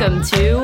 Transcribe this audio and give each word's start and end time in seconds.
welcome 0.00 0.22
to 0.22 0.60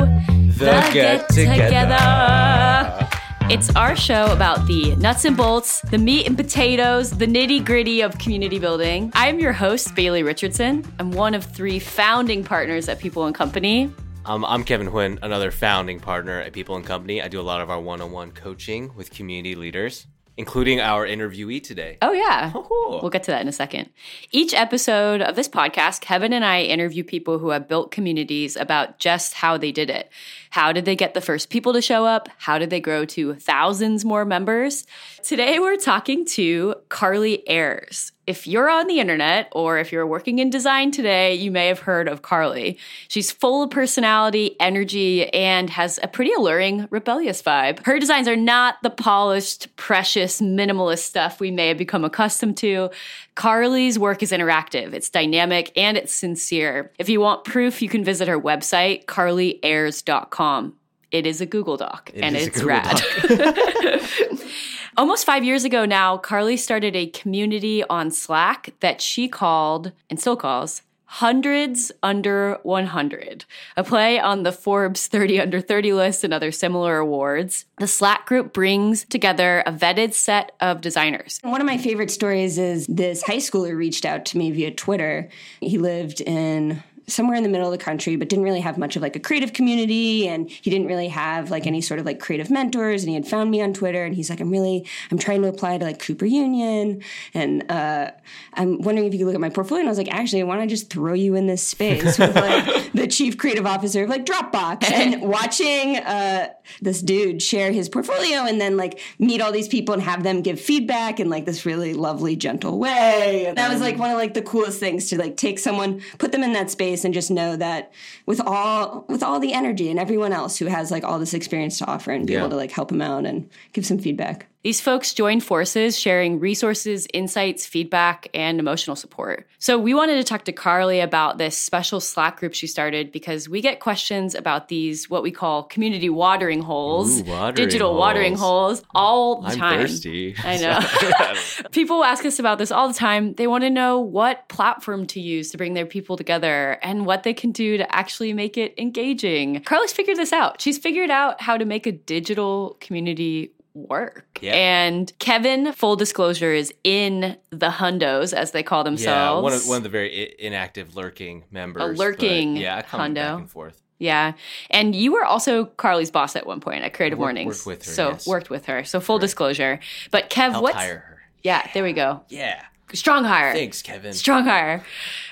The 0.57 0.91
Get 0.95 1.29
Together. 1.29 3.07
It's 3.51 3.75
our 3.77 3.95
show 3.95 4.33
about 4.33 4.67
the 4.67 4.97
nuts 4.97 5.27
and 5.27 5.37
bolts, 5.37 5.83
the 5.83 5.99
meat 5.99 6.27
and 6.27 6.39
potatoes, 6.39 7.11
the 7.11 7.27
nitty 7.27 7.63
gritty 7.63 8.01
of 8.01 8.17
community 8.17 8.59
building. 8.59 9.13
I'm 9.13 9.39
your 9.39 9.53
host, 9.53 9.95
Bailey 9.95 10.23
Richardson. 10.23 10.91
I'm 10.99 11.11
one 11.11 11.35
of 11.35 11.45
three 11.45 11.79
founding 11.79 12.45
partners 12.45 12.89
at 12.89 12.99
People 12.99 13.27
and 13.27 13.35
Company. 13.35 13.93
Um, 14.25 14.43
I'm 14.47 14.65
Kevin 14.65 14.89
Huynh, 14.89 15.19
another 15.21 15.51
founding 15.51 16.01
partner 16.01 16.41
at 16.41 16.55
People 16.55 16.77
and 16.77 16.87
Company. 16.87 17.21
I 17.21 17.29
do 17.29 17.39
a 17.39 17.43
lot 17.43 17.61
of 17.61 17.69
our 17.69 17.79
one-on-one 17.79 18.33
coaching 18.33 18.91
with 18.95 19.11
community 19.11 19.55
leaders, 19.55 20.07
including 20.37 20.81
our 20.81 21.07
interviewee 21.07 21.63
today. 21.63 21.99
Oh, 22.03 22.13
yeah. 22.13 22.53
Oh, 22.55 22.63
cool. 22.63 23.01
We'll 23.01 23.11
get 23.11 23.23
to 23.25 23.31
that 23.31 23.41
in 23.41 23.49
a 23.49 23.53
second. 23.53 23.91
Each 24.33 24.53
episode 24.53 25.23
of 25.23 25.35
this 25.35 25.49
podcast, 25.49 26.01
Kevin 26.01 26.33
and 26.33 26.45
I 26.45 26.63
interview 26.63 27.03
people 27.05 27.39
who 27.39 27.51
have 27.51 27.69
built 27.69 27.91
communities 27.91 28.57
about 28.57 28.99
just 28.99 29.35
how 29.35 29.57
they 29.57 29.73
did 29.73 29.89
it. 29.89 30.11
How 30.51 30.73
did 30.73 30.85
they 30.85 30.97
get 30.97 31.15
the 31.15 31.21
first 31.21 31.51
people 31.51 31.73
to 31.73 31.83
show 31.83 32.05
up? 32.05 32.29
How 32.39 32.59
did 32.59 32.71
they 32.71 32.81
grow 32.81 33.05
to 33.07 33.35
thousands 33.35 34.05
more 34.05 34.25
members? 34.25 34.87
Today, 35.27 35.59
we're 35.59 35.77
talking 35.77 36.25
to 36.25 36.77
Carly 36.89 37.43
Ayres. 37.49 38.13
If 38.29 38.47
you're 38.47 38.71
on 38.71 38.87
the 38.87 39.01
internet 39.01 39.49
or 39.51 39.77
if 39.77 39.91
you're 39.91 40.07
working 40.07 40.39
in 40.39 40.51
design 40.51 40.93
today, 40.93 41.35
you 41.35 41.51
may 41.51 41.67
have 41.67 41.81
heard 41.81 42.07
of 42.07 42.23
Carly. 42.23 42.79
She's 43.09 43.33
full 43.33 43.65
of 43.65 43.71
personality, 43.71 44.55
energy, 44.61 45.29
and 45.31 45.69
has 45.71 45.99
a 46.01 46.07
pretty 46.07 46.31
alluring, 46.33 46.87
rebellious 46.93 47.43
vibe. 47.43 47.85
Her 47.85 47.99
designs 47.99 48.29
are 48.29 48.37
not 48.37 48.77
the 48.85 48.91
polished, 48.91 49.75
precious, 49.75 50.41
minimalist 50.41 51.01
stuff 51.01 51.41
we 51.41 51.51
may 51.51 51.67
have 51.67 51.79
become 51.79 52.05
accustomed 52.05 52.57
to. 52.59 52.91
Carly's 53.35 53.99
work 53.99 54.23
is 54.23 54.31
interactive, 54.31 54.93
it's 54.93 55.11
dynamic, 55.11 55.73
and 55.77 55.97
it's 55.97 56.13
sincere. 56.13 56.93
If 57.01 57.09
you 57.09 57.21
want 57.21 57.43
proof, 57.43 57.83
you 57.83 57.89
can 57.89 58.05
visit 58.05 58.29
her 58.29 58.41
website, 58.41 59.07
carlyayres.com. 59.07 60.77
It 61.11 61.27
is 61.27 61.41
a 61.41 61.47
Google 61.47 61.77
Doc, 61.77 62.13
It 62.15 62.21
and 62.21 62.37
it's 62.37 62.63
rad. 62.63 63.03
Almost 64.99 65.27
five 65.27 65.45
years 65.45 65.65
ago 65.65 65.85
now, 65.85 66.17
Carly 66.17 66.57
started 66.57 66.97
a 66.97 67.09
community 67.09 67.85
on 67.85 68.11
Slack 68.11 68.73
that 68.81 69.03
she 69.03 69.29
called 69.29 69.93
and 70.09 70.19
still 70.19 70.37
calls 70.37 70.81
Hundreds 71.05 71.93
Under 72.03 72.59
100, 72.63 73.45
a 73.77 73.85
play 73.85 74.19
on 74.19 74.43
the 74.43 74.53
Forbes 74.53 75.07
30 75.07 75.41
Under 75.41 75.61
30 75.61 75.93
list 75.93 76.25
and 76.25 76.33
other 76.33 76.51
similar 76.51 76.97
awards. 76.97 77.67
The 77.79 77.87
Slack 77.87 78.25
group 78.25 78.55
brings 78.55 79.05
together 79.05 79.63
a 79.67 79.73
vetted 79.73 80.15
set 80.15 80.53
of 80.63 80.81
designers. 80.81 81.41
One 81.43 81.61
of 81.61 81.67
my 81.67 81.77
favorite 81.77 82.11
stories 82.11 82.57
is 82.57 82.87
this 82.87 83.23
high 83.23 83.37
schooler 83.37 83.77
reached 83.77 84.07
out 84.07 84.25
to 84.27 84.39
me 84.39 84.51
via 84.51 84.71
Twitter. 84.71 85.29
He 85.61 85.77
lived 85.77 86.23
in 86.23 86.83
somewhere 87.07 87.37
in 87.37 87.43
the 87.43 87.49
middle 87.49 87.67
of 87.67 87.73
the 87.73 87.85
country 87.85 88.17
but 88.17 88.29
didn't 88.29 88.45
really 88.45 88.61
have 88.61 88.79
much 88.79 88.97
of 88.97 89.03
like 89.03 89.17
a 89.17 89.21
creative 89.21 89.53
community 89.53 90.29
and 90.29 90.51
he 90.51 90.71
didn't 90.71 90.87
really 90.87 91.09
have 91.09 91.51
like 91.51 91.67
any 91.67 91.81
sort 91.81 92.01
of 92.01 92.07
like 92.07 92.19
creative 92.19 92.51
mentors 92.51 93.03
and 93.03 93.09
he 93.09 93.15
had 93.15 93.27
found 93.27 93.51
me 93.51 93.61
on 93.63 93.73
twitter 93.73 94.05
and 94.05 94.15
he's 94.15 94.31
like 94.31 94.41
i'm 94.41 94.51
really 94.51 94.85
i'm 95.11 95.19
trying 95.19 95.43
to 95.43 95.49
apply 95.49 95.79
to 95.79 95.85
like 95.85 95.99
cooper 95.99 96.27
union 96.27 97.03
and 97.35 97.71
uh, 97.71 98.11
i'm 98.55 98.81
wondering 98.83 99.07
if 99.07 99.13
you 99.13 99.21
could 99.21 99.27
look 99.27 99.35
at 99.35 99.41
my 99.41 99.51
portfolio. 99.51 99.81
And 99.81 99.89
i 99.89 99.91
was 99.91 99.99
like 99.99 100.13
actually 100.13 100.43
why 100.43 100.55
don't 100.55 100.65
i 100.65 100.67
just 100.67 100.91
throw 100.91 101.15
you 101.15 101.35
in 101.35 101.47
this 101.47 101.67
space 101.67 102.19
with 102.19 102.35
like 102.35 102.93
the 102.93 103.07
chief 103.07 103.39
creative 103.39 103.67
officer 103.67 104.05
of 104.05 104.11
like 104.11 104.25
dropbox? 104.25 104.85
And 104.97 105.21
watching 105.23 105.97
uh, 105.99 106.49
this 106.81 107.03
dude 107.03 107.43
share 107.43 107.73
his 107.73 107.89
portfolio 107.89 108.45
and 108.45 108.61
then 108.61 108.77
like 108.77 109.01
meet 109.19 109.41
all 109.41 109.53
these 109.53 109.69
people 109.69 109.93
and 109.93 110.03
have 110.03 110.23
them 110.23 110.43
give 110.43 110.61
feedback 110.61 111.21
in 111.21 111.29
like 111.29 111.45
this 111.47 111.67
really 111.67 111.95
lovely 111.95 112.37
gentle 112.37 112.79
way. 112.79 113.47
And 113.47 113.57
that 113.59 113.71
was 113.71 113.81
like 113.81 113.95
mm-hmm. 113.95 114.03
one 114.03 114.11
of 114.11 114.17
like 114.17 114.35
the 114.35 114.43
coolest 114.43 114.81
things 114.81 115.09
to 115.11 115.19
like 115.19 115.37
take 115.37 115.59
someone 115.59 116.01
put 116.19 116.33
them 116.33 116.43
in 116.43 116.53
that 116.53 116.71
space 116.71 117.05
and 117.05 117.15
just 117.15 117.31
know 117.31 117.57
that 117.57 117.93
with 118.27 118.41
all 118.41 119.05
with 119.09 119.23
all 119.23 119.41
the 119.41 119.53
energy 119.53 119.91
and 119.91 119.99
everyone 119.99 120.33
else 120.33 120.57
who 120.57 120.67
has 120.67 120.91
like 120.91 121.05
all 121.05 121.19
this 121.19 121.35
experience 121.35 121.79
to 121.79 121.87
offer 121.87 122.11
and 122.11 122.27
be 122.27 122.35
Yeah. 122.35 122.41
able 122.41 122.51
to 122.51 122.57
like 122.57 122.71
help 122.71 122.89
them 122.89 123.03
out 123.03 123.27
and 123.27 123.49
give 123.73 123.87
some 123.87 123.99
feedback 123.99 124.47
These 124.67 124.81
folks 124.81 125.15
join 125.15 125.39
forces, 125.39 125.97
sharing 125.97 126.41
resources, 126.41 127.07
insights, 127.15 127.65
feedback, 127.65 128.27
and 128.35 128.59
emotional 128.59 128.97
support. 128.97 129.47
So, 129.61 129.79
we 129.79 129.95
wanted 129.95 130.17
to 130.17 130.25
talk 130.25 130.45
to 130.47 130.53
Carly 130.53 130.99
about 130.99 131.39
this 131.39 131.57
special 131.57 132.01
Slack 132.01 132.41
group 132.41 132.53
she 132.53 132.67
started 132.67 133.13
because 133.13 133.49
we 133.49 133.61
get 133.61 133.79
questions 133.79 134.35
about 134.35 134.67
these, 134.67 135.09
what 135.09 135.23
we 135.23 135.31
call 135.31 135.63
community 135.63 136.11
watering 136.11 136.63
holes, 136.63 137.21
Ooh, 137.21 137.25
watering 137.27 137.55
digital 137.55 137.91
holes. 137.91 138.01
watering 138.01 138.35
holes, 138.35 138.83
all 138.93 139.43
the 139.43 139.51
I'm 139.51 139.57
time. 139.57 139.81
thirsty. 139.83 140.35
I 140.43 140.57
know. 141.63 141.69
people 141.71 142.03
ask 142.03 142.25
us 142.25 142.41
about 142.41 142.59
this 142.59 142.73
all 142.73 142.89
the 142.89 142.95
time. 142.95 143.35
They 143.35 143.47
want 143.47 143.63
to 143.63 143.71
know 143.71 144.01
what 144.01 144.49
platform 144.49 145.07
to 145.07 145.21
use 145.21 145.53
to 145.53 145.59
bring 145.59 145.75
their 145.75 145.87
people 145.87 146.17
together 146.17 146.77
and 146.83 147.07
what 147.07 147.23
they 147.23 147.35
can 147.35 147.53
do 147.53 147.77
to 147.77 147.95
actually 147.95 148.33
make 148.33 148.59
it 148.59 148.75
engaging. 148.79 149.61
Carly's 149.63 149.93
figured 149.93 150.17
this 150.17 150.33
out. 150.33 150.61
She's 150.61 150.77
figured 150.77 151.11
out 151.11 151.41
how 151.41 151.57
to 151.57 151.65
make 151.65 151.87
a 151.87 151.93
digital 151.93 152.77
community 152.81 153.53
work. 153.77 154.26
Yeah. 154.43 154.55
And 154.55 155.13
Kevin, 155.19 155.73
full 155.73 155.97
disclosure, 155.97 156.53
is 156.53 156.73
in 156.85 157.37
the 157.51 157.71
hundos, 157.71 158.33
as 158.33 158.51
they 158.53 158.63
call 158.63 158.85
themselves. 158.85 159.39
yeah, 159.39 159.43
one 159.43 159.53
of 159.53 159.67
one 159.69 159.77
of 159.79 159.83
the 159.83 159.89
very 159.89 160.29
I- 160.31 160.35
inactive 160.47 160.97
lurking 160.97 161.45
members. 161.51 161.81
but 161.81 161.99
lurking 161.99 162.57
yeah, 162.57 162.83
come 162.83 163.15
back 163.15 163.39
and 163.39 163.51
forth. 163.51 163.81
Yeah. 163.99 164.33
And 164.71 164.95
you 164.95 165.13
were 165.13 165.25
also 165.25 165.65
Carly's 165.65 166.11
boss 166.11 166.37
at 166.37 166.47
one 166.47 166.61
point 166.61 166.85
at 166.85 166.93
Creative 166.93 167.19
Worked- 167.19 167.35
Mornings. 167.37 167.65
worked 167.65 167.81
with 167.81 167.87
her, 167.87 167.93
So 167.93 168.09
yes. 168.11 168.27
worked 168.27 168.51
with 168.51 168.67
her. 168.67 168.85
So 168.85 169.01
full 169.01 169.19
disclosure. 169.19 169.81
But 170.11 170.29
Kev, 170.29 170.51
Help 170.53 170.63
what's 170.65 170.77
hire 170.77 170.99
her. 170.99 171.19
yeah, 171.43 171.67
there 171.73 171.83
we 171.83 171.95
go. 171.95 172.21
Yeah. 172.29 172.61
Strong 172.93 173.25
hire. 173.25 173.53
Thanks, 173.55 173.81
Kevin. 173.83 174.13
Strong 174.13 174.45
hire. 174.45 174.85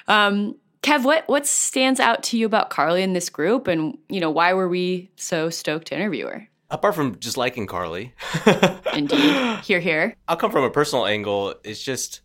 Um, 0.09 0.57
Kev, 0.83 1.05
what 1.05 1.27
what 1.29 1.47
stands 1.47 2.01
out 2.01 2.23
to 2.25 2.37
you 2.39 2.45
about 2.47 2.69
Carly 2.71 3.03
in 3.03 3.13
this 3.15 3.29
group, 3.31 3.69
and 3.69 3.97
you 4.09 4.21
know 4.21 4.31
why 4.31 4.53
were 4.55 4.69
we 4.69 5.11
so 5.17 5.49
stoked 5.51 5.87
to 5.89 5.95
interview 5.95 6.27
her? 6.27 6.49
Apart 6.75 6.97
from 6.97 7.21
just 7.21 7.37
liking 7.37 7.69
Carly, 7.69 8.13
Indeed, 8.95 9.61
here, 9.61 9.79
here. 9.79 10.17
I'll 10.27 10.37
come 10.37 10.51
from 10.51 10.65
a 10.65 10.71
personal 10.71 11.07
angle. 11.07 11.55
It's 11.63 11.81
just 11.81 12.21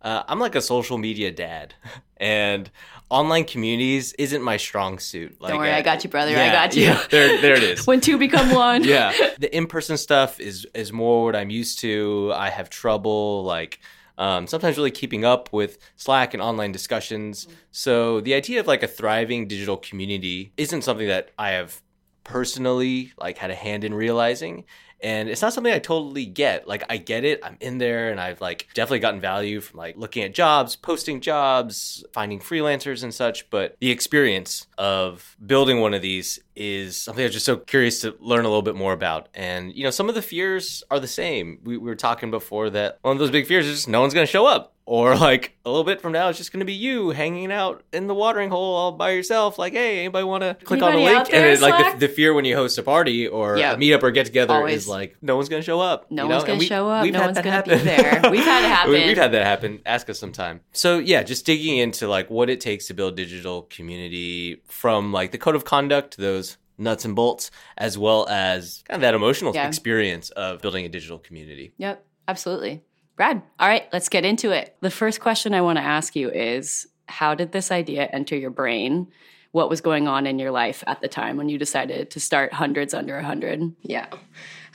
uh, 0.00 0.22
I'm 0.26 0.38
like 0.38 0.54
a 0.54 0.62
social 0.62 0.96
media 0.96 1.30
dad, 1.30 1.74
and 2.16 2.70
online 3.10 3.44
communities 3.44 4.14
isn't 4.14 4.40
my 4.40 4.56
strong 4.56 4.98
suit. 4.98 5.38
Like, 5.38 5.50
Don't 5.50 5.58
worry, 5.58 5.72
uh, 5.72 5.76
I 5.76 5.82
got 5.82 6.02
you, 6.02 6.08
brother. 6.08 6.34
I 6.34 6.50
got 6.50 6.74
you. 6.74 6.84
Yeah, 6.84 7.04
there, 7.10 7.42
there 7.42 7.54
it 7.54 7.62
is. 7.62 7.86
When 7.86 8.00
two 8.00 8.16
become 8.16 8.54
one. 8.54 8.84
yeah, 8.84 9.12
the 9.38 9.54
in-person 9.54 9.98
stuff 9.98 10.40
is 10.40 10.66
is 10.72 10.94
more 10.94 11.26
what 11.26 11.36
I'm 11.36 11.50
used 11.50 11.80
to. 11.80 12.32
I 12.34 12.48
have 12.48 12.70
trouble 12.70 13.44
like 13.44 13.80
um, 14.16 14.46
sometimes 14.46 14.78
really 14.78 14.92
keeping 14.92 15.26
up 15.26 15.52
with 15.52 15.76
Slack 15.96 16.32
and 16.32 16.42
online 16.42 16.72
discussions. 16.72 17.48
So 17.70 18.22
the 18.22 18.32
idea 18.32 18.60
of 18.60 18.66
like 18.66 18.82
a 18.82 18.88
thriving 18.88 19.46
digital 19.46 19.76
community 19.76 20.54
isn't 20.56 20.84
something 20.84 21.08
that 21.08 21.32
I 21.38 21.50
have 21.50 21.82
personally 22.24 23.12
like 23.18 23.38
had 23.38 23.50
a 23.50 23.54
hand 23.54 23.84
in 23.84 23.94
realizing. 23.94 24.64
And 25.02 25.30
it's 25.30 25.40
not 25.40 25.54
something 25.54 25.72
I 25.72 25.78
totally 25.78 26.26
get. 26.26 26.68
Like 26.68 26.84
I 26.90 26.98
get 26.98 27.24
it, 27.24 27.40
I'm 27.42 27.56
in 27.60 27.78
there, 27.78 28.10
and 28.10 28.20
I've 28.20 28.40
like 28.40 28.68
definitely 28.74 28.98
gotten 28.98 29.20
value 29.20 29.60
from 29.60 29.78
like 29.78 29.96
looking 29.96 30.22
at 30.24 30.34
jobs, 30.34 30.76
posting 30.76 31.20
jobs, 31.22 32.04
finding 32.12 32.38
freelancers 32.38 33.02
and 33.02 33.14
such. 33.14 33.48
But 33.48 33.76
the 33.80 33.90
experience 33.90 34.66
of 34.76 35.36
building 35.44 35.80
one 35.80 35.94
of 35.94 36.02
these 36.02 36.38
is 36.54 36.98
something 36.98 37.24
I'm 37.24 37.30
just 37.30 37.46
so 37.46 37.56
curious 37.56 38.00
to 38.02 38.14
learn 38.20 38.44
a 38.44 38.48
little 38.48 38.60
bit 38.60 38.74
more 38.76 38.92
about. 38.92 39.30
And 39.32 39.74
you 39.74 39.84
know, 39.84 39.90
some 39.90 40.10
of 40.10 40.14
the 40.14 40.22
fears 40.22 40.82
are 40.90 41.00
the 41.00 41.08
same. 41.08 41.60
We, 41.64 41.78
we 41.78 41.88
were 41.88 41.96
talking 41.96 42.30
before 42.30 42.68
that 42.70 42.98
one 43.00 43.16
of 43.16 43.20
those 43.20 43.30
big 43.30 43.46
fears 43.46 43.66
is 43.66 43.76
just 43.76 43.88
no 43.88 44.02
one's 44.02 44.12
going 44.12 44.26
to 44.26 44.30
show 44.30 44.46
up. 44.46 44.74
Or 44.90 45.14
like 45.16 45.56
a 45.64 45.70
little 45.70 45.84
bit 45.84 46.00
from 46.00 46.10
now, 46.10 46.30
it's 46.30 46.38
just 46.38 46.52
going 46.52 46.58
to 46.58 46.66
be 46.66 46.72
you 46.72 47.10
hanging 47.10 47.52
out 47.52 47.84
in 47.92 48.08
the 48.08 48.14
watering 48.14 48.50
hole 48.50 48.74
all 48.74 48.90
by 48.90 49.10
yourself. 49.12 49.56
Like, 49.56 49.72
hey, 49.72 50.00
anybody 50.00 50.24
want 50.24 50.42
to 50.42 50.56
click 50.64 50.82
on 50.82 50.94
a 50.94 50.96
link? 50.96 51.28
there, 51.28 51.48
and 51.52 51.62
then, 51.62 51.70
like 51.70 51.92
the, 52.00 52.08
the 52.08 52.12
fear 52.12 52.34
when 52.34 52.44
you 52.44 52.56
host 52.56 52.76
a 52.76 52.82
party 52.82 53.28
or 53.28 53.56
Yeah. 53.56 53.74
a 53.74 53.76
meetup 53.76 54.02
or 54.02 54.10
get 54.10 54.26
together 54.26 54.54
Always. 54.54 54.82
is 54.82 54.88
like 54.88 55.14
no 55.22 55.36
one's 55.36 55.48
going 55.48 55.62
to 55.62 55.64
show 55.64 55.78
up. 55.80 56.10
No 56.10 56.24
you 56.24 56.28
know? 56.28 56.34
one's 56.34 56.44
gonna 56.44 56.58
we- 56.58 56.66
show 56.66 56.88
up, 56.88 57.04
we've 57.04 57.12
no 57.12 57.20
one's 57.20 57.36
gonna 57.38 57.62
be 57.62 57.70
happen. 57.70 57.84
there. 57.84 58.30
We've 58.32 58.42
had 58.44 58.64
it 58.64 58.68
happen. 58.68 58.90
We- 58.92 59.06
We've 59.06 59.16
had 59.16 59.30
that 59.30 59.44
happen. 59.46 59.80
Ask 59.86 60.10
us 60.10 60.18
sometime. 60.18 60.60
So 60.72 60.98
yeah, 60.98 61.22
just 61.22 61.46
digging 61.46 61.78
into 61.78 62.08
like 62.08 62.28
what 62.28 62.50
it 62.50 62.60
takes 62.60 62.88
to 62.88 62.94
build 62.94 63.14
digital 63.16 63.62
community 63.70 64.60
from 64.66 65.12
like 65.12 65.30
the 65.30 65.38
code 65.38 65.54
of 65.54 65.64
conduct 65.64 66.14
to 66.14 66.20
those 66.20 66.56
nuts 66.78 67.04
and 67.04 67.14
bolts, 67.14 67.52
as 67.78 67.96
well 67.96 68.26
as 68.28 68.82
kind 68.88 68.96
of 68.96 69.02
that 69.02 69.14
emotional 69.14 69.54
Yeah. 69.54 69.68
experience 69.68 70.30
of 70.30 70.60
building 70.62 70.84
a 70.84 70.88
digital 70.88 71.20
community. 71.20 71.74
Yep, 71.78 72.04
absolutely. 72.26 72.82
Brad, 73.20 73.42
all 73.58 73.68
right, 73.68 73.86
let's 73.92 74.08
get 74.08 74.24
into 74.24 74.50
it. 74.50 74.74
The 74.80 74.88
first 74.90 75.20
question 75.20 75.52
I 75.52 75.60
want 75.60 75.76
to 75.76 75.82
ask 75.84 76.16
you 76.16 76.30
is 76.30 76.86
How 77.06 77.34
did 77.34 77.52
this 77.52 77.70
idea 77.70 78.08
enter 78.10 78.34
your 78.34 78.48
brain? 78.48 79.08
What 79.52 79.68
was 79.68 79.82
going 79.82 80.08
on 80.08 80.26
in 80.26 80.38
your 80.38 80.50
life 80.50 80.82
at 80.86 81.02
the 81.02 81.08
time 81.08 81.36
when 81.36 81.50
you 81.50 81.58
decided 81.58 82.10
to 82.12 82.18
start 82.18 82.54
hundreds 82.54 82.94
under 82.94 83.18
a 83.18 83.22
hundred? 83.22 83.74
Yeah. 83.82 84.06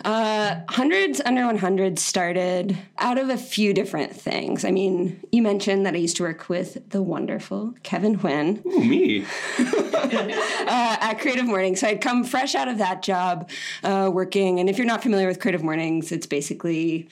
Uh, 0.03 0.59
hundreds 0.69 1.21
under 1.25 1.45
100 1.45 1.97
started 1.97 2.77
out 2.97 3.17
of 3.17 3.29
a 3.29 3.37
few 3.37 3.73
different 3.73 4.13
things. 4.13 4.65
I 4.65 4.71
mean, 4.71 5.21
you 5.31 5.41
mentioned 5.41 5.85
that 5.85 5.93
I 5.93 5.97
used 5.97 6.17
to 6.17 6.23
work 6.23 6.49
with 6.49 6.89
the 6.89 7.01
wonderful 7.01 7.73
Kevin 7.83 8.17
Huynh 8.17 8.65
Ooh, 8.65 8.83
me. 8.83 9.25
uh, 9.57 10.97
at 10.99 11.19
Creative 11.19 11.45
Mornings. 11.45 11.79
So 11.79 11.87
I'd 11.87 12.01
come 12.01 12.23
fresh 12.23 12.55
out 12.55 12.67
of 12.67 12.77
that 12.79 13.01
job 13.01 13.49
uh, 13.83 14.09
working. 14.11 14.59
And 14.59 14.69
if 14.69 14.77
you're 14.77 14.87
not 14.87 15.01
familiar 15.01 15.27
with 15.27 15.39
Creative 15.39 15.63
Mornings, 15.63 16.11
it's 16.11 16.27
basically, 16.27 17.07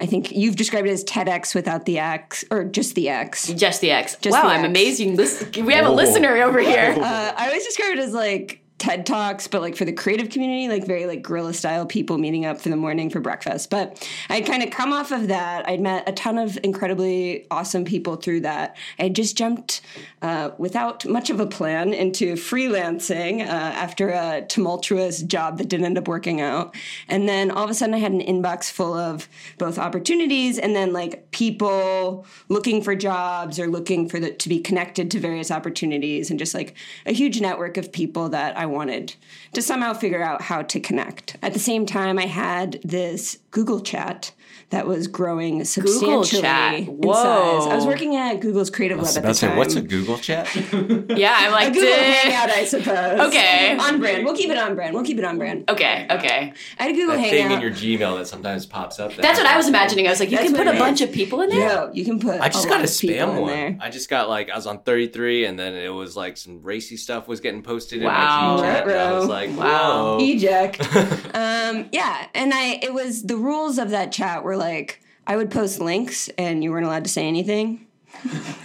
I 0.00 0.06
think 0.06 0.32
you've 0.32 0.56
described 0.56 0.88
it 0.88 0.92
as 0.92 1.04
TEDx 1.04 1.54
without 1.54 1.86
the 1.86 2.00
X 2.00 2.44
or 2.50 2.64
just 2.64 2.94
the 2.94 3.08
X. 3.08 3.46
Just 3.52 3.80
the 3.80 3.92
X. 3.92 4.16
Just 4.16 4.34
wow, 4.34 4.42
the 4.42 4.48
I'm 4.48 4.60
X. 4.60 4.68
amazing. 4.68 5.16
Listen, 5.16 5.64
we 5.64 5.72
have 5.74 5.86
a 5.86 5.90
listener 5.90 6.36
over 6.42 6.58
here. 6.58 6.96
Uh, 6.98 7.32
I 7.36 7.46
always 7.46 7.64
describe 7.64 7.92
it 7.92 7.98
as 8.00 8.12
like 8.12 8.63
TED 8.78 9.06
Talks, 9.06 9.46
but 9.46 9.62
like 9.62 9.76
for 9.76 9.84
the 9.84 9.92
creative 9.92 10.30
community, 10.30 10.68
like 10.68 10.86
very 10.86 11.06
like 11.06 11.22
guerrilla 11.22 11.54
style 11.54 11.86
people 11.86 12.18
meeting 12.18 12.44
up 12.44 12.60
for 12.60 12.68
the 12.68 12.76
morning 12.76 13.08
for 13.08 13.20
breakfast. 13.20 13.70
But 13.70 14.06
I'd 14.28 14.44
kind 14.44 14.62
of 14.62 14.70
come 14.70 14.92
off 14.92 15.12
of 15.12 15.28
that. 15.28 15.68
I'd 15.68 15.80
met 15.80 16.08
a 16.08 16.12
ton 16.12 16.38
of 16.38 16.58
incredibly 16.62 17.46
awesome 17.50 17.84
people 17.84 18.16
through 18.16 18.40
that. 18.40 18.76
I 18.98 19.08
just 19.08 19.38
jumped 19.38 19.80
uh, 20.22 20.50
without 20.58 21.06
much 21.06 21.30
of 21.30 21.38
a 21.38 21.46
plan 21.46 21.94
into 21.94 22.34
freelancing 22.34 23.40
uh, 23.40 23.44
after 23.44 24.08
a 24.10 24.44
tumultuous 24.48 25.22
job 25.22 25.58
that 25.58 25.68
didn't 25.68 25.86
end 25.86 25.96
up 25.96 26.08
working 26.08 26.40
out. 26.40 26.74
And 27.08 27.28
then 27.28 27.52
all 27.52 27.64
of 27.64 27.70
a 27.70 27.74
sudden 27.74 27.94
I 27.94 27.98
had 27.98 28.12
an 28.12 28.20
inbox 28.20 28.70
full 28.70 28.92
of 28.92 29.28
both 29.56 29.78
opportunities 29.78 30.58
and 30.58 30.74
then 30.74 30.92
like 30.92 31.30
people 31.30 32.26
looking 32.48 32.82
for 32.82 32.94
jobs 32.94 33.58
or 33.58 33.68
looking 33.68 34.08
for 34.08 34.18
the, 34.18 34.32
to 34.32 34.48
be 34.48 34.60
connected 34.60 35.10
to 35.12 35.20
various 35.20 35.50
opportunities 35.50 36.30
and 36.30 36.38
just 36.38 36.54
like 36.54 36.74
a 37.06 37.12
huge 37.12 37.40
network 37.40 37.76
of 37.76 37.92
people 37.92 38.28
that 38.30 38.58
I 38.58 38.63
wanted 38.66 39.14
to 39.52 39.62
somehow 39.62 39.92
figure 39.92 40.22
out 40.22 40.42
how 40.42 40.62
to 40.62 40.80
connect. 40.80 41.36
At 41.42 41.52
the 41.52 41.58
same 41.58 41.86
time, 41.86 42.18
I 42.18 42.26
had 42.26 42.80
this 42.82 43.38
Google 43.50 43.80
chat 43.80 44.32
that 44.70 44.86
was 44.86 45.06
growing 45.06 45.64
substantially 45.64 46.42
chat. 46.42 46.74
in 46.74 46.86
Whoa. 46.98 47.12
size. 47.12 47.72
I 47.72 47.74
was 47.76 47.86
working 47.86 48.16
at 48.16 48.40
Google's 48.40 48.70
Creative 48.70 48.98
Lab 48.98 49.06
at 49.08 49.12
the 49.14 49.20
About 49.20 49.28
to 49.28 49.34
say, 49.34 49.48
time. 49.48 49.56
what's 49.56 49.74
a 49.76 49.82
Google 49.82 50.18
chat? 50.18 50.48
Yeah, 51.14 51.34
I'm 51.36 51.50
A 51.50 51.54
like, 51.54 51.72
Google 51.72 51.88
"Duh." 51.90 51.96
Hangout, 52.02 52.50
I 52.56 52.64
suppose. 52.64 53.20
Okay. 53.28 53.76
On 53.78 54.00
brand. 54.00 54.24
We'll 54.24 54.36
keep 54.36 54.50
it 54.50 54.56
on 54.58 54.74
brand. 54.74 54.94
We'll 54.94 55.04
keep 55.04 55.18
it 55.18 55.24
on 55.24 55.38
brand. 55.38 55.68
okay, 55.70 56.06
okay. 56.10 56.52
I 56.78 56.82
had 56.82 56.90
a 56.92 56.94
Google 56.94 57.16
that 57.16 57.30
thing 57.30 57.50
in 57.50 57.60
your 57.60 57.70
Gmail 57.70 58.18
that 58.18 58.26
sometimes 58.26 58.66
pops 58.66 58.98
up. 58.98 59.14
That's 59.16 59.38
what 59.38 59.46
I 59.46 59.56
was 59.56 59.68
imagining. 59.68 60.06
I 60.06 60.10
was 60.10 60.20
like, 60.20 60.30
you 60.30 60.36
That's 60.38 60.48
can 60.50 60.56
put 60.56 60.66
a 60.66 60.74
it 60.74 60.78
bunch 60.78 61.00
of 61.00 61.12
people 61.12 61.40
in 61.42 61.50
there. 61.50 61.68
Yo, 61.68 61.90
you 61.92 62.04
can 62.04 62.18
put. 62.18 62.40
I 62.40 62.48
just 62.48 62.66
a 62.66 62.68
got 62.68 62.76
lot 62.80 62.84
a 62.84 62.88
spam 62.88 63.40
one. 63.40 63.78
I 63.80 63.90
just 63.90 64.08
got 64.10 64.28
like 64.28 64.50
I 64.50 64.56
was 64.56 64.66
on 64.66 64.80
33, 64.80 65.44
and 65.46 65.58
then 65.58 65.74
it 65.74 65.88
was 65.92 66.16
like 66.16 66.36
some 66.36 66.62
racy 66.62 66.96
stuff 66.96 67.28
was 67.28 67.40
getting 67.40 67.62
posted 67.62 68.02
Wow. 68.02 68.56
in 68.56 68.60
my 68.62 68.66
Gchat. 68.66 68.82
and 68.82 68.92
I 68.92 69.12
was 69.12 69.26
like, 69.28 69.50
Wow. 69.56 70.18
whoa. 70.18 70.18
Eject. 70.20 70.80
um, 71.34 71.88
yeah, 71.92 72.26
and 72.34 72.52
I 72.52 72.78
it 72.82 72.92
was 72.92 73.22
the 73.22 73.36
rules 73.36 73.78
of 73.78 73.90
that 73.90 74.10
chat 74.12 74.42
were 74.42 74.53
like 74.56 75.00
I 75.26 75.36
would 75.36 75.50
post 75.50 75.80
links 75.80 76.28
and 76.38 76.62
you 76.62 76.70
weren't 76.70 76.86
allowed 76.86 77.04
to 77.04 77.10
say 77.10 77.26
anything. 77.26 77.86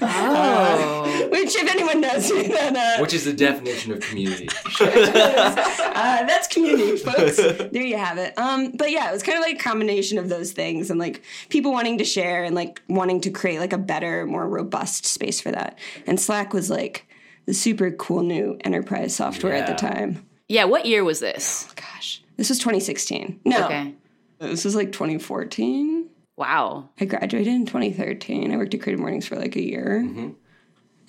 Oh. 0.02 1.30
Which, 1.32 1.56
if 1.56 1.70
anyone 1.70 2.02
knows 2.02 2.32
me, 2.32 2.48
then 2.48 2.76
uh, 2.76 2.98
Which 3.00 3.14
is 3.14 3.26
the 3.26 3.34
definition 3.34 3.92
of 3.92 4.00
community. 4.00 4.48
uh, 4.82 6.26
that's 6.26 6.48
community, 6.48 6.98
folks. 6.98 7.38
there 7.38 7.84
you 7.84 7.98
have 7.98 8.18
it. 8.18 8.38
Um, 8.38 8.72
but 8.72 8.92
yeah, 8.92 9.10
it 9.10 9.14
was 9.14 9.24
kind 9.24 9.38
of 9.38 9.44
like 9.44 9.56
a 9.56 9.64
combination 9.64 10.18
of 10.18 10.30
those 10.30 10.52
things 10.52 10.90
and 10.90 11.00
like 11.00 11.24
people 11.50 11.72
wanting 11.72 11.98
to 11.98 12.06
share 12.06 12.44
and 12.44 12.56
like 12.56 12.82
wanting 12.88 13.22
to 13.22 13.32
create 13.32 13.60
like 13.60 13.74
a 13.74 13.78
better, 13.78 14.26
more 14.26 14.48
robust 14.48 15.06
space 15.06 15.42
for 15.42 15.52
that. 15.52 15.78
And 16.06 16.20
Slack 16.20 16.54
was 16.54 16.70
like 16.70 17.08
the 17.46 17.54
super 17.54 17.92
cool 17.92 18.24
new 18.24 18.58
enterprise 18.64 19.16
software 19.16 19.54
at 19.54 19.68
the 19.68 19.74
time. 19.74 20.26
Yeah, 20.48 20.66
what 20.66 20.86
year 20.86 21.04
was 21.04 21.20
this? 21.20 21.72
Gosh, 21.76 22.24
this 22.38 22.50
was 22.50 22.60
2016. 22.60 23.40
No, 23.46 23.66
Okay. 23.66 23.94
This 24.40 24.66
was 24.66 24.76
like 24.76 24.92
2014. 24.92 26.10
Wow. 26.38 26.90
I 27.00 27.06
graduated 27.06 27.54
in 27.54 27.66
2013. 27.66 28.54
I 28.54 28.58
worked 28.58 28.74
at 28.74 28.82
Creative 28.82 29.00
Mornings 29.00 29.28
for 29.28 29.36
like 29.36 29.56
a 29.56 29.64
year. 29.64 30.02
Mm-hmm. 30.06 30.30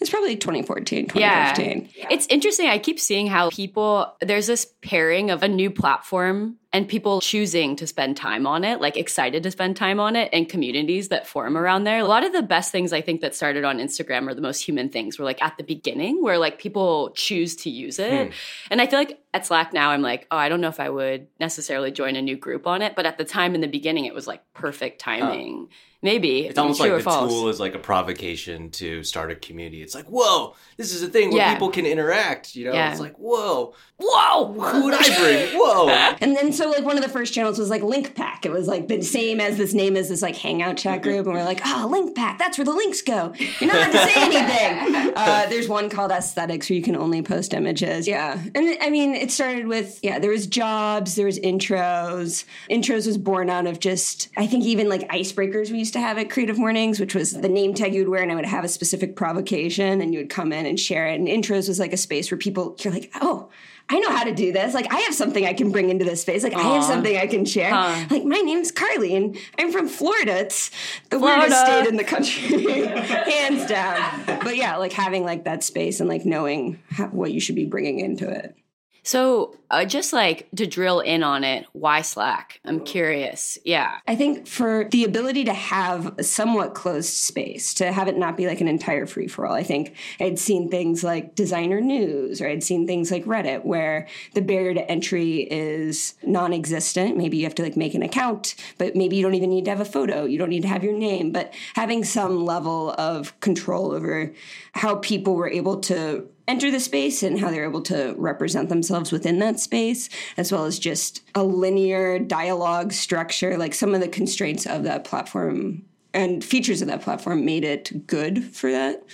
It's 0.00 0.08
probably 0.08 0.36
2014, 0.36 1.10
Yeah. 1.14 1.52
2015. 1.52 2.06
It's 2.10 2.26
interesting. 2.28 2.68
I 2.68 2.78
keep 2.78 2.98
seeing 2.98 3.26
how 3.26 3.50
people, 3.50 4.16
there's 4.20 4.46
this 4.46 4.72
pairing 4.82 5.30
of 5.30 5.42
a 5.42 5.48
new 5.48 5.70
platform 5.70 6.56
and 6.72 6.88
people 6.88 7.20
choosing 7.20 7.76
to 7.76 7.86
spend 7.86 8.16
time 8.16 8.46
on 8.46 8.64
it, 8.64 8.80
like 8.80 8.96
excited 8.96 9.42
to 9.42 9.50
spend 9.50 9.76
time 9.76 10.00
on 10.00 10.16
it, 10.16 10.30
and 10.32 10.48
communities 10.48 11.08
that 11.08 11.26
form 11.26 11.58
around 11.58 11.84
there. 11.84 11.98
A 11.98 12.04
lot 12.04 12.24
of 12.24 12.32
the 12.32 12.42
best 12.42 12.72
things 12.72 12.92
I 12.92 13.00
think 13.02 13.20
that 13.20 13.34
started 13.34 13.64
on 13.64 13.78
Instagram 13.78 14.26
are 14.28 14.34
the 14.34 14.40
most 14.40 14.62
human 14.62 14.88
things 14.88 15.18
were 15.18 15.24
like 15.24 15.42
at 15.42 15.58
the 15.58 15.64
beginning 15.64 16.22
where 16.22 16.38
like 16.38 16.58
people 16.58 17.10
choose 17.14 17.56
to 17.56 17.70
use 17.70 17.98
it. 17.98 18.28
Hmm. 18.28 18.32
And 18.70 18.80
I 18.80 18.86
feel 18.86 18.98
like 18.98 19.20
at 19.34 19.44
Slack 19.44 19.72
now, 19.72 19.90
I'm 19.90 20.02
like, 20.02 20.26
oh, 20.30 20.36
I 20.36 20.48
don't 20.48 20.60
know 20.60 20.68
if 20.68 20.80
I 20.80 20.88
would 20.88 21.26
necessarily 21.38 21.90
join 21.90 22.16
a 22.16 22.22
new 22.22 22.36
group 22.36 22.66
on 22.66 22.80
it. 22.82 22.96
But 22.96 23.04
at 23.04 23.18
the 23.18 23.24
time 23.24 23.54
in 23.54 23.60
the 23.60 23.68
beginning, 23.68 24.06
it 24.06 24.14
was 24.14 24.26
like 24.26 24.40
perfect 24.54 25.00
timing. 25.00 25.68
Maybe. 26.02 26.46
It's 26.46 26.58
almost 26.58 26.80
like 26.80 26.92
the 26.92 27.00
false. 27.00 27.30
tool 27.30 27.48
is 27.48 27.60
like 27.60 27.74
a 27.74 27.78
provocation 27.78 28.70
to 28.70 29.04
start 29.04 29.30
a 29.30 29.34
community. 29.36 29.82
It's 29.82 29.94
like, 29.94 30.06
whoa, 30.06 30.54
this 30.78 30.94
is 30.94 31.02
a 31.02 31.08
thing 31.08 31.28
where 31.30 31.38
Yeah. 31.38 31.52
people 31.52 31.68
can 31.70 31.84
interact. 31.84 32.56
You 32.56 32.66
know, 32.66 32.72
Yeah. 32.72 32.90
it's 32.90 33.00
like, 33.00 33.16
whoa, 33.16 33.74
whoa, 34.02 34.52
who 34.52 34.84
would 34.84 34.94
I 34.94 35.18
bring? 35.18 35.50
Whoa. 35.60 35.88
And 35.88 36.36
then 36.36 36.52
so 36.52 36.70
like 36.70 36.84
one 36.84 36.96
of 36.96 37.02
the 37.02 37.08
first 37.08 37.34
channels 37.34 37.58
was 37.58 37.70
like 37.70 37.82
Link 37.82 38.14
Pack. 38.14 38.46
It 38.46 38.52
was 38.52 38.66
like 38.66 38.88
the 38.88 39.02
same 39.02 39.40
as 39.40 39.56
this 39.56 39.74
name 39.74 39.96
as 39.96 40.08
this 40.08 40.22
like 40.22 40.36
hangout 40.36 40.76
chat 40.76 41.02
group, 41.02 41.26
and 41.26 41.34
we're 41.34 41.44
like, 41.44 41.60
oh, 41.64 41.88
Link 41.90 42.16
Pack, 42.16 42.38
that's 42.38 42.58
where 42.58 42.64
the 42.64 42.72
links 42.72 43.02
go. 43.02 43.32
You're 43.60 43.72
not 43.72 43.88
allowed 43.88 43.92
to 43.92 44.12
say 44.12 44.14
anything. 44.16 45.10
Uh, 45.20 45.46
there's 45.48 45.68
one 45.68 45.90
called 45.90 46.10
Aesthetics 46.10 46.70
where 46.70 46.76
you 46.76 46.82
can 46.82 46.96
only 46.96 47.20
post 47.20 47.52
images. 47.52 48.06
Yeah, 48.08 48.40
and 48.54 48.78
I 48.80 48.90
mean 48.90 49.14
it 49.14 49.30
started 49.30 49.66
with 49.66 49.98
yeah, 50.02 50.18
there 50.18 50.30
was 50.30 50.46
jobs, 50.46 51.14
there 51.14 51.26
was 51.26 51.38
intros. 51.38 52.44
Intros 52.70 53.06
was 53.06 53.18
born 53.18 53.50
out 53.50 53.66
of 53.66 53.80
just 53.80 54.28
I 54.36 54.46
think 54.46 54.64
even 54.64 54.88
like 54.88 55.08
icebreakers 55.08 55.70
we 55.70 55.78
used 55.78 55.92
to 55.94 56.00
have 56.00 56.16
at 56.16 56.30
Creative 56.30 56.58
Mornings, 56.58 57.00
which 57.00 57.14
was 57.14 57.32
the 57.32 57.48
name 57.48 57.74
tag 57.74 57.92
you 57.92 58.00
would 58.00 58.08
wear, 58.08 58.22
and 58.22 58.32
I 58.32 58.34
would 58.34 58.46
have 58.46 58.64
a 58.64 58.68
specific 58.68 59.16
provocation, 59.16 60.00
and 60.00 60.14
you 60.14 60.20
would 60.20 60.30
come 60.30 60.52
in 60.52 60.64
and 60.64 60.78
share 60.78 61.08
it. 61.08 61.20
And 61.20 61.28
intros 61.28 61.68
was 61.68 61.78
like 61.78 61.92
a 61.92 61.98
space 61.98 62.30
where 62.30 62.38
people 62.38 62.76
you're 62.80 62.92
like, 62.92 63.10
oh. 63.20 63.50
I 63.90 63.98
know 63.98 64.10
how 64.10 64.22
to 64.22 64.32
do 64.32 64.52
this. 64.52 64.72
Like, 64.72 64.92
I 64.92 65.00
have 65.00 65.14
something 65.14 65.44
I 65.44 65.52
can 65.52 65.72
bring 65.72 65.90
into 65.90 66.04
this 66.04 66.22
space. 66.22 66.44
Like, 66.44 66.54
I 66.54 66.62
have 66.62 66.84
something 66.84 67.16
I 67.16 67.26
can 67.26 67.44
share. 67.44 67.74
Huh. 67.74 68.06
Like, 68.08 68.24
my 68.24 68.38
name's 68.38 68.70
Carly, 68.70 69.16
and 69.16 69.36
I'm 69.58 69.72
from 69.72 69.88
Florida. 69.88 70.38
It's 70.38 70.70
the 71.10 71.18
weirdest 71.18 71.60
state 71.60 71.86
in 71.86 71.96
the 71.96 72.04
country, 72.04 72.86
hands 72.86 73.66
down. 73.66 74.22
But 74.26 74.56
yeah, 74.56 74.76
like 74.76 74.92
having 74.92 75.24
like 75.24 75.44
that 75.44 75.64
space 75.64 75.98
and 75.98 76.08
like 76.08 76.24
knowing 76.24 76.78
how, 76.90 77.06
what 77.08 77.32
you 77.32 77.40
should 77.40 77.56
be 77.56 77.64
bringing 77.64 77.98
into 77.98 78.28
it. 78.30 78.54
So, 79.02 79.56
uh, 79.70 79.84
just 79.84 80.12
like 80.12 80.48
to 80.56 80.66
drill 80.66 81.00
in 81.00 81.22
on 81.22 81.44
it, 81.44 81.64
why 81.72 82.02
Slack? 82.02 82.60
I'm 82.64 82.80
curious. 82.80 83.56
Yeah. 83.64 83.98
I 84.06 84.16
think 84.16 84.48
for 84.48 84.88
the 84.90 85.04
ability 85.04 85.44
to 85.44 85.54
have 85.54 86.18
a 86.18 86.24
somewhat 86.24 86.74
closed 86.74 87.14
space, 87.14 87.72
to 87.74 87.92
have 87.92 88.08
it 88.08 88.16
not 88.16 88.36
be 88.36 88.48
like 88.48 88.60
an 88.60 88.66
entire 88.66 89.06
free 89.06 89.28
for 89.28 89.46
all, 89.46 89.54
I 89.54 89.62
think 89.62 89.94
I'd 90.18 90.40
seen 90.40 90.68
things 90.68 91.04
like 91.04 91.36
designer 91.36 91.80
news 91.80 92.40
or 92.40 92.48
I'd 92.48 92.64
seen 92.64 92.86
things 92.86 93.12
like 93.12 93.24
Reddit 93.24 93.64
where 93.64 94.08
the 94.34 94.42
barrier 94.42 94.74
to 94.74 94.90
entry 94.90 95.42
is 95.50 96.14
non 96.24 96.52
existent. 96.52 97.16
Maybe 97.16 97.36
you 97.36 97.44
have 97.44 97.54
to 97.56 97.62
like 97.62 97.76
make 97.76 97.94
an 97.94 98.02
account, 98.02 98.56
but 98.76 98.96
maybe 98.96 99.16
you 99.16 99.22
don't 99.22 99.34
even 99.34 99.50
need 99.50 99.66
to 99.66 99.70
have 99.70 99.80
a 99.80 99.84
photo. 99.84 100.24
You 100.24 100.38
don't 100.38 100.50
need 100.50 100.62
to 100.62 100.68
have 100.68 100.82
your 100.82 100.96
name, 100.96 101.30
but 101.30 101.54
having 101.74 102.02
some 102.02 102.44
level 102.44 102.90
of 102.98 103.38
control 103.38 103.92
over 103.92 104.32
how 104.72 104.96
people 104.96 105.36
were 105.36 105.48
able 105.48 105.78
to 105.80 106.28
enter 106.50 106.70
the 106.70 106.80
space 106.80 107.22
and 107.22 107.38
how 107.38 107.48
they're 107.48 107.64
able 107.64 107.80
to 107.82 108.12
represent 108.18 108.68
themselves 108.68 109.12
within 109.12 109.38
that 109.38 109.60
space, 109.60 110.08
as 110.36 110.50
well 110.50 110.64
as 110.64 110.80
just 110.80 111.22
a 111.36 111.44
linear 111.44 112.18
dialogue 112.18 112.92
structure. 112.92 113.56
Like 113.56 113.72
some 113.72 113.94
of 113.94 114.00
the 114.00 114.08
constraints 114.08 114.66
of 114.66 114.82
that 114.82 115.04
platform 115.04 115.84
and 116.12 116.44
features 116.44 116.82
of 116.82 116.88
that 116.88 117.02
platform 117.02 117.44
made 117.44 117.64
it 117.64 118.08
good 118.08 118.44
for 118.54 118.72
that. 118.72 119.04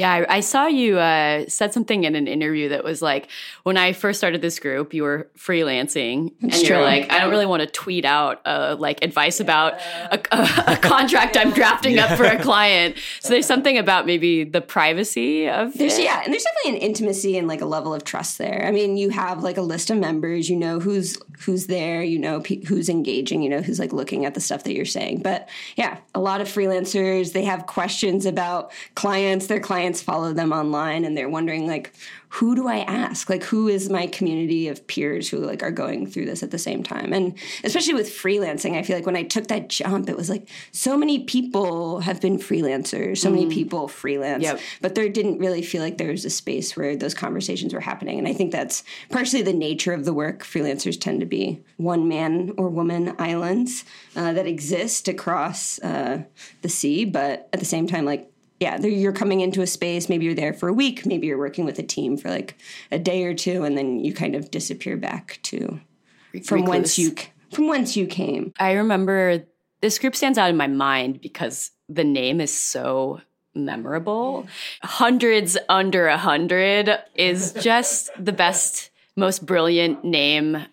Yeah, 0.00 0.12
I, 0.28 0.36
I 0.36 0.40
saw 0.40 0.66
you 0.66 0.98
uh, 0.98 1.44
said 1.48 1.74
something 1.74 2.04
in 2.04 2.14
an 2.14 2.26
interview 2.26 2.70
that 2.70 2.84
was 2.84 3.02
like, 3.02 3.28
when 3.64 3.76
I 3.76 3.92
first 3.92 4.18
started 4.18 4.40
this 4.40 4.58
group, 4.58 4.94
you 4.94 5.02
were 5.02 5.28
freelancing, 5.36 6.32
and 6.40 6.54
you're 6.62 6.80
like, 6.80 7.12
I 7.12 7.20
don't 7.20 7.30
really 7.30 7.44
want 7.44 7.60
to 7.60 7.66
tweet 7.66 8.04
out 8.04 8.40
uh, 8.46 8.76
like 8.78 9.04
advice 9.04 9.40
about 9.40 9.74
a, 10.10 10.18
a, 10.32 10.72
a 10.72 10.76
contract 10.76 11.36
I'm 11.36 11.50
drafting 11.52 11.98
up 11.98 12.16
for 12.16 12.24
a 12.24 12.40
client. 12.42 12.96
So 13.20 13.28
there's 13.28 13.46
something 13.46 13.76
about 13.76 14.06
maybe 14.06 14.44
the 14.44 14.62
privacy 14.62 15.48
of 15.48 15.74
There's 15.74 15.98
it. 15.98 16.04
yeah, 16.04 16.22
and 16.24 16.32
there's 16.32 16.44
definitely 16.44 16.80
an 16.80 16.88
intimacy 16.88 17.36
and 17.36 17.46
like 17.46 17.60
a 17.60 17.66
level 17.66 17.92
of 17.92 18.04
trust 18.04 18.38
there. 18.38 18.64
I 18.66 18.70
mean, 18.70 18.96
you 18.96 19.10
have 19.10 19.42
like 19.42 19.58
a 19.58 19.62
list 19.62 19.90
of 19.90 19.98
members, 19.98 20.48
you 20.48 20.56
know 20.56 20.80
who's 20.80 21.18
who's 21.40 21.66
there, 21.66 22.02
you 22.02 22.18
know 22.18 22.40
pe- 22.40 22.64
who's 22.64 22.88
engaging, 22.88 23.42
you 23.42 23.50
know 23.50 23.60
who's 23.60 23.78
like 23.78 23.92
looking 23.92 24.24
at 24.24 24.34
the 24.34 24.40
stuff 24.40 24.64
that 24.64 24.74
you're 24.74 24.84
saying. 24.84 25.20
But 25.22 25.48
yeah, 25.76 25.98
a 26.14 26.20
lot 26.20 26.40
of 26.40 26.48
freelancers 26.48 27.32
they 27.32 27.44
have 27.44 27.66
questions 27.66 28.24
about 28.24 28.72
clients. 28.94 29.48
Their 29.48 29.60
clients 29.60 29.89
follow 29.96 30.32
them 30.32 30.52
online, 30.52 31.04
and 31.04 31.16
they're 31.16 31.28
wondering 31.28 31.66
like, 31.66 31.92
who 32.34 32.54
do 32.54 32.68
I 32.68 32.78
ask? 32.80 33.28
Like, 33.28 33.42
who 33.42 33.66
is 33.66 33.90
my 33.90 34.06
community 34.06 34.68
of 34.68 34.86
peers 34.86 35.28
who 35.28 35.38
like 35.38 35.64
are 35.64 35.72
going 35.72 36.06
through 36.06 36.26
this 36.26 36.44
at 36.44 36.52
the 36.52 36.58
same 36.58 36.84
time? 36.84 37.12
And 37.12 37.36
especially 37.64 37.94
with 37.94 38.08
freelancing, 38.08 38.76
I 38.76 38.82
feel 38.84 38.94
like 38.96 39.06
when 39.06 39.16
I 39.16 39.24
took 39.24 39.48
that 39.48 39.68
jump, 39.68 40.08
it 40.08 40.16
was 40.16 40.30
like 40.30 40.48
so 40.70 40.96
many 40.96 41.24
people 41.24 42.00
have 42.00 42.20
been 42.20 42.38
freelancers, 42.38 43.18
so 43.18 43.30
many 43.30 43.48
people 43.50 43.88
freelance 43.88 44.42
Yep. 44.44 44.60
but 44.80 44.94
there 44.94 45.08
didn't 45.08 45.38
really 45.38 45.62
feel 45.62 45.82
like 45.82 45.98
there 45.98 46.10
was 46.10 46.24
a 46.24 46.30
space 46.30 46.76
where 46.76 46.94
those 46.96 47.14
conversations 47.14 47.72
were 47.74 47.80
happening 47.80 48.18
and 48.18 48.28
i 48.28 48.32
think 48.32 48.52
that's 48.52 48.84
partially 49.10 49.42
the 49.42 49.52
nature 49.52 49.92
of 49.92 50.04
the 50.04 50.12
work 50.12 50.42
freelancers 50.44 51.00
tend 51.00 51.20
to 51.20 51.26
be 51.26 51.60
one 51.76 52.06
man 52.08 52.52
or 52.56 52.68
woman 52.68 53.14
islands 53.18 53.84
uh, 54.16 54.32
that 54.32 54.46
exist 54.46 55.08
across 55.08 55.78
uh, 55.80 56.22
the 56.62 56.68
sea 56.68 57.04
but 57.04 57.48
at 57.52 57.58
the 57.60 57.66
same 57.66 57.86
time 57.86 58.04
like 58.04 58.29
yeah 58.60 58.80
you're 58.80 59.12
coming 59.12 59.40
into 59.40 59.62
a 59.62 59.66
space 59.66 60.08
maybe 60.08 60.24
you're 60.24 60.34
there 60.34 60.52
for 60.52 60.68
a 60.68 60.72
week 60.72 61.04
maybe 61.04 61.26
you're 61.26 61.38
working 61.38 61.64
with 61.64 61.78
a 61.78 61.82
team 61.82 62.16
for 62.16 62.30
like 62.30 62.56
a 62.92 62.98
day 62.98 63.24
or 63.24 63.34
two 63.34 63.64
and 63.64 63.76
then 63.76 63.98
you 63.98 64.14
kind 64.14 64.34
of 64.34 64.50
disappear 64.50 64.96
back 64.96 65.38
to 65.42 65.80
from 66.44 66.64
whence 66.64 66.98
you 66.98 67.14
from 67.50 67.66
whence 67.66 67.96
you 67.96 68.06
came 68.06 68.52
I 68.58 68.72
remember 68.72 69.44
this 69.80 69.98
group 69.98 70.14
stands 70.14 70.38
out 70.38 70.50
in 70.50 70.56
my 70.56 70.66
mind 70.66 71.20
because 71.20 71.70
the 71.88 72.04
name 72.04 72.40
is 72.40 72.56
so 72.56 73.20
memorable. 73.54 74.46
Hundreds 74.82 75.58
under 75.68 76.06
a 76.06 76.16
hundred 76.16 76.90
is 77.14 77.52
just 77.54 78.10
the 78.22 78.32
best 78.32 78.90
most 79.16 79.44
brilliant 79.44 80.04
name. 80.04 80.64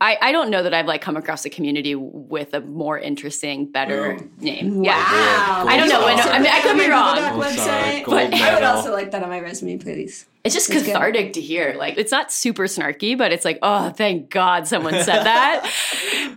I, 0.00 0.18
I 0.20 0.32
don't 0.32 0.50
know 0.50 0.62
that 0.62 0.74
I've 0.74 0.86
like 0.86 1.00
come 1.00 1.16
across 1.16 1.44
a 1.44 1.50
community 1.50 1.94
with 1.94 2.52
a 2.52 2.60
more 2.60 2.98
interesting, 2.98 3.70
better 3.70 4.18
name. 4.40 4.82
Yeah, 4.84 4.96
Wow. 4.96 5.66
I 5.68 5.76
don't 5.76 5.88
know. 5.88 6.04
when- 6.04 6.18
I 6.18 6.38
mean, 6.40 6.50
I 6.52 6.60
could 6.60 6.76
be 6.76 6.88
wrong. 6.90 7.16
Doc 7.16 7.32
Oh, 7.34 7.42
sorry. 7.56 8.02
website, 8.02 8.04
but 8.06 8.34
I 8.34 8.54
would 8.54 8.64
also 8.64 8.92
like 8.92 9.12
that 9.12 9.22
on 9.22 9.28
my 9.30 9.40
resume, 9.40 9.78
please. 9.78 10.26
It's 10.44 10.54
just 10.54 10.68
It's 10.70 10.82
good. 10.84 10.92
cathartic 10.92 11.32
to 11.34 11.40
hear. 11.40 11.74
Like, 11.78 11.96
it's 11.96 12.12
not 12.12 12.30
super 12.30 12.64
snarky, 12.64 13.16
but 13.16 13.32
it's 13.32 13.46
like, 13.46 13.58
oh, 13.62 13.88
thank 13.90 14.28
God 14.28 14.68
someone 14.68 14.92
said 15.02 15.22
that. 15.24 15.66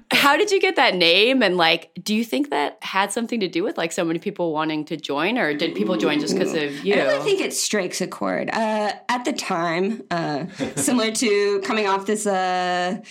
How 0.11 0.37
did 0.37 0.49
you 0.49 0.61
get 0.61 0.77
that 0.77 0.95
name? 0.95 1.43
And 1.43 1.57
like, 1.57 1.91
do 2.01 2.15
you 2.15 2.23
think 2.23 2.49
that 2.49 2.77
had 2.81 3.11
something 3.11 3.41
to 3.41 3.49
do 3.49 3.63
with 3.63 3.77
like 3.77 3.91
so 3.91 4.05
many 4.05 4.19
people 4.19 4.53
wanting 4.53 4.85
to 4.85 4.95
join, 4.97 5.37
or 5.37 5.53
did 5.53 5.75
people 5.75 5.97
join 5.97 6.19
just 6.21 6.33
because 6.35 6.53
of 6.53 6.85
you? 6.85 6.93
I 6.95 6.97
really 7.05 7.23
think 7.23 7.41
it 7.41 7.53
strikes 7.53 7.99
a 7.99 8.07
chord. 8.07 8.49
Uh, 8.49 8.93
at 9.09 9.25
the 9.25 9.33
time, 9.33 10.03
uh, 10.09 10.45
similar 10.75 11.11
to 11.11 11.59
coming 11.65 11.87
off 11.87 12.05
this 12.05 12.25
uh, 12.25 13.01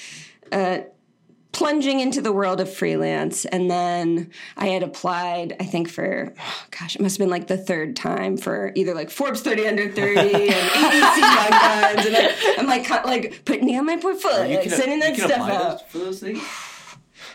uh, 0.50 0.78
plunging 1.56 2.00
into 2.00 2.20
the 2.20 2.32
world 2.32 2.60
of 2.60 2.70
freelance, 2.70 3.46
and 3.46 3.70
then 3.70 4.30
I 4.58 4.66
had 4.66 4.82
applied. 4.82 5.56
I 5.58 5.64
think 5.64 5.88
for 5.88 6.34
oh, 6.38 6.64
gosh, 6.70 6.94
it 6.94 7.00
must 7.00 7.16
have 7.16 7.24
been 7.24 7.30
like 7.30 7.46
the 7.46 7.56
third 7.56 7.96
time 7.96 8.36
for 8.36 8.72
either 8.74 8.92
like 8.92 9.08
Forbes 9.08 9.40
30 9.40 9.66
under 9.66 9.90
30 9.90 10.20
and 10.20 10.30
ADC 10.52 11.18
Young 11.18 11.50
Guns, 11.50 12.06
and 12.58 12.68
like, 12.68 12.90
I'm 12.90 13.00
like 13.00 13.04
like 13.06 13.44
putting 13.46 13.64
me 13.64 13.78
on 13.78 13.86
my 13.86 13.96
portfolio, 13.96 14.58
like, 14.58 14.70
sending 14.70 14.98
that 14.98 15.16
stuff 15.16 15.48
out. 15.48 15.90
for 15.90 15.98
those 15.98 16.20
things. 16.20 16.42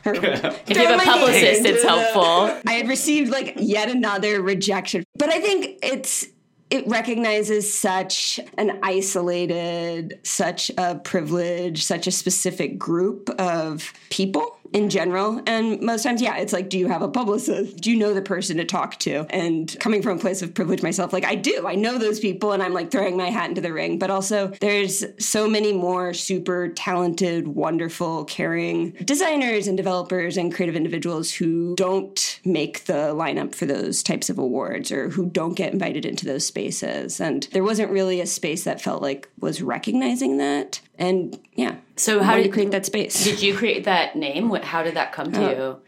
if 0.06 0.70
you 0.70 0.86
have 0.86 1.00
a 1.00 1.04
publicist, 1.04 1.66
it's 1.66 1.84
helpful. 1.84 2.60
I 2.68 2.74
had 2.74 2.88
received 2.88 3.32
like 3.32 3.56
yet 3.58 3.90
another 3.90 4.42
rejection. 4.42 5.04
But 5.16 5.30
I 5.30 5.40
think 5.40 5.80
it's 5.84 6.28
it 6.72 6.88
recognizes 6.88 7.72
such 7.72 8.40
an 8.58 8.80
isolated, 8.82 10.20
such 10.24 10.72
a 10.78 10.96
privilege, 10.96 11.84
such 11.84 12.08
a 12.08 12.12
specific 12.12 12.80
group 12.80 13.30
of 13.32 13.94
people 14.10 14.58
in 14.74 14.90
general. 14.90 15.42
And 15.46 15.82
most 15.82 16.04
times, 16.04 16.22
yeah, 16.22 16.38
it's 16.38 16.54
like, 16.54 16.70
do 16.70 16.78
you 16.78 16.88
have 16.88 17.02
a 17.02 17.08
publicist? 17.08 17.78
Do 17.78 17.92
you 17.92 17.98
know 17.98 18.14
the 18.14 18.22
person 18.22 18.58
to 18.58 18.66
talk 18.66 18.98
to? 19.00 19.26
And 19.30 19.76
coming 19.80 20.02
from 20.02 20.18
a 20.18 20.22
place 20.22 20.42
of 20.42 20.54
privilege 20.54 20.82
myself, 20.82 21.14
like 21.14 21.26
I 21.26 21.36
do. 21.36 21.66
I 21.68 21.76
know 21.76 21.98
those 21.98 22.20
people 22.20 22.52
and 22.52 22.64
I'm 22.64 22.74
like 22.74 22.92
throwing 22.92 23.18
my 23.18 23.30
hat 23.30 23.50
into 23.50 23.62
the 23.62 23.74
ring. 23.74 24.00
But 24.00 24.10
also 24.10 24.48
there's 24.62 25.04
so 25.20 25.50
many 25.50 25.74
more 25.74 26.14
super 26.14 26.70
talented, 26.70 27.48
wonderful, 27.48 28.26
caring 28.26 28.92
designers 28.92 29.68
and 29.68 29.78
developers 29.78 30.38
and 30.38 30.54
creative 30.54 30.76
individuals 30.76 31.32
who 31.32 31.76
don't 31.76 32.40
make 32.46 32.86
the 32.86 33.14
lineup 33.14 33.56
for 33.56 33.66
those 33.66 34.04
types 34.04 34.30
of 34.30 34.38
awards 34.38 34.92
or 34.92 35.10
who 35.10 35.30
don't 35.30 35.56
get 35.56 35.74
invited 35.74 36.06
into 36.06 36.26
those 36.26 36.46
spaces. 36.46 37.20
And 37.20 37.48
there 37.52 37.64
wasn't 37.64 37.92
really 37.92 38.22
a 38.22 38.26
space 38.26 38.64
that 38.64 38.82
felt 38.82 39.02
like 39.02 39.28
was 39.40 39.62
recognizing 39.62 40.38
that. 40.38 40.82
And 40.98 41.40
yeah. 41.62 41.76
So 41.96 42.22
how 42.24 42.36
did 42.36 42.46
you 42.46 42.52
create 42.52 42.72
that 42.72 42.86
space? 42.86 43.24
Did 43.24 43.42
you 43.42 43.56
create 43.56 43.84
that 43.86 44.16
name? 44.16 44.50
What, 44.50 44.64
how 44.64 44.84
did 44.84 44.96
that 44.96 45.12
come 45.14 45.32
to 45.32 45.40
oh. 45.40 45.50
you? 45.50 45.82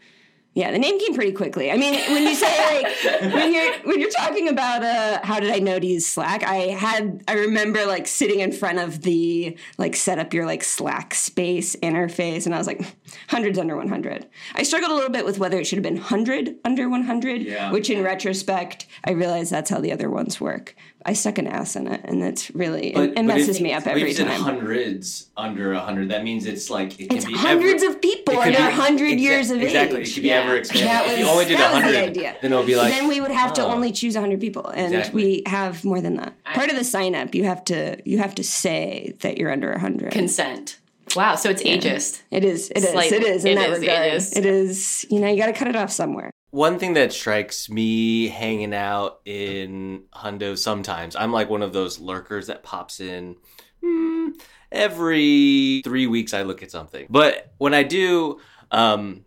Yeah, 0.54 0.70
the 0.70 0.78
name 0.78 1.00
came 1.00 1.14
pretty 1.14 1.32
quickly. 1.32 1.72
I 1.72 1.76
mean, 1.76 1.94
when 2.12 2.22
you 2.22 2.34
say 2.36 2.82
like 2.82 3.32
when 3.34 3.52
you're 3.52 3.72
when 3.80 4.00
you're 4.00 4.10
talking 4.10 4.48
about 4.48 4.84
uh 4.84 5.18
how 5.24 5.40
did 5.40 5.50
I 5.50 5.58
know 5.58 5.80
to 5.80 5.86
use 5.86 6.06
Slack, 6.06 6.44
I 6.44 6.68
had 6.68 7.24
I 7.26 7.32
remember 7.34 7.84
like 7.86 8.06
sitting 8.06 8.38
in 8.38 8.52
front 8.52 8.78
of 8.78 9.02
the 9.02 9.56
like 9.78 9.96
set 9.96 10.20
up 10.20 10.32
your 10.32 10.46
like 10.46 10.62
Slack 10.62 11.12
space 11.14 11.74
interface 11.82 12.46
and 12.46 12.54
I 12.54 12.58
was 12.58 12.68
like 12.68 12.82
hundreds 13.28 13.58
under 13.58 13.76
100. 13.76 14.26
I 14.54 14.62
struggled 14.62 14.92
a 14.92 14.94
little 14.94 15.10
bit 15.10 15.24
with 15.24 15.38
whether 15.38 15.58
it 15.58 15.66
should 15.66 15.76
have 15.78 15.82
been 15.82 15.96
100 15.96 16.56
under 16.64 16.88
100, 16.88 17.42
Yeah. 17.42 17.72
which 17.72 17.90
in 17.90 18.02
retrospect, 18.04 18.86
I 19.04 19.10
realized 19.10 19.50
that's 19.50 19.70
how 19.70 19.80
the 19.80 19.90
other 19.92 20.08
ones 20.08 20.40
work. 20.40 20.76
I 21.06 21.12
stuck 21.12 21.36
an 21.36 21.46
ass 21.46 21.76
in 21.76 21.86
it 21.86 22.00
and 22.04 22.22
that's 22.22 22.50
really 22.52 22.94
it, 22.94 23.18
it 23.18 23.22
messes 23.24 23.60
me 23.60 23.74
up 23.74 23.86
every 23.86 24.14
time. 24.14 24.28
hundreds 24.40 25.28
under 25.36 25.72
a 25.74 25.80
hundred. 25.80 26.08
That 26.10 26.22
means 26.24 26.46
it's 26.46 26.70
like 26.70 26.98
it 26.98 27.08
can 27.10 27.16
It's 27.18 27.26
be 27.26 27.34
hundreds 27.34 27.82
ever, 27.82 27.92
of 27.94 28.00
people 28.00 28.23
it 28.34 28.44
could 28.44 28.54
under 28.56 28.70
be- 28.70 28.78
100 28.78 29.12
exa- 29.12 29.20
years 29.20 29.50
of 29.50 29.62
exactly. 29.62 30.00
age. 30.00 30.10
It 30.10 30.14
could 30.14 30.22
be 30.22 30.28
Yeah. 30.28 30.42
ever 30.42 30.56
expanded. 30.56 30.88
That 30.88 31.06
if 31.06 31.18
you 31.18 31.24
was- 31.24 31.32
only 31.32 31.44
did 31.46 31.58
that 31.58 31.72
was 31.74 31.82
the 31.82 31.86
hundred, 31.98 32.10
idea. 32.10 32.36
then 32.42 32.52
it'll 32.52 32.64
be 32.64 32.76
like 32.76 32.92
then 32.92 33.08
we 33.08 33.20
would 33.20 33.30
have 33.30 33.52
to 33.54 33.62
oh. 33.64 33.70
only 33.70 33.92
choose 33.92 34.14
100 34.14 34.40
people 34.40 34.66
and 34.68 34.94
Exactly. 34.94 35.24
we 35.24 35.42
have 35.46 35.84
more 35.84 36.00
than 36.00 36.16
that 36.16 36.34
part 36.54 36.70
of 36.70 36.76
the 36.76 36.84
sign 36.84 37.14
up 37.14 37.34
you 37.34 37.44
have 37.44 37.64
to 37.64 37.96
you 38.08 38.18
have 38.18 38.34
to 38.36 38.44
say 38.44 39.14
that 39.20 39.38
you're 39.38 39.50
under 39.52 39.70
100 39.72 40.12
Consent. 40.12 40.78
Wow. 41.16 41.34
So 41.36 41.50
it's 41.50 41.62
ageist. 41.62 42.22
it 42.30 42.44
is 42.44 42.70
it 42.70 42.78
is 42.78 42.90
Slightly. 42.90 43.16
it 43.18 43.22
is 43.24 43.44
in 43.44 43.52
It 43.52 43.60
that 43.60 43.70
is 43.70 43.80
regard 43.80 44.12
ageist. 44.12 44.36
it 44.36 44.46
is 44.46 45.06
you 45.10 45.20
know 45.20 45.28
you 45.28 45.36
got 45.36 45.46
to 45.46 45.52
cut 45.52 45.68
it 45.68 45.76
off 45.76 45.90
somewhere 45.92 46.30
One 46.50 46.78
thing 46.78 46.94
that 46.94 47.12
strikes 47.12 47.68
me 47.68 48.28
hanging 48.28 48.72
out 48.74 49.20
in 49.24 50.04
Hundo 50.14 50.56
sometimes, 50.56 51.14
I'm 51.16 51.32
like 51.32 51.50
one 51.50 51.62
of 51.62 51.72
those 51.72 51.98
lurkers 51.98 52.46
that 52.46 52.62
pops 52.62 53.00
in 53.00 53.36
hmm, 53.82 54.28
every 54.74 55.80
three 55.84 56.06
weeks. 56.06 56.34
I 56.34 56.42
look 56.42 56.62
at 56.62 56.70
something, 56.70 57.06
but 57.08 57.52
when 57.58 57.74
I 57.74 57.82
do, 57.82 58.40
um, 58.70 59.24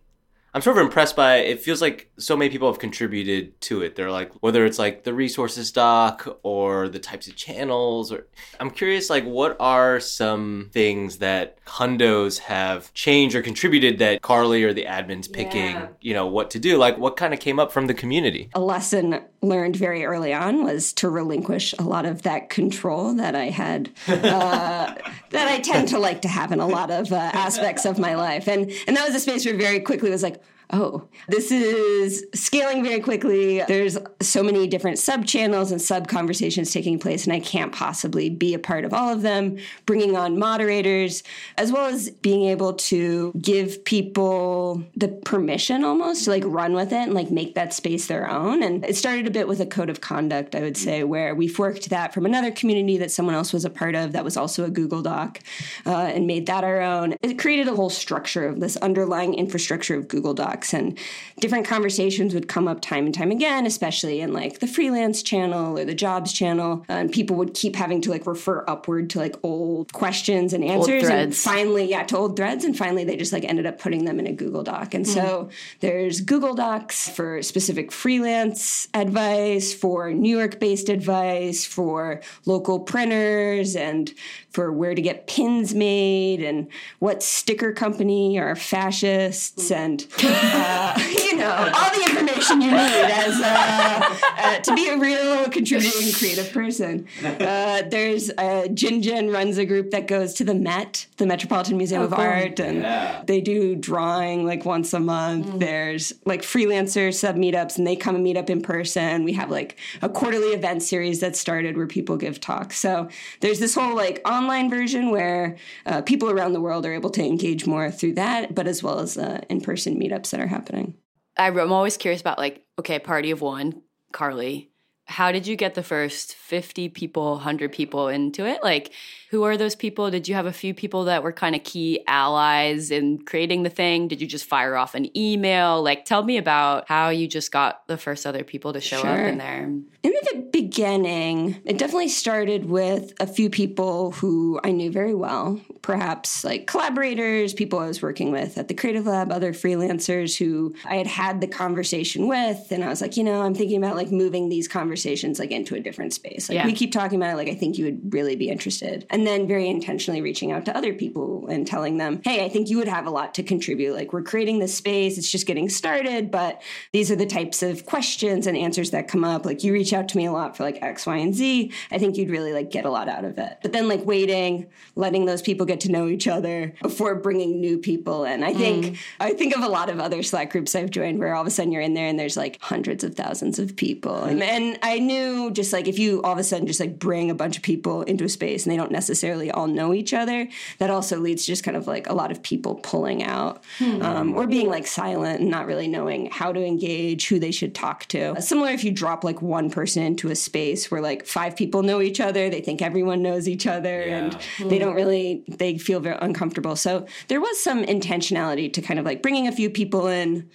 I'm 0.58 0.62
sort 0.62 0.78
of 0.78 0.82
impressed 0.86 1.14
by 1.14 1.36
it. 1.36 1.50
It 1.50 1.62
feels 1.62 1.80
like 1.80 2.10
so 2.18 2.36
many 2.36 2.50
people 2.50 2.66
have 2.68 2.80
contributed 2.80 3.60
to 3.60 3.82
it. 3.82 3.94
They're 3.94 4.10
like 4.10 4.32
whether 4.42 4.66
it's 4.66 4.76
like 4.76 5.04
the 5.04 5.14
resources 5.14 5.70
doc 5.70 6.40
or 6.42 6.88
the 6.88 6.98
types 6.98 7.28
of 7.28 7.36
channels. 7.36 8.10
Or 8.10 8.26
I'm 8.58 8.72
curious, 8.72 9.08
like 9.08 9.22
what 9.22 9.56
are 9.60 10.00
some 10.00 10.70
things 10.72 11.18
that 11.18 11.64
Hundos 11.64 12.40
have 12.40 12.92
changed 12.92 13.36
or 13.36 13.42
contributed 13.42 14.00
that 14.00 14.20
Carly 14.20 14.64
or 14.64 14.72
the 14.72 14.86
admins 14.86 15.32
picking, 15.32 15.76
Yeah. 15.76 15.88
you 16.00 16.12
know, 16.12 16.26
what 16.26 16.50
to 16.50 16.58
do? 16.58 16.76
Like 16.76 16.98
what 16.98 17.16
kind 17.16 17.32
of 17.32 17.38
came 17.38 17.60
up 17.60 17.70
from 17.70 17.86
the 17.86 17.94
community? 17.94 18.50
a 18.52 18.60
lesson 18.60 19.20
learned 19.42 19.76
very 19.76 20.04
early 20.04 20.34
on 20.34 20.64
was 20.64 20.92
to 20.94 21.08
relinquish 21.08 21.72
a 21.78 21.84
lot 21.84 22.04
of 22.04 22.22
that 22.22 22.50
control 22.50 23.14
that 23.14 23.36
I 23.36 23.50
had, 23.50 23.90
uh, 24.08 24.92
that 25.30 25.48
I 25.48 25.60
tend 25.60 25.86
to 25.88 26.00
like 26.00 26.22
to 26.22 26.28
have 26.28 26.50
in 26.50 26.58
a 26.58 26.66
lot 26.66 26.90
of 26.90 27.12
uh, 27.12 27.16
aspects 27.16 27.84
of 27.84 28.00
my 28.00 28.16
life, 28.16 28.48
and 28.48 28.72
and 28.88 28.96
that 28.96 29.06
was 29.06 29.14
a 29.14 29.20
space 29.20 29.46
where 29.46 29.56
very 29.56 29.78
quickly 29.78 30.10
was 30.10 30.24
like. 30.24 30.42
Oh, 30.70 31.08
this 31.28 31.50
is 31.50 32.26
scaling 32.34 32.84
very 32.84 33.00
quickly. 33.00 33.62
There's 33.66 33.96
so 34.20 34.42
many 34.42 34.66
different 34.66 34.98
sub 34.98 35.24
channels 35.24 35.72
and 35.72 35.80
sub 35.80 36.08
conversations 36.08 36.70
taking 36.70 36.98
place, 36.98 37.24
and 37.24 37.32
I 37.32 37.40
can't 37.40 37.72
possibly 37.72 38.28
be 38.28 38.52
a 38.52 38.58
part 38.58 38.84
of 38.84 38.92
all 38.92 39.10
of 39.10 39.22
them. 39.22 39.56
Bringing 39.86 40.14
on 40.14 40.38
moderators, 40.38 41.22
as 41.56 41.72
well 41.72 41.86
as 41.86 42.10
being 42.10 42.44
able 42.50 42.74
to 42.74 43.32
give 43.40 43.82
people 43.84 44.82
the 44.94 45.08
permission 45.08 45.84
almost 45.84 46.24
to 46.24 46.30
like 46.30 46.44
run 46.44 46.74
with 46.74 46.92
it 46.92 46.96
and 46.96 47.14
like 47.14 47.30
make 47.30 47.54
that 47.54 47.72
space 47.72 48.06
their 48.06 48.30
own. 48.30 48.62
And 48.62 48.84
it 48.84 48.96
started 48.96 49.26
a 49.26 49.30
bit 49.30 49.48
with 49.48 49.60
a 49.60 49.66
code 49.66 49.88
of 49.88 50.02
conduct, 50.02 50.54
I 50.54 50.60
would 50.60 50.76
say, 50.76 51.02
where 51.02 51.34
we 51.34 51.48
forked 51.48 51.88
that 51.88 52.12
from 52.12 52.26
another 52.26 52.50
community 52.50 52.98
that 52.98 53.10
someone 53.10 53.34
else 53.34 53.54
was 53.54 53.64
a 53.64 53.70
part 53.70 53.94
of 53.94 54.12
that 54.12 54.24
was 54.24 54.36
also 54.36 54.64
a 54.64 54.70
Google 54.70 55.00
Doc 55.00 55.40
uh, 55.86 56.10
and 56.14 56.26
made 56.26 56.44
that 56.44 56.62
our 56.62 56.82
own. 56.82 57.14
It 57.22 57.38
created 57.38 57.68
a 57.68 57.74
whole 57.74 57.90
structure 57.90 58.46
of 58.46 58.60
this 58.60 58.76
underlying 58.76 59.32
infrastructure 59.32 59.96
of 59.96 60.08
Google 60.08 60.34
Docs 60.34 60.57
and 60.72 60.98
different 61.40 61.66
conversations 61.66 62.34
would 62.34 62.48
come 62.48 62.68
up 62.68 62.80
time 62.80 63.06
and 63.06 63.14
time 63.14 63.30
again, 63.30 63.66
especially 63.66 64.20
in 64.20 64.32
like 64.32 64.58
the 64.58 64.66
freelance 64.66 65.22
channel 65.22 65.78
or 65.78 65.84
the 65.84 65.94
jobs 65.94 66.32
channel. 66.32 66.84
And 66.88 67.10
people 67.10 67.36
would 67.36 67.54
keep 67.54 67.76
having 67.76 68.00
to 68.02 68.10
like 68.10 68.26
refer 68.26 68.64
upward 68.66 69.10
to 69.10 69.18
like 69.18 69.36
old 69.42 69.92
questions 69.92 70.52
and 70.52 70.64
answers. 70.64 71.08
And 71.08 71.34
finally, 71.34 71.84
yeah, 71.84 72.02
to 72.04 72.16
old 72.16 72.36
threads. 72.36 72.64
And 72.64 72.76
finally, 72.76 73.04
they 73.04 73.16
just 73.16 73.32
like 73.32 73.44
ended 73.44 73.66
up 73.66 73.78
putting 73.78 74.04
them 74.04 74.18
in 74.18 74.26
a 74.26 74.32
Google 74.32 74.62
Doc. 74.62 74.94
And 74.94 75.06
hmm. 75.06 75.12
so 75.12 75.48
there's 75.80 76.20
Google 76.20 76.54
Docs 76.54 77.08
for 77.10 77.42
specific 77.42 77.92
freelance 77.92 78.88
advice, 78.94 79.72
for 79.72 80.12
New 80.12 80.36
York 80.36 80.60
based 80.60 80.88
advice, 80.88 81.64
for 81.64 82.20
local 82.46 82.80
printers, 82.80 83.76
and 83.76 84.12
for 84.58 84.72
where 84.72 84.92
to 84.92 85.00
get 85.00 85.28
pins 85.28 85.72
made, 85.72 86.42
and 86.42 86.66
what 86.98 87.22
sticker 87.22 87.72
company 87.72 88.40
are 88.40 88.56
fascists, 88.56 89.70
and 89.70 90.04
uh, 90.24 90.98
you 91.22 91.36
know, 91.36 91.48
all 91.76 91.94
the 91.94 92.04
information 92.10 92.60
you 92.60 92.68
need 92.72 92.76
as 92.76 93.40
uh, 93.40 94.18
uh, 94.36 94.58
to 94.58 94.74
be 94.74 94.88
a 94.88 94.98
real 94.98 95.48
contributing 95.48 96.12
creative 96.12 96.52
person. 96.52 97.06
Uh, 97.24 97.82
there's 97.88 98.30
uh, 98.30 98.66
Jin 98.74 99.00
Jin 99.00 99.30
runs 99.30 99.58
a 99.58 99.64
group 99.64 99.92
that 99.92 100.08
goes 100.08 100.34
to 100.34 100.42
the 100.44 100.54
Met, 100.56 101.06
the 101.18 101.26
Metropolitan 101.26 101.76
Museum 101.76 102.02
of 102.02 102.10
cool. 102.10 102.18
Art, 102.18 102.58
and 102.58 102.78
Yeah. 102.82 103.22
they 103.28 103.40
do 103.40 103.76
drawing 103.76 104.44
like 104.44 104.64
once 104.64 104.92
a 104.92 104.98
month. 104.98 105.60
There's 105.60 106.12
like 106.24 106.42
freelancer 106.42 107.14
sub 107.14 107.36
meetups, 107.36 107.78
and 107.78 107.86
they 107.86 107.94
come 107.94 108.16
and 108.16 108.24
meet 108.24 108.36
up 108.36 108.50
in 108.50 108.60
person. 108.60 109.22
We 109.22 109.34
have 109.34 109.52
like 109.52 109.78
a 110.02 110.08
quarterly 110.08 110.48
event 110.48 110.82
series 110.82 111.20
that 111.20 111.36
started 111.36 111.76
where 111.76 111.86
people 111.86 112.16
give 112.16 112.40
talks. 112.40 112.76
So 112.76 113.08
there's 113.38 113.60
this 113.60 113.76
whole 113.76 113.94
like 113.94 114.20
online 114.24 114.47
version 114.70 115.10
where 115.10 115.56
uh, 115.86 116.02
people 116.02 116.30
around 116.30 116.52
the 116.52 116.60
world 116.60 116.84
are 116.86 116.92
able 116.92 117.10
to 117.10 117.24
engage 117.24 117.66
more 117.66 117.90
through 117.90 118.14
that, 118.14 118.54
but 118.54 118.66
as 118.66 118.82
well 118.82 118.98
as 118.98 119.16
uh, 119.16 119.40
in 119.48 119.60
person 119.60 120.00
meetups 120.00 120.30
that 120.30 120.40
are 120.40 120.46
happening. 120.46 120.94
I'm 121.36 121.72
always 121.72 121.96
curious 121.96 122.20
about 122.20 122.38
like, 122.38 122.64
okay, 122.78 122.98
party 122.98 123.30
of 123.30 123.40
one, 123.40 123.82
Carly. 124.12 124.70
How 125.08 125.32
did 125.32 125.46
you 125.46 125.56
get 125.56 125.74
the 125.74 125.82
first 125.82 126.34
50 126.34 126.90
people 126.90 127.32
100 127.32 127.72
people 127.72 128.08
into 128.08 128.44
it? 128.44 128.62
Like 128.62 128.92
who 129.30 129.42
are 129.44 129.56
those 129.56 129.74
people? 129.74 130.10
Did 130.10 130.28
you 130.28 130.34
have 130.34 130.44
a 130.44 130.52
few 130.52 130.74
people 130.74 131.04
that 131.04 131.22
were 131.22 131.32
kind 131.32 131.54
of 131.56 131.64
key 131.64 132.02
allies 132.06 132.90
in 132.90 133.18
creating 133.18 133.62
the 133.62 133.70
thing? 133.70 134.08
Did 134.08 134.20
you 134.20 134.26
just 134.26 134.44
fire 134.44 134.76
off 134.76 134.94
an 134.94 135.16
email? 135.16 135.82
Like 135.82 136.04
tell 136.04 136.22
me 136.22 136.36
about 136.36 136.88
how 136.88 137.08
you 137.08 137.26
just 137.26 137.50
got 137.50 137.86
the 137.88 137.96
first 137.96 138.26
other 138.26 138.44
people 138.44 138.74
to 138.74 138.80
show 138.82 139.00
sure. 139.00 139.10
up 139.10 139.18
in 139.18 139.38
there. 139.38 139.64
In 139.64 139.84
the 140.02 140.48
beginning 140.52 141.60
it 141.64 141.78
definitely 141.78 142.08
started 142.08 142.66
with 142.66 143.14
a 143.18 143.26
few 143.26 143.48
people 143.48 144.12
who 144.12 144.60
i 144.62 144.70
knew 144.70 144.90
very 144.90 145.14
well. 145.14 145.60
Perhaps 145.80 146.44
like 146.44 146.66
collaborators 146.66 147.54
people 147.54 147.78
i 147.78 147.86
was 147.86 148.02
working 148.02 148.30
with 148.30 148.58
at 148.58 148.68
the 148.68 148.74
creative 148.74 149.06
lab 149.06 149.32
other 149.32 149.52
freelancers 149.52 150.36
who 150.36 150.74
i 150.84 150.96
had 150.96 151.06
had 151.06 151.40
the 151.40 151.46
conversation 151.46 152.28
with 152.28 152.70
and 152.70 152.84
i 152.84 152.88
was 152.88 153.00
like 153.00 153.16
you 153.16 153.24
know 153.24 153.40
i'm 153.42 153.54
thinking 153.54 153.78
about 153.78 153.96
like 153.96 154.10
moving 154.10 154.48
these 154.48 154.68
conversations 154.68 154.97
like 155.38 155.50
into 155.50 155.74
a 155.74 155.80
different 155.80 156.12
space 156.12 156.48
like 156.48 156.56
yeah. 156.56 156.66
we 156.66 156.72
keep 156.72 156.92
talking 156.92 157.20
about 157.20 157.32
it 157.32 157.36
like 157.36 157.48
i 157.48 157.54
think 157.54 157.78
you 157.78 157.84
would 157.84 158.12
really 158.12 158.36
be 158.36 158.48
interested 158.48 159.06
and 159.10 159.26
then 159.26 159.46
very 159.46 159.68
intentionally 159.68 160.20
reaching 160.20 160.52
out 160.52 160.64
to 160.64 160.76
other 160.76 160.92
people 160.92 161.46
and 161.48 161.66
telling 161.66 161.98
them, 161.98 162.20
hey, 162.24 162.44
I 162.44 162.48
think 162.48 162.68
you 162.68 162.78
would 162.78 162.88
have 162.88 163.06
a 163.06 163.10
lot 163.10 163.34
to 163.34 163.42
contribute. 163.42 163.94
Like, 163.94 164.12
we're 164.12 164.22
creating 164.22 164.58
this 164.58 164.74
space, 164.74 165.18
it's 165.18 165.30
just 165.30 165.46
getting 165.46 165.68
started, 165.68 166.30
but 166.30 166.62
these 166.92 167.10
are 167.10 167.16
the 167.16 167.26
types 167.26 167.62
of 167.62 167.86
questions 167.86 168.46
and 168.46 168.56
answers 168.56 168.90
that 168.90 169.08
come 169.08 169.24
up. 169.24 169.46
Like, 169.46 169.64
you 169.64 169.72
reach 169.72 169.92
out 169.92 170.08
to 170.10 170.16
me 170.16 170.26
a 170.26 170.32
lot 170.32 170.56
for 170.56 170.62
like 170.62 170.82
X, 170.82 171.06
Y, 171.06 171.16
and 171.16 171.34
Z. 171.34 171.72
I 171.90 171.98
think 171.98 172.16
you'd 172.16 172.30
really 172.30 172.52
like 172.52 172.70
get 172.70 172.84
a 172.84 172.90
lot 172.90 173.08
out 173.08 173.24
of 173.24 173.38
it. 173.38 173.58
But 173.62 173.72
then, 173.72 173.88
like, 173.88 174.04
waiting, 174.04 174.66
letting 174.94 175.26
those 175.26 175.42
people 175.42 175.66
get 175.66 175.80
to 175.80 175.90
know 175.90 176.08
each 176.08 176.28
other 176.28 176.74
before 176.82 177.14
bringing 177.16 177.60
new 177.60 177.78
people 177.78 178.24
in. 178.24 178.42
I 178.42 178.52
think, 178.52 178.86
mm. 178.86 178.98
I 179.20 179.32
think 179.32 179.56
of 179.56 179.62
a 179.62 179.68
lot 179.68 179.90
of 179.90 180.00
other 180.00 180.22
Slack 180.22 180.50
groups 180.50 180.74
I've 180.74 180.90
joined 180.90 181.18
where 181.18 181.34
all 181.34 181.42
of 181.42 181.46
a 181.46 181.50
sudden 181.50 181.72
you're 181.72 181.82
in 181.82 181.94
there 181.94 182.06
and 182.06 182.18
there's 182.18 182.36
like 182.36 182.58
hundreds 182.60 183.04
of 183.04 183.14
thousands 183.14 183.58
of 183.58 183.76
people. 183.76 184.24
And, 184.24 184.42
and 184.42 184.78
I 184.88 184.98
knew 184.98 185.50
just 185.50 185.72
like 185.72 185.86
if 185.86 185.98
you 185.98 186.22
all 186.22 186.32
of 186.32 186.38
a 186.38 186.44
sudden 186.44 186.66
just 186.66 186.80
like 186.80 186.98
bring 186.98 187.30
a 187.30 187.34
bunch 187.34 187.56
of 187.56 187.62
people 187.62 188.02
into 188.02 188.24
a 188.24 188.28
space 188.28 188.64
and 188.64 188.72
they 188.72 188.76
don't 188.76 188.90
necessarily 188.90 189.50
all 189.50 189.66
know 189.66 189.92
each 189.92 190.14
other. 190.14 190.48
That 190.78 190.90
also 190.90 191.18
leads 191.18 191.42
to 191.42 191.52
just 191.52 191.62
kind 191.62 191.76
of 191.76 191.86
like 191.86 192.08
a 192.08 192.14
lot 192.14 192.30
of 192.30 192.42
people 192.42 192.76
pulling 192.76 193.22
out 193.22 193.62
hmm. 193.78 194.00
um, 194.02 194.34
or 194.34 194.46
being 194.46 194.68
like 194.68 194.86
silent 194.86 195.40
and 195.40 195.50
not 195.50 195.66
really 195.66 195.88
knowing 195.88 196.30
how 196.30 196.52
to 196.52 196.64
engage, 196.64 197.28
who 197.28 197.38
they 197.38 197.50
should 197.50 197.74
talk 197.74 198.06
to. 198.06 198.32
Uh, 198.32 198.40
similar 198.40 198.70
if 198.70 198.82
you 198.82 198.90
drop 198.90 199.24
like 199.24 199.42
one 199.42 199.70
person 199.70 200.02
into 200.02 200.30
a 200.30 200.34
space 200.34 200.90
where 200.90 201.02
like 201.02 201.26
five 201.26 201.54
people 201.54 201.82
know 201.82 202.00
each 202.00 202.20
other, 202.20 202.48
they 202.48 202.62
think 202.62 202.80
everyone 202.80 203.22
knows 203.22 203.46
each 203.46 203.66
other 203.66 204.06
yeah. 204.06 204.16
and 204.16 204.34
hmm. 204.56 204.68
they 204.68 204.78
don't 204.78 204.94
really, 204.94 205.44
they 205.48 205.76
feel 205.76 206.00
very 206.00 206.18
uncomfortable. 206.22 206.76
So 206.76 207.06
there 207.28 207.40
was 207.40 207.62
some 207.62 207.84
intentionality 207.84 208.72
to 208.72 208.80
kind 208.80 208.98
of 208.98 209.04
like 209.04 209.20
bringing 209.20 209.46
a 209.46 209.52
few 209.52 209.68
people 209.68 210.06
in 210.06 210.48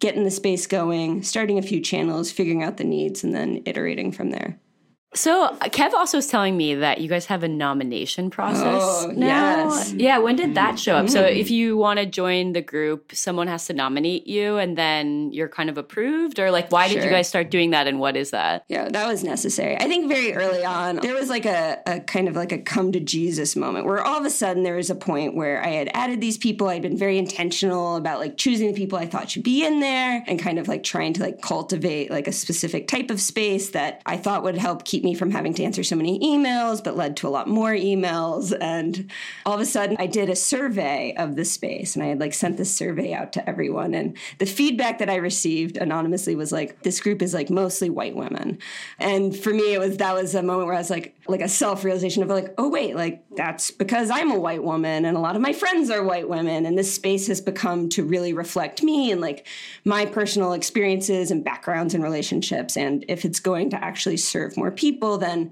getting 0.00 0.24
the 0.24 0.30
space 0.30 0.66
going, 0.66 1.22
starting 1.22 1.58
a 1.58 1.62
few 1.62 1.80
channels, 1.80 2.32
figuring 2.32 2.62
out 2.62 2.78
the 2.78 2.84
needs, 2.84 3.22
and 3.22 3.34
then 3.34 3.62
iterating 3.66 4.10
from 4.10 4.30
there. 4.30 4.58
So 5.12 5.56
Kev 5.62 5.92
also 5.92 6.18
is 6.18 6.28
telling 6.28 6.56
me 6.56 6.76
that 6.76 7.00
you 7.00 7.08
guys 7.08 7.26
have 7.26 7.42
a 7.42 7.48
nomination 7.48 8.30
process 8.30 8.80
oh, 8.80 9.12
now. 9.14 9.68
Yes. 9.68 9.92
Yeah, 9.92 10.18
when 10.18 10.36
did 10.36 10.54
that 10.54 10.78
show 10.78 10.94
up? 10.94 11.06
Mm. 11.06 11.10
So 11.10 11.24
if 11.24 11.50
you 11.50 11.76
want 11.76 11.98
to 11.98 12.06
join 12.06 12.52
the 12.52 12.62
group, 12.62 13.12
someone 13.12 13.48
has 13.48 13.66
to 13.66 13.72
nominate 13.72 14.28
you 14.28 14.58
and 14.58 14.78
then 14.78 15.32
you're 15.32 15.48
kind 15.48 15.68
of 15.68 15.76
approved 15.76 16.38
or 16.38 16.52
like 16.52 16.70
why 16.70 16.86
sure. 16.86 16.96
did 16.96 17.04
you 17.04 17.10
guys 17.10 17.26
start 17.26 17.50
doing 17.50 17.70
that 17.70 17.88
and 17.88 17.98
what 17.98 18.16
is 18.16 18.30
that? 18.30 18.64
Yeah, 18.68 18.88
that 18.88 19.08
was 19.08 19.24
necessary. 19.24 19.76
I 19.76 19.88
think 19.88 20.08
very 20.08 20.32
early 20.32 20.64
on 20.64 20.96
there 20.96 21.14
was 21.14 21.28
like 21.28 21.44
a, 21.44 21.78
a 21.86 22.00
kind 22.00 22.28
of 22.28 22.36
like 22.36 22.52
a 22.52 22.58
come 22.58 22.92
to 22.92 23.00
Jesus 23.00 23.56
moment 23.56 23.86
where 23.86 24.00
all 24.00 24.18
of 24.18 24.24
a 24.24 24.30
sudden 24.30 24.62
there 24.62 24.76
was 24.76 24.90
a 24.90 24.94
point 24.94 25.34
where 25.34 25.60
I 25.60 25.70
had 25.70 25.90
added 25.92 26.20
these 26.20 26.38
people, 26.38 26.68
I'd 26.68 26.82
been 26.82 26.96
very 26.96 27.18
intentional 27.18 27.96
about 27.96 28.20
like 28.20 28.36
choosing 28.36 28.68
the 28.68 28.74
people 28.74 28.96
I 28.96 29.06
thought 29.06 29.28
should 29.28 29.42
be 29.42 29.66
in 29.66 29.80
there 29.80 30.22
and 30.28 30.38
kind 30.38 30.60
of 30.60 30.68
like 30.68 30.84
trying 30.84 31.14
to 31.14 31.22
like 31.22 31.42
cultivate 31.42 32.12
like 32.12 32.28
a 32.28 32.32
specific 32.32 32.86
type 32.86 33.10
of 33.10 33.20
space 33.20 33.70
that 33.70 34.02
I 34.06 34.16
thought 34.16 34.44
would 34.44 34.56
help 34.56 34.84
keep 34.84 34.99
keep 35.00 35.04
me 35.04 35.14
from 35.14 35.30
having 35.30 35.54
to 35.54 35.64
answer 35.64 35.82
so 35.82 35.96
many 35.96 36.18
emails, 36.20 36.84
but 36.84 36.94
led 36.94 37.16
to 37.16 37.26
a 37.26 37.30
lot 37.30 37.48
more 37.48 37.72
emails. 37.72 38.54
And 38.60 39.10
all 39.46 39.54
of 39.54 39.60
a 39.60 39.64
sudden, 39.64 39.96
I 39.98 40.06
did 40.06 40.28
a 40.28 40.36
survey 40.36 41.14
of 41.16 41.36
the 41.36 41.44
space 41.44 41.96
and 41.96 42.04
I 42.04 42.08
had 42.08 42.20
like 42.20 42.34
sent 42.34 42.58
this 42.58 42.74
survey 42.74 43.14
out 43.14 43.32
to 43.34 43.48
everyone. 43.48 43.94
And 43.94 44.16
the 44.38 44.46
feedback 44.46 44.98
that 44.98 45.08
I 45.08 45.16
received 45.16 45.78
anonymously 45.78 46.36
was 46.36 46.52
like, 46.52 46.82
this 46.82 47.00
group 47.00 47.22
is 47.22 47.32
like 47.32 47.48
mostly 47.48 47.88
white 47.88 48.14
women. 48.14 48.58
And 48.98 49.34
for 49.34 49.54
me, 49.54 49.72
it 49.72 49.78
was 49.78 49.96
that 49.96 50.14
was 50.14 50.34
a 50.34 50.42
moment 50.42 50.66
where 50.66 50.76
I 50.76 50.80
was 50.80 50.90
like, 50.90 51.16
like 51.26 51.40
a 51.40 51.48
self 51.48 51.82
realization 51.82 52.22
of 52.22 52.28
like, 52.28 52.52
oh, 52.58 52.68
wait, 52.68 52.94
like 52.94 53.24
that's 53.36 53.70
because 53.70 54.10
I'm 54.10 54.30
a 54.30 54.38
white 54.38 54.62
woman 54.62 55.06
and 55.06 55.16
a 55.16 55.20
lot 55.20 55.36
of 55.36 55.40
my 55.40 55.54
friends 55.54 55.88
are 55.88 56.02
white 56.02 56.28
women. 56.28 56.66
And 56.66 56.76
this 56.76 56.94
space 56.94 57.26
has 57.28 57.40
become 57.40 57.88
to 57.90 58.04
really 58.04 58.34
reflect 58.34 58.82
me 58.82 59.10
and 59.12 59.20
like 59.20 59.46
my 59.84 60.04
personal 60.04 60.52
experiences 60.52 61.30
and 61.30 61.42
backgrounds 61.42 61.94
and 61.94 62.04
relationships. 62.04 62.76
And 62.76 63.04
if 63.08 63.24
it's 63.24 63.40
going 63.40 63.70
to 63.70 63.82
actually 63.82 64.18
serve 64.18 64.58
more 64.58 64.70
people, 64.70 64.89
people, 64.90 65.18
then 65.18 65.50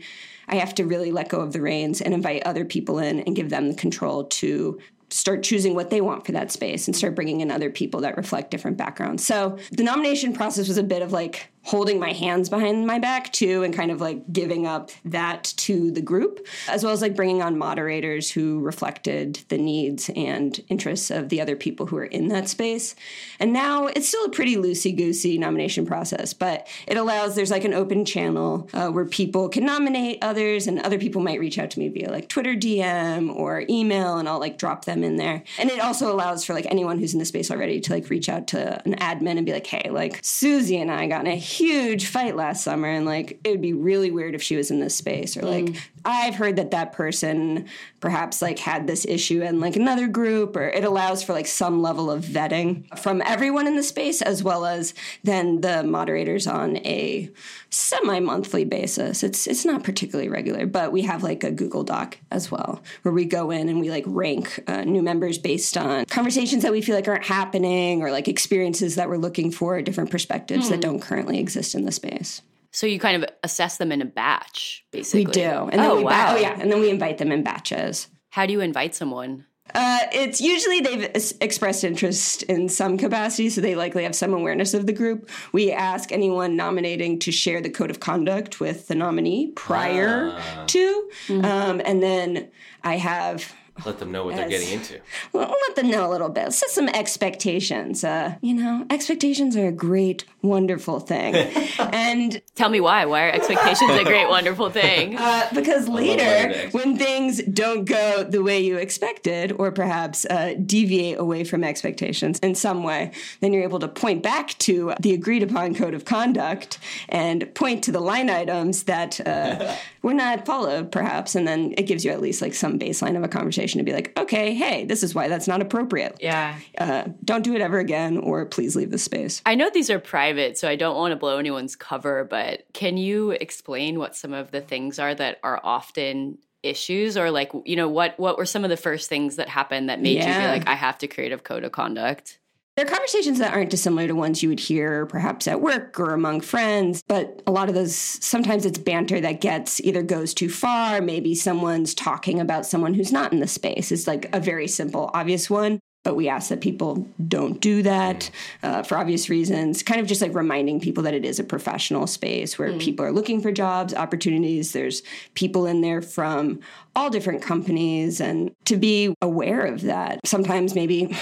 I 0.48 0.56
have 0.56 0.74
to 0.76 0.84
really 0.84 1.12
let 1.12 1.28
go 1.28 1.40
of 1.40 1.52
the 1.52 1.60
reins 1.60 2.00
and 2.00 2.14
invite 2.14 2.42
other 2.44 2.64
people 2.64 2.98
in 2.98 3.20
and 3.20 3.36
give 3.36 3.50
them 3.50 3.68
the 3.68 3.74
control 3.74 4.24
to 4.24 4.78
start 5.10 5.42
choosing 5.42 5.74
what 5.74 5.90
they 5.90 6.00
want 6.00 6.26
for 6.26 6.32
that 6.32 6.52
space 6.52 6.86
and 6.86 6.94
start 6.94 7.14
bringing 7.14 7.40
in 7.40 7.50
other 7.50 7.70
people 7.70 8.00
that 8.00 8.16
reflect 8.16 8.50
different 8.50 8.76
backgrounds. 8.76 9.24
So 9.24 9.58
the 9.72 9.82
nomination 9.82 10.32
process 10.34 10.68
was 10.68 10.76
a 10.76 10.82
bit 10.82 11.02
of 11.02 11.12
like 11.12 11.50
holding 11.68 12.00
my 12.00 12.14
hands 12.14 12.48
behind 12.48 12.86
my 12.86 12.98
back 12.98 13.30
too 13.30 13.62
and 13.62 13.74
kind 13.74 13.90
of 13.90 14.00
like 14.00 14.32
giving 14.32 14.66
up 14.66 14.90
that 15.04 15.44
to 15.44 15.90
the 15.90 16.00
group 16.00 16.46
as 16.66 16.82
well 16.82 16.94
as 16.94 17.02
like 17.02 17.14
bringing 17.14 17.42
on 17.42 17.58
moderators 17.58 18.30
who 18.30 18.58
reflected 18.60 19.38
the 19.50 19.58
needs 19.58 20.10
and 20.16 20.64
interests 20.70 21.10
of 21.10 21.28
the 21.28 21.42
other 21.42 21.54
people 21.54 21.84
who 21.84 21.98
are 21.98 22.06
in 22.06 22.28
that 22.28 22.48
space. 22.48 22.94
And 23.38 23.52
now 23.52 23.86
it's 23.86 24.08
still 24.08 24.24
a 24.24 24.30
pretty 24.30 24.56
loosey 24.56 24.96
goosey 24.96 25.36
nomination 25.36 25.84
process 25.84 26.32
but 26.32 26.66
it 26.86 26.96
allows 26.96 27.34
there's 27.34 27.50
like 27.50 27.64
an 27.64 27.74
open 27.74 28.06
channel 28.06 28.66
uh, 28.72 28.88
where 28.88 29.04
people 29.04 29.50
can 29.50 29.66
nominate 29.66 30.18
others 30.22 30.68
and 30.68 30.80
other 30.80 30.98
people 30.98 31.20
might 31.20 31.38
reach 31.38 31.58
out 31.58 31.70
to 31.72 31.78
me 31.78 31.90
via 31.90 32.10
like 32.10 32.30
twitter 32.30 32.54
dm 32.54 33.30
or 33.36 33.64
email 33.68 34.16
and 34.16 34.26
i'll 34.26 34.40
like 34.40 34.56
drop 34.56 34.86
them 34.86 35.04
in 35.04 35.16
there. 35.16 35.44
And 35.58 35.68
it 35.68 35.80
also 35.80 36.10
allows 36.10 36.46
for 36.46 36.54
like 36.54 36.66
anyone 36.70 36.98
who's 36.98 37.12
in 37.12 37.18
the 37.18 37.26
space 37.26 37.50
already 37.50 37.78
to 37.80 37.92
like 37.92 38.08
reach 38.08 38.30
out 38.30 38.46
to 38.48 38.80
an 38.86 38.94
admin 38.94 39.36
and 39.36 39.44
be 39.44 39.52
like 39.52 39.66
hey 39.66 39.90
like 39.90 40.18
susie 40.22 40.78
and 40.78 40.90
i 40.90 41.06
got 41.06 41.26
a 41.26 41.36
huge 41.58 42.06
fight 42.06 42.36
last 42.36 42.62
summer 42.62 42.88
and 42.88 43.04
like 43.04 43.40
it 43.44 43.50
would 43.50 43.60
be 43.60 43.72
really 43.72 44.10
weird 44.10 44.34
if 44.34 44.42
she 44.42 44.56
was 44.56 44.70
in 44.70 44.80
this 44.80 44.94
space 44.94 45.36
or 45.36 45.42
like 45.42 45.64
mm. 45.64 45.80
I've 46.04 46.36
heard 46.36 46.56
that 46.56 46.70
that 46.70 46.92
person 46.92 47.66
perhaps 48.00 48.40
like 48.40 48.58
had 48.58 48.86
this 48.86 49.04
issue 49.04 49.42
in 49.42 49.60
like 49.60 49.76
another 49.76 50.06
group 50.06 50.56
or 50.56 50.68
it 50.68 50.84
allows 50.84 51.22
for 51.22 51.32
like 51.32 51.46
some 51.46 51.82
level 51.82 52.10
of 52.10 52.24
vetting 52.24 52.98
from 52.98 53.20
everyone 53.26 53.66
in 53.66 53.76
the 53.76 53.82
space 53.82 54.22
as 54.22 54.42
well 54.42 54.64
as 54.64 54.94
then 55.24 55.60
the 55.60 55.82
moderators 55.82 56.46
on 56.46 56.76
a 56.78 57.28
semi-monthly 57.70 58.64
basis. 58.64 59.22
It's 59.22 59.46
it's 59.46 59.64
not 59.64 59.84
particularly 59.84 60.28
regular, 60.28 60.66
but 60.66 60.92
we 60.92 61.02
have 61.02 61.22
like 61.22 61.44
a 61.44 61.50
Google 61.50 61.84
Doc 61.84 62.18
as 62.30 62.50
well 62.50 62.82
where 63.02 63.12
we 63.12 63.24
go 63.24 63.50
in 63.50 63.68
and 63.68 63.80
we 63.80 63.90
like 63.90 64.04
rank 64.06 64.60
uh, 64.66 64.84
new 64.84 65.02
members 65.02 65.38
based 65.38 65.76
on 65.76 66.06
conversations 66.06 66.62
that 66.62 66.72
we 66.72 66.80
feel 66.80 66.94
like 66.94 67.08
aren't 67.08 67.24
happening 67.24 68.02
or 68.02 68.10
like 68.10 68.28
experiences 68.28 68.94
that 68.94 69.08
we're 69.08 69.18
looking 69.18 69.50
for, 69.50 69.82
different 69.82 70.10
perspectives 70.10 70.66
mm. 70.66 70.70
that 70.70 70.80
don't 70.80 71.00
currently 71.00 71.38
exist 71.48 71.74
in 71.74 71.84
the 71.84 71.92
space. 71.92 72.42
So 72.70 72.86
you 72.86 73.00
kind 73.00 73.22
of 73.22 73.30
assess 73.42 73.78
them 73.78 73.90
in 73.90 74.02
a 74.02 74.04
batch, 74.04 74.84
basically. 74.92 75.24
We 75.24 75.32
do. 75.32 75.68
And 75.72 75.80
then 75.80 75.90
oh, 75.90 75.96
we 75.96 76.04
wow. 76.04 76.32
Ba- 76.32 76.38
oh, 76.38 76.40
yeah. 76.40 76.58
And 76.60 76.70
then 76.70 76.80
we 76.80 76.90
invite 76.90 77.16
them 77.16 77.32
in 77.32 77.42
batches. 77.42 78.08
How 78.28 78.44
do 78.44 78.52
you 78.52 78.60
invite 78.60 78.94
someone? 78.94 79.46
Uh, 79.74 80.00
it's 80.12 80.40
usually 80.40 80.80
they've 80.80 81.10
expressed 81.40 81.84
interest 81.84 82.42
in 82.44 82.68
some 82.68 82.96
capacity, 82.96 83.50
so 83.50 83.60
they 83.60 83.74
likely 83.74 84.02
have 84.02 84.14
some 84.14 84.32
awareness 84.32 84.74
of 84.74 84.86
the 84.86 84.92
group. 84.92 85.28
We 85.52 85.72
ask 85.72 86.12
anyone 86.12 86.56
nominating 86.56 87.18
to 87.20 87.32
share 87.32 87.60
the 87.60 87.70
code 87.70 87.90
of 87.90 88.00
conduct 88.00 88.60
with 88.60 88.88
the 88.88 88.94
nominee 88.94 89.52
prior 89.52 90.30
ah. 90.32 90.64
to, 90.68 91.10
mm-hmm. 91.26 91.44
um, 91.44 91.82
and 91.84 92.02
then 92.02 92.50
I 92.82 92.96
have 92.96 93.52
let 93.84 93.98
them 93.98 94.10
know 94.10 94.24
what 94.24 94.36
they're 94.36 94.48
getting 94.48 94.70
into. 94.70 95.00
Well, 95.32 95.54
let 95.68 95.76
them 95.76 95.90
know 95.90 96.08
a 96.08 96.10
little 96.10 96.28
bit. 96.28 96.52
Set 96.52 96.70
some 96.70 96.88
expectations. 96.88 98.04
Uh, 98.04 98.36
you 98.40 98.54
know, 98.54 98.86
expectations 98.90 99.56
are 99.56 99.66
a 99.66 99.72
great, 99.72 100.24
wonderful 100.42 101.00
thing. 101.00 101.34
and 101.78 102.40
tell 102.54 102.68
me 102.68 102.80
why. 102.80 103.04
Why 103.04 103.26
are 103.26 103.30
expectations 103.30 103.90
a 103.90 104.04
great, 104.04 104.28
wonderful 104.28 104.70
thing? 104.70 105.16
Uh, 105.28 105.46
because 105.52 105.88
later, 105.88 106.70
when 106.70 106.96
things 106.96 107.42
don't 107.42 107.84
go 107.84 108.24
the 108.24 108.42
way 108.42 108.60
you 108.60 108.76
expected, 108.76 109.52
or 109.52 109.70
perhaps 109.70 110.24
uh, 110.26 110.54
deviate 110.64 111.18
away 111.18 111.44
from 111.44 111.62
expectations 111.64 112.38
in 112.38 112.54
some 112.54 112.82
way, 112.82 113.10
then 113.40 113.52
you're 113.52 113.62
able 113.62 113.78
to 113.78 113.88
point 113.88 114.22
back 114.22 114.56
to 114.58 114.94
the 115.00 115.12
agreed 115.12 115.42
upon 115.42 115.74
code 115.74 115.92
of 115.92 116.04
conduct 116.04 116.78
and 117.08 117.52
point 117.54 117.84
to 117.84 117.92
the 117.92 118.00
line 118.00 118.30
items 118.30 118.84
that 118.84 119.20
uh, 119.26 119.74
were 120.02 120.14
not 120.14 120.46
followed, 120.46 120.90
perhaps, 120.90 121.34
and 121.34 121.46
then 121.46 121.74
it 121.76 121.82
gives 121.82 122.04
you 122.04 122.10
at 122.10 122.20
least 122.20 122.40
like 122.40 122.54
some 122.54 122.78
baseline 122.78 123.16
of 123.16 123.22
a 123.22 123.28
conversation 123.28 123.67
conversation 123.68 123.78
to 123.78 123.84
be 123.84 123.92
like, 123.92 124.18
okay, 124.18 124.54
hey, 124.54 124.84
this 124.84 125.02
is 125.02 125.14
why 125.14 125.28
that's 125.28 125.48
not 125.48 125.60
appropriate. 125.60 126.16
Yeah. 126.20 126.58
Uh, 126.76 127.08
don't 127.24 127.42
do 127.42 127.54
it 127.54 127.60
ever 127.60 127.78
again, 127.78 128.18
or 128.18 128.46
please 128.46 128.76
leave 128.76 128.90
the 128.90 128.98
space. 128.98 129.42
I 129.46 129.54
know 129.54 129.70
these 129.70 129.90
are 129.90 129.98
private, 129.98 130.58
so 130.58 130.68
I 130.68 130.76
don't 130.76 130.96
want 130.96 131.12
to 131.12 131.16
blow 131.16 131.38
anyone's 131.38 131.76
cover, 131.76 132.24
but 132.24 132.64
can 132.72 132.96
you 132.96 133.30
explain 133.30 133.98
what 133.98 134.16
some 134.16 134.32
of 134.32 134.50
the 134.50 134.60
things 134.60 134.98
are 134.98 135.14
that 135.14 135.38
are 135.42 135.60
often 135.62 136.38
issues 136.64 137.16
or 137.16 137.30
like 137.30 137.52
you 137.64 137.76
know 137.76 137.88
what 137.88 138.18
what 138.18 138.36
were 138.36 138.44
some 138.44 138.64
of 138.64 138.70
the 138.70 138.76
first 138.76 139.08
things 139.08 139.36
that 139.36 139.48
happened 139.48 139.88
that 139.88 140.00
made 140.00 140.16
yeah. 140.16 140.26
you 140.26 140.40
feel 140.40 140.50
like 140.50 140.68
i 140.68 140.74
have 140.74 140.98
to 140.98 141.06
create 141.06 141.30
a 141.30 141.38
code 141.38 141.62
of 141.62 141.70
conduct 141.70 142.40
There 142.78 142.86
are 142.86 142.90
conversations 142.90 143.40
that 143.40 143.54
aren't 143.54 143.70
dissimilar 143.70 144.06
to 144.06 144.14
ones 144.14 144.40
you 144.40 144.48
would 144.50 144.60
hear 144.60 145.04
perhaps 145.06 145.48
at 145.48 145.60
work 145.60 145.98
or 145.98 146.14
among 146.14 146.42
friends, 146.42 147.02
but 147.08 147.42
a 147.44 147.50
lot 147.50 147.68
of 147.68 147.74
those 147.74 147.92
sometimes 147.96 148.64
it's 148.64 148.78
banter 148.78 149.20
that 149.20 149.40
gets 149.40 149.80
either 149.80 150.00
goes 150.00 150.32
too 150.32 150.48
far, 150.48 151.00
maybe 151.00 151.34
someone's 151.34 151.92
talking 151.92 152.38
about 152.38 152.66
someone 152.66 152.94
who's 152.94 153.10
not 153.10 153.32
in 153.32 153.40
the 153.40 153.48
space. 153.48 153.90
It's 153.90 154.06
like 154.06 154.32
a 154.32 154.38
very 154.38 154.68
simple, 154.68 155.10
obvious 155.12 155.50
one 155.50 155.80
but 156.04 156.14
we 156.14 156.28
ask 156.28 156.48
that 156.48 156.60
people 156.62 157.06
don't 157.26 157.60
do 157.60 157.82
that 157.82 158.30
uh, 158.62 158.82
for 158.82 158.96
obvious 158.96 159.28
reasons. 159.28 159.82
Kind 159.82 160.00
of 160.00 160.06
just 160.06 160.22
like 160.22 160.32
reminding 160.32 160.80
people 160.80 161.02
that 161.02 161.12
it 161.12 161.24
is 161.24 161.38
a 161.38 161.44
professional 161.44 162.06
space 162.06 162.58
where 162.58 162.70
mm. 162.70 162.80
people 162.80 163.04
are 163.04 163.12
looking 163.12 163.42
for 163.42 163.52
jobs, 163.52 163.92
opportunities. 163.92 164.72
There's 164.72 165.02
people 165.34 165.66
in 165.66 165.82
there 165.82 166.00
from 166.00 166.60
all 166.96 167.10
different 167.10 167.42
companies, 167.42 168.22
and 168.22 168.52
to 168.66 168.76
be 168.76 169.14
aware 169.20 169.66
of 169.66 169.82
that. 169.82 170.20
Sometimes 170.24 170.74
maybe 170.74 171.14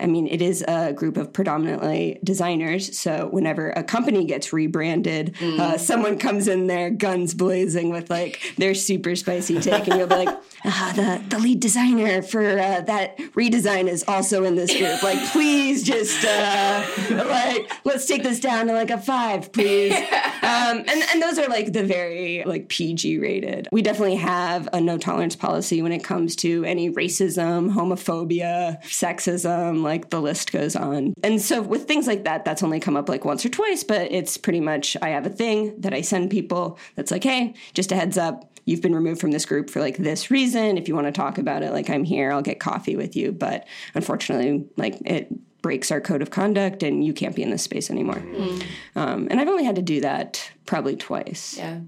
I 0.00 0.06
mean, 0.06 0.26
it 0.26 0.42
is 0.42 0.64
a 0.66 0.92
group 0.92 1.16
of 1.16 1.32
predominantly 1.32 2.18
designers. 2.22 2.98
So 2.98 3.28
whenever 3.30 3.70
a 3.70 3.82
company 3.82 4.24
gets 4.24 4.52
rebranded, 4.52 5.34
mm. 5.34 5.58
uh, 5.58 5.78
someone 5.78 6.18
comes 6.18 6.48
in 6.48 6.66
there, 6.66 6.90
guns 6.90 7.34
blazing, 7.34 7.90
with 7.90 8.10
like 8.10 8.40
their 8.56 8.74
super 8.74 9.16
spicy 9.16 9.60
take, 9.60 9.88
and 9.88 9.98
you'll 9.98 10.08
be 10.08 10.14
like, 10.14 10.38
ah, 10.64 10.92
the 10.94 11.22
the 11.28 11.38
lead 11.38 11.60
designer 11.60 12.22
for 12.22 12.42
uh, 12.42 12.80
that 12.82 13.18
redesign 13.34 13.88
is 13.88 14.04
also 14.06 14.44
in 14.44 14.54
this 14.54 14.76
group. 14.76 15.02
Like, 15.02 15.18
please 15.30 15.82
just 15.82 16.24
uh, 16.24 16.84
like 17.10 17.70
let's 17.84 18.06
take 18.06 18.22
this 18.22 18.40
down 18.40 18.66
to 18.66 18.72
like 18.72 18.90
a 18.90 18.98
five, 18.98 19.52
please. 19.52 19.94
Um, 20.48 20.78
and 20.78 20.88
and 20.88 21.20
those 21.20 21.38
are 21.38 21.46
like 21.48 21.74
the 21.74 21.84
very 21.84 22.42
like 22.46 22.68
PG 22.68 23.18
rated. 23.18 23.68
We 23.70 23.82
definitely 23.82 24.16
have 24.16 24.66
a 24.72 24.80
no 24.80 24.96
tolerance 24.96 25.36
policy 25.36 25.82
when 25.82 25.92
it 25.92 26.02
comes 26.02 26.36
to 26.36 26.64
any 26.64 26.90
racism, 26.90 27.70
homophobia, 27.72 28.82
sexism 28.84 29.82
like 29.88 30.10
the 30.10 30.20
list 30.20 30.52
goes 30.52 30.76
on. 30.76 31.14
And 31.22 31.40
so 31.40 31.60
with 31.60 31.88
things 31.88 32.06
like 32.06 32.24
that, 32.24 32.44
that's 32.44 32.62
only 32.62 32.80
come 32.80 32.96
up 32.96 33.08
like 33.08 33.24
once 33.24 33.44
or 33.44 33.48
twice, 33.48 33.82
but 33.82 34.12
it's 34.12 34.36
pretty 34.36 34.60
much 34.60 34.96
I 35.02 35.10
have 35.10 35.26
a 35.26 35.30
thing 35.30 35.80
that 35.80 35.92
I 35.92 36.02
send 36.02 36.30
people 36.30 36.78
that's 36.94 37.10
like, 37.10 37.24
hey, 37.24 37.54
just 37.74 37.92
a 37.92 37.96
heads 37.96 38.16
up, 38.18 38.58
you've 38.64 38.82
been 38.82 38.94
removed 38.94 39.20
from 39.20 39.30
this 39.30 39.46
group 39.46 39.70
for 39.70 39.80
like 39.80 39.96
this 39.96 40.30
reason. 40.30 40.76
If 40.76 40.88
you 40.88 40.94
want 40.94 41.06
to 41.06 41.12
talk 41.12 41.38
about 41.38 41.62
it, 41.62 41.72
like 41.72 41.90
I'm 41.90 42.04
here, 42.04 42.30
I'll 42.30 42.42
get 42.42 42.60
coffee 42.60 42.96
with 42.96 43.16
you. 43.16 43.32
But 43.32 43.66
unfortunately, 43.94 44.68
like 44.76 45.00
it 45.06 45.32
breaks 45.62 45.90
our 45.90 46.00
code 46.00 46.22
of 46.22 46.30
conduct 46.30 46.82
and 46.82 47.04
you 47.04 47.12
can't 47.12 47.34
be 47.34 47.42
in 47.42 47.50
this 47.50 47.62
space 47.62 47.90
anymore. 47.90 48.16
Mm. 48.20 48.62
Um, 48.94 49.28
and 49.30 49.40
I've 49.40 49.48
only 49.48 49.64
had 49.64 49.76
to 49.76 49.82
do 49.82 50.00
that 50.02 50.50
probably 50.66 50.96
twice. 50.96 51.56
Yeah. 51.56 51.80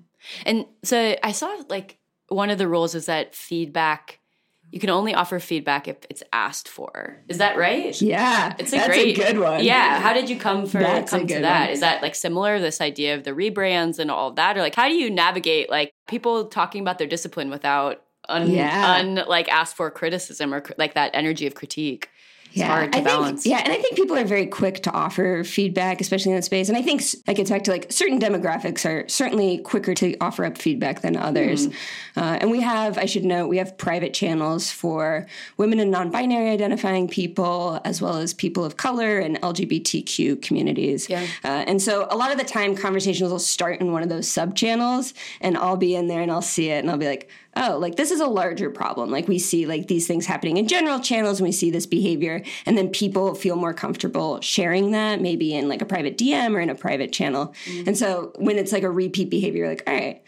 And 0.44 0.66
so 0.82 1.16
I 1.22 1.32
saw 1.32 1.62
like 1.68 1.98
one 2.28 2.50
of 2.50 2.58
the 2.58 2.68
rules 2.68 2.94
is 2.94 3.06
that 3.06 3.34
feedback 3.34 4.19
you 4.72 4.78
can 4.78 4.90
only 4.90 5.14
offer 5.14 5.38
feedback 5.40 5.88
if 5.88 5.96
it's 6.08 6.22
asked 6.32 6.68
for. 6.68 7.22
Is 7.28 7.38
that 7.38 7.56
right? 7.56 8.00
Yeah, 8.00 8.54
it's 8.58 8.72
a 8.72 8.76
that's 8.76 8.88
great, 8.88 9.18
a 9.18 9.22
good 9.22 9.38
one. 9.38 9.64
Yeah, 9.64 10.00
how 10.00 10.12
did 10.12 10.30
you 10.30 10.38
come 10.38 10.66
for 10.66 10.78
that's 10.78 11.10
come 11.10 11.26
to 11.26 11.40
that? 11.40 11.66
One. 11.66 11.70
Is 11.70 11.80
that 11.80 12.02
like 12.02 12.14
similar 12.14 12.58
this 12.60 12.80
idea 12.80 13.14
of 13.14 13.24
the 13.24 13.32
rebrands 13.32 13.98
and 13.98 14.10
all 14.10 14.30
that, 14.32 14.56
or 14.56 14.60
like 14.60 14.74
how 14.74 14.88
do 14.88 14.94
you 14.94 15.10
navigate 15.10 15.70
like 15.70 15.92
people 16.06 16.46
talking 16.46 16.80
about 16.80 16.98
their 16.98 17.06
discipline 17.06 17.50
without 17.50 18.02
un, 18.28 18.50
yeah. 18.50 18.98
un 18.98 19.24
like 19.26 19.48
asked 19.48 19.76
for 19.76 19.90
criticism 19.90 20.54
or 20.54 20.64
like 20.78 20.94
that 20.94 21.10
energy 21.14 21.46
of 21.46 21.54
critique? 21.54 22.08
It's 22.50 22.58
yeah, 22.58 22.66
hard 22.66 22.92
to 22.92 22.98
I 22.98 23.02
balance. 23.02 23.44
Think, 23.44 23.52
yeah, 23.52 23.62
and 23.64 23.72
I 23.72 23.76
think 23.76 23.94
people 23.94 24.16
are 24.16 24.24
very 24.24 24.46
quick 24.46 24.82
to 24.82 24.90
offer 24.90 25.44
feedback, 25.44 26.00
especially 26.00 26.32
in 26.32 26.36
that 26.38 26.42
space. 26.42 26.68
And 26.68 26.76
I 26.76 26.82
think 26.82 27.02
that 27.26 27.36
gets 27.36 27.48
back 27.48 27.62
to 27.64 27.70
like 27.70 27.92
certain 27.92 28.18
demographics 28.18 28.84
are 28.84 29.08
certainly 29.08 29.58
quicker 29.58 29.94
to 29.94 30.16
offer 30.20 30.44
up 30.44 30.58
feedback 30.58 31.00
than 31.02 31.16
others. 31.16 31.68
Mm. 31.68 31.74
Uh, 32.16 32.38
and 32.40 32.50
we 32.50 32.60
have, 32.60 32.98
I 32.98 33.04
should 33.04 33.24
note, 33.24 33.46
we 33.46 33.58
have 33.58 33.78
private 33.78 34.12
channels 34.12 34.68
for 34.68 35.26
women 35.58 35.78
and 35.78 35.92
non-binary 35.92 36.50
identifying 36.50 37.06
people, 37.06 37.80
as 37.84 38.02
well 38.02 38.16
as 38.16 38.34
people 38.34 38.64
of 38.64 38.76
color 38.76 39.20
and 39.20 39.40
LGBTQ 39.42 40.42
communities. 40.42 41.08
Yeah. 41.08 41.24
Uh, 41.44 41.64
and 41.68 41.80
so 41.80 42.08
a 42.10 42.16
lot 42.16 42.32
of 42.32 42.38
the 42.38 42.44
time, 42.44 42.74
conversations 42.74 43.30
will 43.30 43.38
start 43.38 43.80
in 43.80 43.92
one 43.92 44.02
of 44.02 44.08
those 44.08 44.26
sub 44.26 44.56
channels, 44.56 45.14
and 45.40 45.56
I'll 45.56 45.76
be 45.76 45.94
in 45.94 46.08
there 46.08 46.20
and 46.20 46.32
I'll 46.32 46.42
see 46.42 46.70
it, 46.70 46.80
and 46.80 46.90
I'll 46.90 46.98
be 46.98 47.06
like, 47.06 47.30
oh, 47.56 47.78
like 47.78 47.96
this 47.96 48.10
is 48.10 48.20
a 48.20 48.26
larger 48.26 48.70
problem. 48.70 49.10
Like 49.10 49.28
we 49.28 49.38
see 49.38 49.66
like 49.66 49.88
these 49.88 50.06
things 50.06 50.26
happening 50.26 50.56
in 50.56 50.68
general 50.68 51.00
channels 51.00 51.40
and 51.40 51.46
we 51.46 51.52
see 51.52 51.70
this 51.70 51.86
behavior 51.86 52.42
and 52.66 52.76
then 52.78 52.88
people 52.88 53.34
feel 53.34 53.56
more 53.56 53.74
comfortable 53.74 54.40
sharing 54.40 54.92
that 54.92 55.20
maybe 55.20 55.54
in 55.54 55.68
like 55.68 55.82
a 55.82 55.86
private 55.86 56.16
DM 56.16 56.54
or 56.54 56.60
in 56.60 56.70
a 56.70 56.74
private 56.74 57.12
channel. 57.12 57.54
Mm-hmm. 57.66 57.88
And 57.88 57.98
so 57.98 58.32
when 58.36 58.58
it's 58.58 58.72
like 58.72 58.82
a 58.82 58.90
repeat 58.90 59.30
behavior 59.30 59.68
like, 59.68 59.82
all 59.86 59.94
right, 59.94 60.22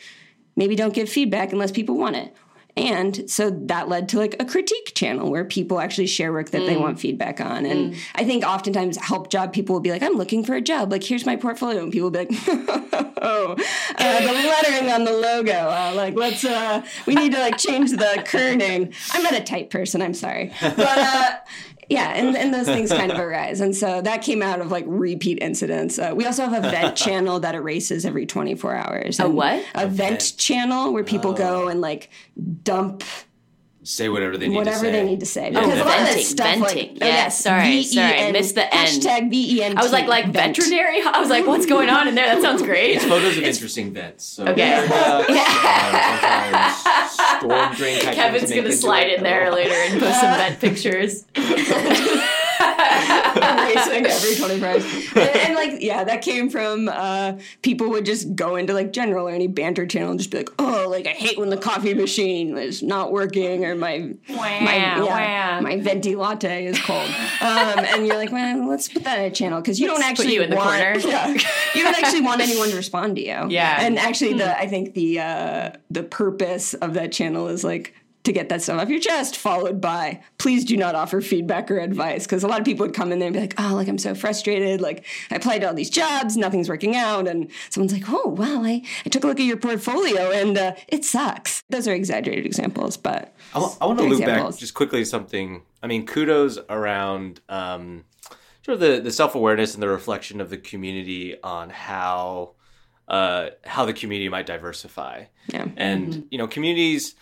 maybe 0.57 0.77
don't 0.77 0.95
give 0.95 1.09
feedback 1.09 1.53
unless 1.53 1.71
people 1.71 1.97
want 1.97 2.17
it. 2.17 2.35
And 2.75 3.31
so 3.31 3.51
that 3.51 3.91
led 3.91 4.09
to 4.11 4.19
like 4.19 4.37
a 4.41 4.47
critique 4.47 4.93
channel 4.95 5.31
where 5.31 5.45
people 5.45 5.79
actually 5.79 6.07
share 6.07 6.33
work 6.33 6.51
that 6.51 6.63
mm. 6.63 6.67
they 6.67 6.77
want 6.77 6.99
feedback 6.99 7.39
on. 7.39 7.67
And 7.67 7.93
mm. 7.93 7.99
I 8.15 8.25
think 8.25 8.45
oftentimes 8.45 8.97
help 8.97 9.29
job 9.29 9.53
people 9.53 9.75
will 9.75 9.81
be 9.81 9.91
like, 9.91 10.03
I'm 10.03 10.15
looking 10.15 10.43
for 10.43 10.55
a 10.55 10.61
job. 10.61 10.91
Like, 10.91 11.05
here's 11.05 11.27
my 11.27 11.37
portfolio. 11.37 11.83
And 11.83 11.93
people 11.93 12.11
will 12.11 12.13
be 12.13 12.21
like, 12.21 12.31
oh, 13.21 13.57
uh, 13.99 14.21
the 14.21 14.33
lettering 14.33 14.91
on 14.91 15.05
the 15.05 15.13
logo. 15.13 15.53
Uh, 15.53 15.93
like, 15.95 16.15
let's, 16.15 16.45
uh, 16.47 16.83
we 17.05 17.15
need 17.15 17.33
to 17.33 17.39
like 17.39 17.59
change 17.59 17.91
the 17.91 17.97
kerning. 18.27 18.95
I'm 19.13 19.23
not 19.23 19.35
a 19.35 19.43
type 19.43 19.69
person. 19.69 20.01
I'm 20.01 20.15
sorry. 20.15 20.51
But, 20.63 20.79
uh, 20.79 21.37
yeah, 21.93 22.09
and, 22.15 22.35
and 22.35 22.55
those 22.55 22.67
things 22.67 22.91
kind 22.91 23.13
of 23.13 23.19
arise. 23.27 23.61
And 23.61 23.77
so 23.77 24.01
that 24.01 24.23
came 24.23 24.41
out 24.41 24.61
of 24.61 24.71
like 24.71 24.85
repeat 24.87 25.39
incidents. 25.43 25.99
Uh, 25.99 26.13
we 26.15 26.25
also 26.25 26.47
have 26.47 26.65
a 26.65 26.71
vent 26.71 26.97
channel 27.05 27.41
that 27.41 27.55
erases 27.55 28.07
every 28.07 28.25
24 28.25 28.75
hours. 28.75 29.21
A 29.21 29.29
what? 29.29 29.63
A, 29.75 29.87
vent, 29.87 30.35
channel 30.39 30.93
where 30.93 31.05
people 31.05 31.33
oh. 31.33 31.35
go 31.35 31.69
and 31.69 31.83
like 31.83 32.09
dump 32.63 33.05
say 33.85 34.09
whatever 34.09 34.37
they 34.37 34.49
need 34.49 34.57
whatever 34.57 34.79
to 34.79 34.85
say. 34.85 34.93
they 34.93 35.05
need 35.05 35.21
to 35.21 35.27
say 35.27 35.51
because 35.51 35.81
oh, 35.81 35.85
venting, 35.85 36.25
stuff 36.25 36.47
venting. 36.47 36.89
like 36.89 36.99
oh, 37.03 37.07
yes, 37.07 37.39
sorry, 37.43 37.63
V-E-N, 37.65 37.85
sorry, 37.85 38.21
I 38.21 38.33
missed 38.33 38.55
the 38.55 38.75
end. 38.75 39.03
Hashtag 39.03 39.31
V 39.31 39.57
E 39.57 39.63
N. 39.63 39.79
I 39.79 39.83
was 39.83 39.93
like 39.93 40.07
like 40.07 40.27
vent. 40.27 40.57
veterinary. 40.57 41.03
I 41.03 41.19
was 41.19 41.31
like, 41.31 41.47
what's 41.47 41.67
going 41.67 41.89
on 41.91 42.09
in 42.09 42.15
there? 42.15 42.27
That 42.27 42.43
sounds 42.43 42.63
great. 42.71 42.97
It's 42.97 43.05
photos 43.05 43.37
of 43.37 43.45
interesting 43.45 43.93
vents. 43.93 44.25
So 44.25 44.47
okay. 44.47 44.75
Uh, 44.75 45.25
yeah. 45.29 46.73
storm 47.39 47.75
drain. 47.75 48.01
Kevin's 48.01 48.53
gonna 48.53 48.73
slide 48.73 49.09
in 49.09 49.23
there 49.23 49.51
later 49.53 49.75
and 49.75 50.01
post 50.01 50.21
some 50.21 50.35
vent 50.37 50.61
pictures. 50.61 51.25
Racing 53.57 54.07
every 54.07 54.35
24 54.37 54.69
hours. 54.69 54.85
And, 55.15 55.37
and, 55.37 55.55
like, 55.55 55.83
yeah, 55.83 56.05
that 56.05 56.23
came 56.23 56.51
from 56.51 56.89
uh, 56.89 57.35
people 57.63 57.91
would 57.91 58.07
just 58.07 58.35
go 58.35 58.57
into 58.57 58.73
like 58.73 58.93
general 58.93 59.29
or 59.29 59.33
any 59.33 59.47
banter 59.47 59.87
channel 59.87 60.11
and 60.11 60.21
just 60.21 60.31
be 60.31 60.39
like, 60.39 60.51
oh, 60.59 60.87
like 60.89 61.07
I 61.07 61.11
hate 61.11 61.39
when 61.39 61.51
the 61.51 61.57
coffee 61.57 61.95
machine 61.95 62.57
is 62.57 62.83
not 62.83 63.13
working 63.13 63.65
or 63.65 63.75
my 63.75 64.15
wow, 64.29 64.37
my 64.37 64.77
yeah, 64.77 65.01
wow. 65.01 65.61
my 65.61 65.79
venti 65.81 66.15
latte 66.15 66.67
is 66.67 66.81
cold. 66.81 67.09
Um, 67.41 67.79
and 67.85 68.07
you're 68.07 68.17
like, 68.17 68.33
well, 68.33 68.69
let's 68.69 68.89
put 68.89 69.05
that 69.05 69.19
in 69.19 69.25
a 69.27 69.31
channel 69.31 69.61
because 69.61 69.81
you 69.81 69.89
let's 69.89 70.01
don't 70.01 70.09
actually 70.09 70.35
you 70.35 70.43
in 70.43 70.51
the 70.51 70.57
want, 70.57 70.71
corner. 70.71 70.99
Yeah, 71.13 71.29
you 71.75 71.83
don't 71.83 72.03
actually 72.03 72.23
want 72.23 72.41
anyone 72.41 72.71
to 72.71 72.77
respond 72.77 73.17
to 73.17 73.23
you. 73.23 73.49
Yeah, 73.49 73.79
and 73.81 73.99
actually, 73.99 74.35
the 74.35 74.59
I 74.59 74.67
think 74.67 74.95
the 74.95 75.21
uh, 75.21 75.71
the 75.91 76.03
purpose 76.03 76.75
of 76.75 76.95
that 76.95 77.13
channel 77.13 77.49
is 77.49 77.65
like 77.65 77.95
to 78.25 78.33
get 78.33 78.49
that 78.51 78.63
stuff 78.63 78.81
off 78.81 78.89
your 78.89 79.01
chest, 79.01 79.37
followed 79.37 79.81
by 79.81 80.23
please 80.39 80.65
do 80.65 80.77
not 80.77 80.95
offer 80.95 81.21
feedback 81.21 81.71
or 81.71 81.79
advice. 81.79 82.25
Because 82.25 82.45
a 82.45 82.49
lot 82.49 82.61
of 82.61 82.65
people 82.65 82.87
would 82.87 82.95
come 82.95 83.11
in 83.11 83.19
there 83.19 83.27
and 83.27 83.35
be 83.35 83.41
like, 83.41 83.55
oh, 83.59 83.75
like 83.75 83.89
I'm 83.89 83.99
so 83.99 84.15
frustrated. 84.15 84.81
Like 84.81 85.05
I 85.31 85.37
applied 85.37 85.61
to 85.61 85.69
all 85.69 85.75
these 85.75 85.91
jobs, 85.91 86.37
nothing's 86.37 86.69
working 86.69 86.95
out. 86.95 87.27
And 87.27 87.51
someone's 87.71 87.93
like, 87.93 88.05
oh, 88.09 88.29
wow, 88.29 88.63
I, 88.63 88.83
I 89.05 89.09
took 89.09 89.25
a 89.25 89.27
look 89.27 89.41
at 89.41 89.47
your 89.47 89.57
portfolio 89.57 90.31
and 90.31 90.57
uh, 90.57 90.75
it 90.89 91.05
sucks. 91.05 91.63
Those 91.69 91.89
are 91.89 91.95
exaggerated 91.95 92.47
examples, 92.47 92.97
but 92.97 93.35
I, 93.55 93.59
w- 93.59 93.75
I 93.81 93.87
want 93.87 93.99
to 93.99 94.05
loop 94.05 94.21
examples. 94.21 94.55
back 94.55 94.61
just 94.61 94.75
quickly 94.75 95.01
to 95.01 95.07
something. 95.07 95.63
I 95.83 95.89
mean, 95.89 96.07
kudos 96.07 96.59
around 96.69 97.41
um, 97.49 98.05
sort 98.65 98.75
of 98.75 98.81
the, 98.81 99.01
the 99.01 99.11
self 99.11 99.35
awareness 99.35 99.75
and 99.75 99.83
the 99.83 99.89
reflection 99.89 100.41
of 100.41 100.51
the 100.51 100.59
community 100.59 101.41
on 101.43 101.71
how. 101.71 102.53
Uh, 103.09 103.51
how 103.65 103.85
the 103.85 103.93
community 103.93 104.29
might 104.31 104.47
diversify. 104.47 105.25
Yeah. 105.49 105.67
And, 105.77 106.09
mm-hmm. 106.09 106.21
you 106.31 106.39
know, 106.39 106.47
communities, 106.47 107.15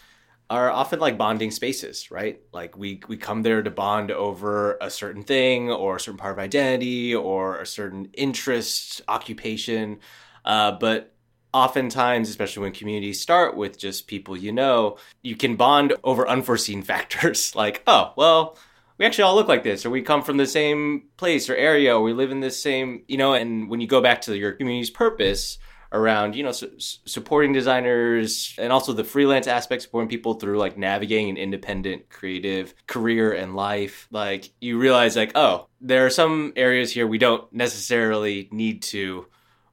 are 0.51 0.69
often 0.69 0.99
like 0.99 1.17
bonding 1.17 1.53
spaces, 1.53 2.11
right? 2.11 2.41
Like 2.53 2.77
we 2.77 3.01
we 3.07 3.17
come 3.17 3.43
there 3.43 3.63
to 3.63 3.71
bond 3.71 4.11
over 4.11 4.77
a 4.81 4.91
certain 4.91 5.23
thing 5.23 5.71
or 5.71 5.97
a 5.97 6.01
certain 6.01 6.19
part 6.19 6.33
of 6.33 6.41
identity 6.41 7.15
or 7.15 7.61
a 7.61 7.67
certain 7.67 8.11
interest, 8.15 9.01
occupation. 9.07 10.01
Uh, 10.45 10.73
but 10.73 11.15
oftentimes, 11.55 12.29
especially 12.29 12.63
when 12.63 12.73
communities 12.73 13.21
start 13.21 13.57
with 13.57 13.79
just 13.79 14.09
people 14.09 14.37
you 14.37 14.51
know, 14.51 14.97
you 15.23 15.37
can 15.37 15.55
bond 15.55 15.95
over 16.03 16.29
unforeseen 16.29 16.83
factors 16.93 17.55
like, 17.55 17.83
oh, 17.87 18.13
well, 18.17 18.59
we 18.99 19.07
actually 19.07 19.25
all 19.25 19.37
look 19.37 19.49
like 19.49 19.63
this, 19.63 19.87
or 19.87 19.91
we 19.91 20.03
come 20.03 20.23
from 20.23 20.37
the 20.37 20.47
same 20.47 21.05
place 21.17 21.49
or 21.49 21.55
area, 21.55 21.97
or 21.97 22.03
we 22.03 22.13
live 22.13 22.33
in 22.33 22.41
the 22.41 22.51
same, 22.51 23.03
you 23.09 23.17
know, 23.17 23.33
and 23.33 23.71
when 23.71 23.81
you 23.81 23.87
go 23.87 24.03
back 24.03 24.21
to 24.23 24.37
your 24.37 24.53
community's 24.53 24.91
purpose, 24.91 25.59
around 25.93 26.37
you 26.37 26.43
know 26.43 26.53
su- 26.53 26.71
supporting 26.79 27.53
designers 27.53 28.55
and 28.59 28.73
also 28.73 28.93
the 28.93 29.05
freelance 29.05 29.47
aspect 29.47 29.83
supporting 29.83 30.09
people 30.09 30.35
through 30.35 30.59
like 30.59 30.79
navigating 30.79 31.31
an 31.31 31.37
independent 31.37 32.09
creative 32.09 32.75
career 32.87 33.33
and 33.33 33.57
life. 33.57 34.09
Like 34.11 34.51
you 34.61 34.79
realize 34.79 35.17
like 35.17 35.33
oh 35.35 35.67
there 35.81 36.07
are 36.07 36.11
some 36.11 36.53
areas 36.57 36.93
here 36.93 37.07
we 37.07 37.19
don't 37.19 37.51
necessarily 37.53 38.49
need 38.51 38.83
to 38.83 39.27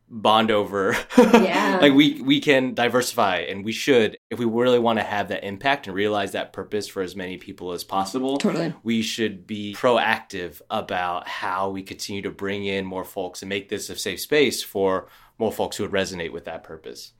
bond 0.09 0.51
over. 0.51 0.95
Yeah. 1.17 1.79
like 1.81 1.93
we 1.93 2.21
we 2.21 2.39
can 2.39 2.73
diversify 2.73 3.37
and 3.39 3.63
we 3.63 3.71
should 3.71 4.17
if 4.29 4.39
we 4.39 4.45
really 4.45 4.79
want 4.79 4.99
to 4.99 5.03
have 5.03 5.27
that 5.29 5.43
impact 5.43 5.87
and 5.87 5.95
realize 5.95 6.31
that 6.31 6.51
purpose 6.53 6.87
for 6.87 7.01
as 7.01 7.15
many 7.15 7.37
people 7.37 7.71
as 7.73 7.83
possible. 7.83 8.37
Totally. 8.37 8.73
We 8.83 9.01
should 9.01 9.45
be 9.45 9.75
proactive 9.77 10.61
about 10.69 11.27
how 11.27 11.69
we 11.69 11.83
continue 11.83 12.21
to 12.23 12.31
bring 12.31 12.65
in 12.65 12.85
more 12.85 13.03
folks 13.03 13.41
and 13.41 13.49
make 13.49 13.69
this 13.69 13.89
a 13.89 13.95
safe 13.95 14.19
space 14.19 14.63
for 14.63 15.07
more 15.37 15.51
folks 15.51 15.77
who 15.77 15.83
would 15.83 15.91
resonate 15.91 16.31
with 16.31 16.45
that 16.45 16.63
purpose. 16.63 17.13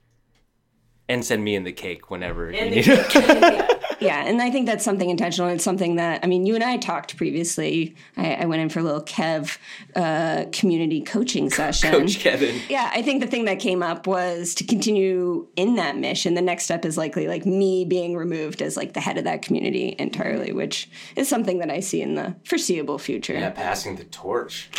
And 1.08 1.24
send 1.24 1.42
me 1.44 1.54
in 1.54 1.64
the 1.64 1.72
cake 1.72 2.10
whenever 2.10 2.50
you 2.50 2.70
need. 2.70 2.86
yeah, 4.00 4.24
and 4.26 4.40
I 4.40 4.50
think 4.50 4.66
that's 4.66 4.84
something 4.84 5.10
intentional. 5.10 5.48
It's 5.48 5.64
something 5.64 5.96
that 5.96 6.20
I 6.22 6.26
mean, 6.26 6.46
you 6.46 6.54
and 6.54 6.64
I 6.64 6.76
talked 6.76 7.16
previously. 7.16 7.96
I, 8.16 8.34
I 8.34 8.44
went 8.46 8.62
in 8.62 8.68
for 8.68 8.80
a 8.80 8.82
little 8.82 9.02
Kev 9.02 9.58
uh, 9.96 10.46
community 10.52 11.00
coaching 11.00 11.50
session. 11.58 11.90
Coach 11.90 12.18
Kevin. 12.18 12.60
Yeah, 12.68 12.90
I 12.92 13.02
think 13.02 13.20
the 13.20 13.26
thing 13.26 13.44
that 13.46 13.58
came 13.58 13.82
up 13.82 14.06
was 14.06 14.54
to 14.56 14.64
continue 14.64 15.46
in 15.56 15.76
that 15.76 15.96
mission. 15.96 16.34
The 16.34 16.42
next 16.42 16.64
step 16.64 16.84
is 16.84 16.96
likely 16.96 17.28
like 17.28 17.46
me 17.46 17.84
being 17.84 18.16
removed 18.16 18.62
as 18.62 18.76
like 18.76 18.92
the 18.92 19.00
head 19.00 19.18
of 19.18 19.24
that 19.24 19.42
community 19.42 19.96
entirely, 19.98 20.52
which 20.52 20.88
is 21.16 21.28
something 21.28 21.58
that 21.58 21.70
I 21.70 21.80
see 21.80 22.02
in 22.02 22.14
the 22.14 22.36
foreseeable 22.44 22.98
future. 22.98 23.34
Yeah, 23.34 23.50
passing 23.50 23.96
the 23.96 24.04
torch. 24.04 24.70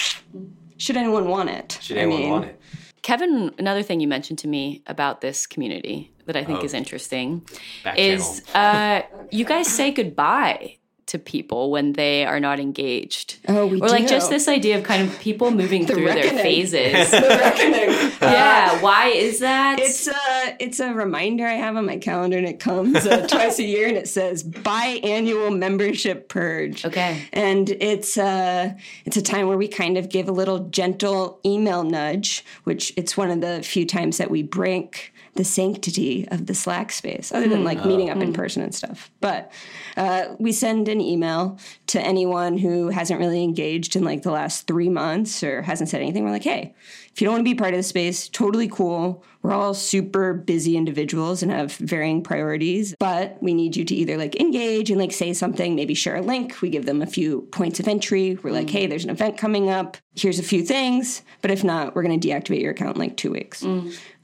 Should 0.77 0.95
anyone 0.95 1.27
want 1.27 1.49
it? 1.49 1.77
Should 1.81 1.97
I 1.97 2.01
anyone 2.01 2.21
mean, 2.21 2.29
want 2.29 2.45
it? 2.45 2.61
Kevin, 3.01 3.53
another 3.57 3.83
thing 3.83 3.99
you 3.99 4.07
mentioned 4.07 4.39
to 4.39 4.47
me 4.47 4.83
about 4.87 5.21
this 5.21 5.47
community 5.47 6.11
that 6.29 6.37
I 6.37 6.43
think 6.45 6.59
Oh. 6.59 6.65
is 6.65 6.73
interesting 6.73 7.41
Back 7.83 7.97
is 7.97 8.41
uh, 8.53 9.01
you 9.31 9.45
guys 9.45 9.67
say 9.67 9.91
goodbye 9.91 10.75
to 11.07 11.17
people 11.17 11.71
when 11.71 11.93
they 11.93 12.23
are 12.23 12.39
not 12.39 12.59
engaged. 12.59 13.37
Oh, 13.47 13.65
we 13.65 13.81
or 13.81 13.89
like 13.89 14.07
just 14.07 14.29
this 14.29 14.47
idea 14.47 14.77
of 14.77 14.83
kind 14.83 15.01
of 15.09 15.19
people 15.19 15.49
moving 15.49 15.87
through 15.89 16.05
their 16.05 16.29
phases. 16.29 17.09
The 17.19 17.27
reckoning. 17.41 17.89
yeah, 18.21 18.79
why 18.79 19.07
is 19.07 19.39
that? 19.39 19.79
It's 19.79 20.07
a 20.07 20.13
it's 20.59 20.79
a 20.79 20.93
reminder 20.93 21.47
I 21.47 21.53
have 21.65 21.75
on 21.77 21.87
my 21.87 21.97
calendar, 21.97 22.37
and 22.37 22.45
it 22.45 22.59
comes 22.59 22.95
uh, 23.07 23.25
twice 23.27 23.57
a 23.57 23.63
year, 23.63 23.87
and 23.87 23.97
it 23.97 24.07
says 24.07 24.43
biannual 24.43 25.57
membership 25.57 26.29
purge. 26.29 26.85
Okay. 26.85 27.23
and 27.33 27.71
it's 27.71 28.15
uh 28.15 28.73
it's 29.05 29.17
a 29.17 29.21
time 29.23 29.47
where 29.47 29.57
we 29.57 29.67
kind 29.67 29.97
of 29.97 30.09
give 30.09 30.29
a 30.29 30.31
little 30.31 30.59
gentle 30.69 31.39
email 31.43 31.83
nudge, 31.83 32.45
which 32.65 32.93
it's 32.97 33.17
one 33.17 33.31
of 33.31 33.41
the 33.41 33.63
few 33.63 33.83
times 33.85 34.17
that 34.19 34.29
we 34.29 34.43
break 34.43 35.11
the 35.35 35.43
sanctity 35.43 36.27
of 36.29 36.45
the 36.45 36.53
Slack 36.53 36.91
space, 36.91 37.31
other 37.31 37.47
than 37.47 37.59
hmm. 37.59 37.65
like 37.65 37.85
meeting 37.85 38.09
up 38.09 38.17
in 38.17 38.23
oh. 38.23 38.25
hmm. 38.27 38.33
person 38.33 38.63
and 38.63 38.73
stuff. 38.73 39.11
But 39.21 39.51
uh, 39.97 40.35
we 40.39 40.51
send 40.51 40.87
an 40.87 41.01
email 41.01 41.57
to 41.87 42.01
anyone 42.01 42.57
who 42.57 42.89
hasn't 42.89 43.19
really 43.19 43.43
engaged 43.43 43.95
in 43.95 44.03
like 44.03 44.23
the 44.23 44.31
last 44.31 44.67
three 44.67 44.89
months 44.89 45.43
or 45.43 45.61
hasn't 45.61 45.89
said 45.89 46.01
anything. 46.01 46.23
We're 46.23 46.31
like, 46.31 46.43
hey, 46.43 46.75
if 47.13 47.21
you 47.21 47.25
don't 47.25 47.33
want 47.33 47.45
to 47.45 47.51
be 47.51 47.55
part 47.55 47.73
of 47.73 47.77
the 47.79 47.83
space, 47.83 48.29
totally 48.29 48.67
cool. 48.67 49.23
We're 49.41 49.51
all 49.51 49.73
super 49.73 50.33
busy 50.33 50.77
individuals 50.77 51.43
and 51.43 51.51
have 51.51 51.73
varying 51.73 52.23
priorities, 52.23 52.95
but 52.99 53.41
we 53.41 53.53
need 53.53 53.75
you 53.75 53.85
to 53.85 53.95
either 53.95 54.17
like 54.17 54.39
engage 54.39 54.89
and 54.89 54.99
like 54.99 55.11
say 55.11 55.33
something, 55.33 55.75
maybe 55.75 55.93
share 55.93 56.17
a 56.17 56.21
link. 56.21 56.61
We 56.61 56.69
give 56.69 56.85
them 56.85 57.01
a 57.01 57.07
few 57.07 57.41
points 57.51 57.79
of 57.79 57.87
entry. 57.87 58.37
We're 58.41 58.51
like, 58.51 58.69
hey, 58.69 58.85
hmm. 58.85 58.89
there's 58.89 59.03
an 59.03 59.09
event 59.09 59.37
coming 59.37 59.69
up. 59.69 59.97
Here's 60.15 60.39
a 60.39 60.43
few 60.43 60.63
things. 60.63 61.21
But 61.41 61.51
if 61.51 61.63
not, 61.63 61.95
we're 61.95 62.03
going 62.03 62.19
to 62.19 62.27
deactivate 62.27 62.61
your 62.61 62.71
account 62.71 62.95
in 62.95 63.01
like 63.01 63.17
two 63.17 63.31
weeks. 63.31 63.63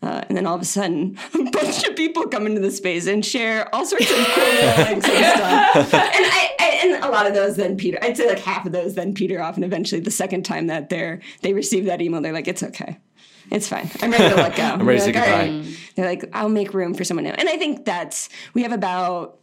Uh, 0.06 0.24
and 0.30 0.38
then 0.38 0.46
all 0.46 0.56
of 0.56 0.62
a 0.62 0.66
sudden, 0.66 1.18
a 1.34 1.44
bunch 1.50 1.84
of 1.84 1.96
people 1.96 2.28
come 2.28 2.46
into 2.46 2.62
the 2.62 2.70
space 2.70 3.08
and 3.08 3.26
share 3.26 3.74
all 3.74 3.86
sorts 3.86 4.10
of 4.10 4.16
cool 4.16 4.44
little 4.44 4.86
links 4.86 5.10
and 5.10 5.26
stuff. 5.38 5.94
And, 6.16 6.26
I, 6.26 6.50
I, 6.60 6.80
and 6.84 7.04
a 7.04 7.10
lot 7.10 7.26
of 7.26 7.34
those 7.34 7.56
then 7.56 7.76
peter. 7.76 7.98
I'd 8.02 8.16
say 8.16 8.28
like 8.28 8.40
half 8.40 8.66
of 8.66 8.72
those 8.72 8.94
then 8.94 9.14
peter 9.14 9.42
off. 9.42 9.56
And 9.56 9.66
eventually, 9.66 10.02
the 10.02 10.12
second 10.12 10.44
time 10.44 10.68
that 10.68 10.90
they're 10.90 11.22
they 11.42 11.54
receive 11.54 11.86
that 11.86 12.02
email, 12.02 12.22
they're 12.22 12.34
like, 12.34 12.48
"It's 12.48 12.62
okay, 12.62 13.00
it's 13.52 13.68
fine. 13.68 13.90
I'm 14.02 14.12
ready 14.12 14.30
to 14.30 14.36
let 14.36 14.56
go. 14.56 14.64
I'm 14.64 14.88
ready 14.88 15.00
to 15.00 15.06
say 15.06 15.14
like, 15.14 15.30
"All 15.30 15.48
goodbye." 15.48 15.76
They're 15.96 16.06
like, 16.06 16.26
"I'll 16.34 16.50
make 16.50 16.74
room 16.74 16.94
for 16.94 17.04
someone 17.04 17.24
new." 17.24 17.32
And 17.32 17.50
I 17.50 17.58
think 17.58 17.86
that's 17.86 18.30
we 18.54 18.64
have 18.64 18.72
about 18.72 19.40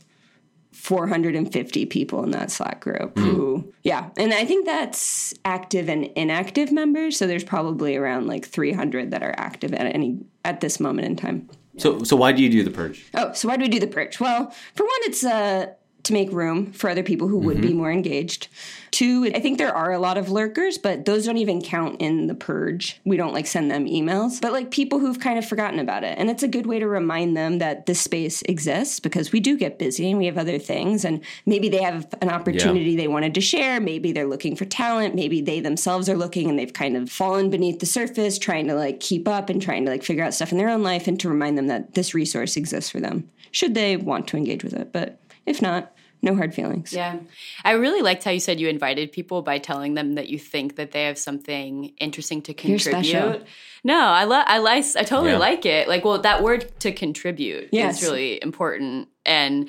450 0.73 1.87
people 1.87 2.25
in 2.25 2.31
that 2.31 2.51
Slack 2.51 2.81
group 2.81 3.17
who, 3.19 3.73
yeah. 3.83 4.11
And 4.17 4.33
I 4.33 4.45
think 4.45 4.67
that's 4.67 5.35
active 5.45 5.89
and 5.89 6.07
inactive 6.17 6.73
members. 6.73 7.17
So 7.17 7.27
there's 7.27 7.45
probably 7.45 7.97
around 7.97 8.27
like 8.27 8.47
300 8.47 9.11
that 9.11 9.23
are 9.23 9.35
active 9.37 9.75
at 9.75 9.95
any, 9.95 10.21
at 10.45 10.61
this 10.61 10.81
moment 10.81 11.07
in 11.07 11.17
time. 11.17 11.49
So, 11.79 12.03
so 12.03 12.17
why 12.17 12.33
do 12.33 12.43
you 12.43 12.51
do 12.51 12.65
the 12.65 12.71
purge? 12.71 13.07
Oh, 13.15 13.33
so 13.33 13.49
why 13.49 13.57
do 13.57 13.63
we 13.63 13.69
do 13.69 13.81
the 13.81 13.87
purge? 13.87 14.19
Well, 14.21 14.51
for 14.75 14.85
one, 14.85 15.01
it's 15.03 15.25
uh, 15.25 15.73
to 16.05 16.13
make 16.13 16.33
room 16.33 16.73
for 16.73 16.91
other 16.91 17.03
people 17.03 17.29
who 17.29 17.39
would 17.39 17.61
be 17.61 17.69
mm-hmm. 17.69 17.79
more 17.79 17.93
engaged. 17.93 18.49
Two, 18.91 19.31
I 19.35 19.41
think 19.41 19.59
there 19.59 19.75
are 19.75 19.93
a 19.93 19.99
lot 19.99 20.19
of 20.19 20.31
lurkers, 20.31 20.77
but 20.77 21.05
those 21.05 21.25
don't 21.25 21.39
even 21.39 21.63
count 21.63 22.01
in 22.01 22.27
the 22.27 22.35
purge. 22.35 23.01
We 23.05 23.17
don't 23.17 23.33
like 23.33 23.47
send 23.47 23.71
them 23.71 23.87
emails, 23.87 24.41
but 24.41 24.53
like 24.53 24.71
people 24.71 24.99
who've 24.99 25.19
kind 25.19 25.39
of 25.39 25.47
forgotten 25.47 25.79
about 25.79 26.05
it. 26.05 26.19
And 26.19 26.29
it's 26.29 26.43
a 26.43 26.49
good 26.49 26.67
way 26.67 26.79
to 26.79 26.87
remind 26.87 27.37
them 27.37 27.59
that 27.59 27.87
this 27.87 28.01
space 28.01 28.43
exists 28.43 29.01
because 29.01 29.33
we 29.33 29.41
do 29.41 29.57
get 29.57 29.79
busy 29.79 30.11
and 30.11 30.19
we 30.19 30.27
have 30.27 30.37
other 30.37 30.59
things. 30.59 31.05
And 31.05 31.23
maybe 31.47 31.69
they 31.69 31.83
have 31.83 32.13
an 32.21 32.29
opportunity 32.29 32.97
they 32.97 33.09
wanted 33.09 33.35
to 33.35 33.41
share. 33.41 33.81
Maybe 33.81 34.13
they're 34.13 34.27
looking 34.27 34.57
for 34.57 34.65
talent. 34.65 35.15
Maybe 35.15 35.41
they 35.41 35.61
themselves 35.61 36.09
are 36.09 36.17
looking 36.17 36.51
and 36.51 36.59
they've 36.59 36.73
kind 36.73 36.97
of 36.97 37.11
fallen 37.11 37.49
beneath 37.49 37.79
the 37.79 37.87
surface, 37.87 38.39
trying 38.39 38.67
to 38.67 38.75
like 38.75 39.01
keep 39.01 39.29
up 39.29 39.49
and 39.49 39.63
trying 39.63 39.85
to 39.85 39.91
like 39.91 40.03
figure 40.03 40.25
out 40.25 40.35
stuff 40.35 40.53
in 40.53 40.59
their 40.59 40.69
own 40.69 40.83
life 40.83 41.07
and 41.07 41.19
to 41.21 41.29
remind 41.29 41.57
them 41.57 41.69
that 41.69 41.95
this 41.95 42.13
resource 42.13 42.57
exists 42.57 42.91
for 42.91 43.01
them 43.01 43.31
should 43.53 43.75
they 43.75 43.97
want 43.97 44.27
to 44.29 44.37
engage 44.37 44.65
with 44.65 44.73
it. 44.73 44.93
But 44.93 45.19
if 45.47 45.61
not, 45.63 45.93
no 46.25 46.37
hard 46.37 46.55
feelings. 46.55 46.93
Yeah. 46.93 47.19
I 47.65 47.73
really 47.73 48.01
liked 48.01 48.23
how 48.23 48.31
you 48.31 48.39
said 48.39 48.61
you 48.61 48.69
invited 48.69 49.11
people 49.11 49.43
by 49.43 49.59
telling 49.59 49.95
them 49.95 50.15
that 50.15 50.29
you 50.29 50.39
think 50.39 50.77
that 50.77 50.93
they 50.93 51.05
have 51.05 51.19
something 51.19 51.93
interesting 51.99 52.43
to 52.43 52.55
You're 52.69 52.79
special. 52.79 53.21
contribute. 53.21 53.47
No, 53.83 53.99
I 53.99 54.23
love 54.25 54.45
I 54.47 54.59
like 54.59 54.85
I 54.97 55.03
totally 55.03 55.33
Yeah. 55.33 55.39
like 55.39 55.67
it. 55.67 55.89
Like 55.89 56.05
well 56.05 56.21
that 56.21 56.43
word 56.43 56.71
to 56.81 56.93
contribute 56.93 57.71
Yes. 57.73 58.01
is 58.03 58.09
really 58.09 58.41
important 58.41 59.09
and 59.27 59.69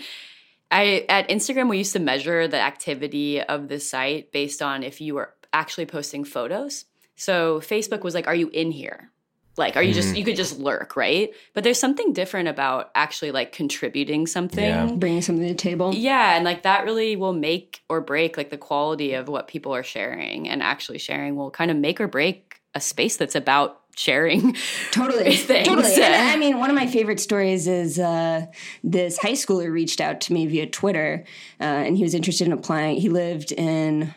I 0.70 1.06
at 1.10 1.30
Instagram 1.30 1.70
we 1.70 1.80
used 1.80 1.94
to 1.94 2.00
measure 2.00 2.48
the 2.48 2.60
activity 2.60 3.42
of 3.42 3.68
the 3.68 3.80
site 3.80 4.32
based 4.32 4.62
on 4.62 4.84
if 4.84 5.02
you 5.02 5.16
were 5.16 5.34
actually 5.54 5.88
posting 5.88 6.24
photos. 6.24 6.86
So 7.16 7.62
Facebook 7.62 8.04
was 8.04 8.14
like 8.14 8.28
are 8.28 8.36
you 8.36 8.50
in 8.50 8.70
here? 8.72 9.10
Like 9.56 9.78
are 9.78 9.84
you 9.84 9.94
just 9.94 10.16
you 10.16 10.26
could 10.26 10.36
just 10.36 10.60
lurk, 10.60 10.96
right? 10.96 11.32
But 11.54 11.64
there's 11.64 11.80
something 11.80 12.12
different 12.12 12.48
about 12.48 12.90
actually 12.96 13.32
like 13.32 13.52
contributing 13.52 14.26
something. 14.26 14.64
Yeah. 14.64 14.88
Bringing 14.88 15.22
something 15.22 15.46
to 15.46 15.54
the 15.54 15.58
table. 15.58 15.94
Yeah, 15.94 16.36
and 16.36 16.44
like 16.44 16.64
that 16.64 16.86
really 16.86 17.16
will 17.16 17.34
make 17.34 17.84
or 17.88 18.02
break 18.02 18.36
like 18.36 18.50
the 18.50 18.58
quality 18.58 19.14
of 19.14 19.28
what 19.28 19.48
people 19.48 19.74
are 19.76 19.84
sharing 19.84 20.50
and 20.50 20.64
actually 20.64 20.98
sharing 20.98 21.36
will 21.36 21.52
kind 21.52 21.70
of 21.70 21.78
make 21.78 22.02
or 22.02 22.08
break 22.08 22.62
a 22.74 22.82
space 22.82 23.18
that's 23.18 23.36
about 23.36 23.82
sharing. 23.96 24.56
Totally. 24.92 25.36
things. 25.36 25.68
Totally. 25.68 25.94
And 26.02 26.16
I 26.16 26.36
mean, 26.38 26.60
one 26.60 26.70
of 26.70 26.76
my 26.76 26.88
favorite 26.88 27.20
stories 27.20 27.68
is 27.68 28.00
uh, 28.00 28.48
this 28.84 29.18
high 29.18 29.34
schooler 29.34 29.72
reached 29.72 30.02
out 30.02 30.22
to 30.22 30.34
me 30.34 30.48
via 30.48 30.68
Twitter 30.68 31.24
uh, 31.60 31.64
and 31.64 31.98
he 31.98 32.04
was 32.04 32.14
interested 32.14 32.48
in 32.48 32.54
applying. 32.54 32.98
He 32.98 33.10
lived 33.10 33.52
in 33.52 34.14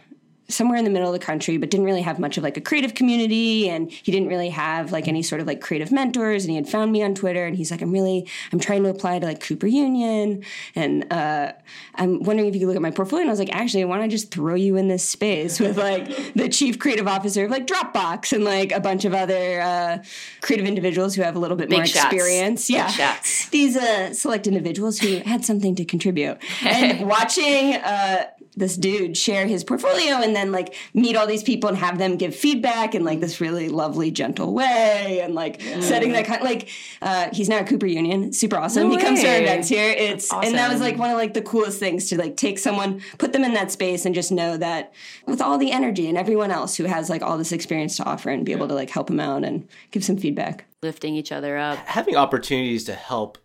somewhere 0.49 0.79
in 0.79 0.85
the 0.85 0.91
middle 0.91 1.09
of 1.13 1.19
the 1.19 1.25
country 1.25 1.57
but 1.57 1.71
didn't 1.71 1.87
really 1.87 2.03
have 2.03 2.19
much 2.19 2.37
of 2.37 2.43
like 2.45 2.57
a 2.57 2.61
creative 2.61 2.95
community 2.95 3.69
and 3.69 3.91
he 3.91 4.13
didn't 4.13 4.29
really 4.29 4.51
have 4.51 4.93
like 4.93 5.09
any 5.09 5.23
sort 5.23 5.41
of 5.41 5.47
like 5.47 5.61
creative 5.61 5.91
mentors 5.93 6.45
and 6.45 6.51
he 6.51 6.57
had 6.57 6.69
found 6.69 6.93
me 6.93 7.03
on 7.03 7.15
twitter 7.15 7.47
and 7.47 7.57
he's 7.57 7.71
like 7.71 7.83
i'm 7.83 7.91
really 7.91 8.29
i'm 8.53 8.59
trying 8.59 8.83
to 8.83 8.89
apply 8.89 9.19
to 9.19 9.27
like 9.27 9.41
cooper 9.41 9.67
union 9.67 10.43
and 10.75 11.13
uh, 11.13 11.53
i'm 11.97 12.23
wondering 12.23 12.49
if 12.49 12.55
you 12.55 12.61
could 12.61 12.67
look 12.69 12.77
at 12.77 12.83
my 12.83 12.91
portfolio 12.91 13.23
and 13.23 13.31
i 13.31 13.33
was 13.33 13.39
like 13.39 13.55
actually 13.55 13.83
i 13.83 13.87
want 13.87 14.03
to 14.03 14.09
just 14.09 14.31
throw 14.31 14.55
you 14.55 14.77
in 14.77 14.89
this 14.89 15.07
space 15.09 15.59
with 15.59 15.77
like 15.79 16.07
the 16.35 16.49
chief 16.49 16.79
creative 16.79 17.09
officer 17.09 17.45
of 17.45 17.51
like 17.51 17.67
dropbox 17.67 18.33
and 18.33 18.45
like 18.45 18.73
a 18.73 18.81
bunch 18.81 19.05
of 19.05 19.15
other 19.15 19.61
uh, 19.61 19.99
creative 20.43 20.67
individuals 20.67 21.15
who 21.15 21.23
have 21.23 21.35
a 21.37 21.39
little 21.39 21.57
bit 21.57 21.69
Big 21.69 21.79
more 21.79 21.87
shots. 21.87 22.05
experience 22.15 22.69
Big 22.69 22.77
yeah 22.77 22.87
shots. 22.89 23.49
these 23.49 23.77
uh, 23.77 24.13
select 24.13 24.47
individuals 24.47 24.99
who 25.01 25.19
had 25.19 25.45
something 25.45 25.75
to 25.75 25.85
contribute. 25.85 26.39
And 26.63 27.09
watching 27.09 27.75
uh, 27.75 28.27
this 28.59 28.77
dude 28.77 29.17
share 29.19 29.47
his 29.47 29.63
portfolio 29.65 30.15
and 30.17 30.35
then 30.35 30.51
like 30.51 30.75
meet 30.95 31.15
all 31.15 31.27
these 31.27 31.43
people 31.43 31.69
and 31.69 31.77
have 31.79 31.99
them 31.99 32.17
give 32.17 32.35
feedback 32.35 32.95
in 32.95 33.05
like 33.05 33.21
this 33.21 33.41
really 33.41 33.69
lovely, 33.69 34.11
gentle 34.11 34.55
way 34.55 35.21
and 35.23 35.35
like 35.35 35.61
setting 35.81 36.13
that 36.13 36.25
kind 36.25 36.43
like 36.43 36.69
uh, 37.03 37.29
he's 37.33 37.49
now 37.49 37.59
at 37.59 37.67
Cooper 37.67 37.87
Union, 37.87 38.33
super 38.33 38.57
awesome. 38.57 38.89
No 38.89 38.97
he 38.97 39.03
comes 39.03 39.21
to 39.21 39.27
our 39.29 39.35
way. 39.35 39.43
events 39.43 39.69
here. 39.69 39.91
It's 39.91 40.33
and 40.33 40.55
that 40.55 40.71
was 40.73 40.81
like 40.81 40.97
one 40.97 41.11
of 41.11 41.17
like 41.17 41.35
the 41.35 41.43
coolest 41.43 41.79
things 41.79 42.09
to 42.09 42.17
like 42.19 42.37
take 42.37 42.59
someone, 42.59 43.03
put 43.19 43.33
them 43.33 43.45
in 43.45 43.53
that 43.55 43.71
space, 43.71 44.07
and 44.07 44.15
just 44.15 44.33
know 44.33 44.57
that 44.57 44.93
with 45.27 45.41
all 45.43 45.59
the 45.59 45.71
energy 45.71 46.09
and 46.09 46.17
everyone 46.17 46.51
else 46.51 46.77
who 46.77 46.85
has 46.85 47.11
like 47.11 47.23
all 47.23 47.37
this 47.37 47.53
experience 47.53 47.97
to 47.99 48.05
offer 48.05 48.31
and 48.31 48.47
be 48.47 48.53
able 48.53 48.69
to 48.69 48.75
like 48.75 48.89
help 48.91 49.09
them 49.09 49.21
out 49.21 49.45
and 49.45 49.69
give 49.91 50.03
some 50.05 50.17
feedback. 50.17 50.65
Lifting 50.83 51.15
each 51.15 51.33
other 51.33 51.57
up. 51.59 51.77
having 51.79 52.17
opportunities 52.17 52.85
to 52.85 52.95
help 52.95 53.37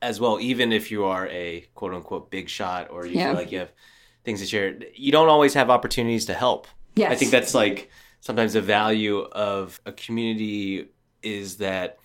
as 0.00 0.20
well, 0.20 0.38
even 0.40 0.72
if 0.72 0.90
you 0.92 1.04
are 1.04 1.26
a 1.28 1.64
quote 1.74 1.92
unquote 1.92 2.30
big 2.30 2.48
shot 2.48 2.88
or 2.90 3.04
you 3.04 3.16
Yeah. 3.18 3.28
feel 3.30 3.34
like 3.34 3.50
you 3.50 3.58
have 3.58 3.72
things 4.28 4.40
to 4.40 4.46
share, 4.46 4.78
you 4.94 5.10
don't 5.10 5.30
always 5.30 5.54
have 5.54 5.70
opportunities 5.70 6.26
to 6.26 6.34
help. 6.34 6.66
Yes. 6.94 7.10
I 7.10 7.14
think 7.14 7.30
that's 7.30 7.54
like 7.54 7.90
sometimes 8.20 8.52
the 8.52 8.60
value 8.60 9.20
of 9.20 9.80
a 9.86 9.92
community 9.92 10.88
is 11.22 11.56
that 11.56 11.98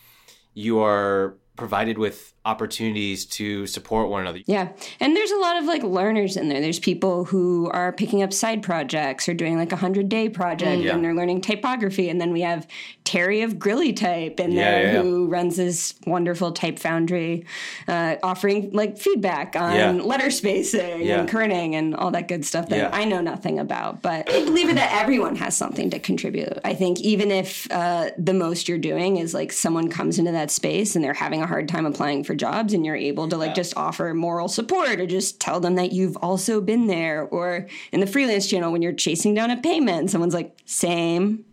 you 0.53 0.81
are 0.81 1.35
provided 1.57 1.97
with 1.97 2.33
opportunities 2.45 3.25
to 3.25 3.67
support 3.67 4.09
one 4.09 4.21
another. 4.21 4.39
Yeah. 4.47 4.69
And 4.99 5.15
there's 5.15 5.31
a 5.31 5.37
lot 5.37 5.57
of 5.57 5.65
like 5.65 5.83
learners 5.83 6.37
in 6.37 6.47
there. 6.47 6.61
There's 6.61 6.79
people 6.79 7.25
who 7.25 7.69
are 7.71 7.91
picking 7.91 8.23
up 8.23 8.31
side 8.31 8.63
projects 8.63 9.27
or 9.27 9.33
doing 9.33 9.57
like 9.57 9.71
a 9.71 9.75
100 9.75 10.07
day 10.07 10.29
project 10.29 10.81
mm. 10.81 10.85
Yeah. 10.85 10.95
and 10.95 11.03
they're 11.03 11.13
learning 11.13 11.41
typography. 11.41 12.09
And 12.09 12.21
then 12.21 12.31
we 12.31 12.41
have 12.41 12.67
Terry 13.13 13.43
of 13.43 13.59
Grilli 13.59 13.95
Type 13.95 14.39
in 14.39 14.53
Yeah, 14.53 14.71
there 14.71 14.93
yeah, 14.93 15.01
who 15.03 15.27
runs 15.27 15.55
this 15.55 15.93
wonderful 16.07 16.51
type 16.51 16.79
foundry, 16.79 17.45
uh, 17.87 18.15
offering 18.23 18.71
like 18.71 18.97
feedback 18.97 19.55
on 19.55 19.99
letter 19.99 20.31
spacing 20.31 21.07
and 21.19 21.29
kerning 21.29 21.75
and 21.75 21.93
all 21.93 22.09
that 22.09 22.27
good 22.27 22.43
stuff 22.43 22.69
that. 22.69 22.91
I 22.91 23.05
know 23.05 23.21
nothing 23.21 23.59
about. 23.59 24.01
But 24.01 24.31
I 24.31 24.43
believe 24.43 24.67
it 24.67 24.73
that 24.77 24.99
everyone 24.99 25.35
has 25.35 25.55
something 25.55 25.91
to 25.91 25.99
contribute. 25.99 26.57
I 26.65 26.73
think 26.73 27.01
even 27.01 27.29
if 27.29 27.71
uh, 27.71 28.09
the 28.17 28.33
most 28.33 28.67
you're 28.67 28.79
doing 28.79 29.17
is 29.17 29.35
like 29.35 29.51
someone 29.51 29.89
comes 29.89 30.17
into 30.17 30.31
that 30.31 30.49
space 30.49 30.95
and 30.95 31.05
they're 31.05 31.13
having 31.13 31.43
a 31.43 31.45
hard 31.45 31.69
time 31.69 31.85
applying 31.85 32.23
for 32.23 32.33
jobs 32.33 32.73
and 32.73 32.83
you're 32.83 32.95
able 32.95 33.27
to 33.29 33.37
like 33.37 33.53
just 33.53 33.77
offer 33.77 34.11
moral 34.15 34.47
support 34.47 34.99
or 34.99 35.05
just 35.05 35.39
tell 35.39 35.59
them 35.59 35.75
that 35.75 35.91
you've 35.91 36.17
also 36.17 36.61
been 36.61 36.87
there 36.87 37.21
or 37.25 37.67
in 37.91 37.99
the 37.99 38.07
freelance 38.07 38.49
channel 38.49 38.71
when 38.71 38.81
you're 38.81 38.91
chasing 38.91 39.35
down 39.35 39.51
a 39.51 39.57
payment 39.57 40.09
someone's 40.09 40.33
like 40.33 40.57
same 40.65 41.45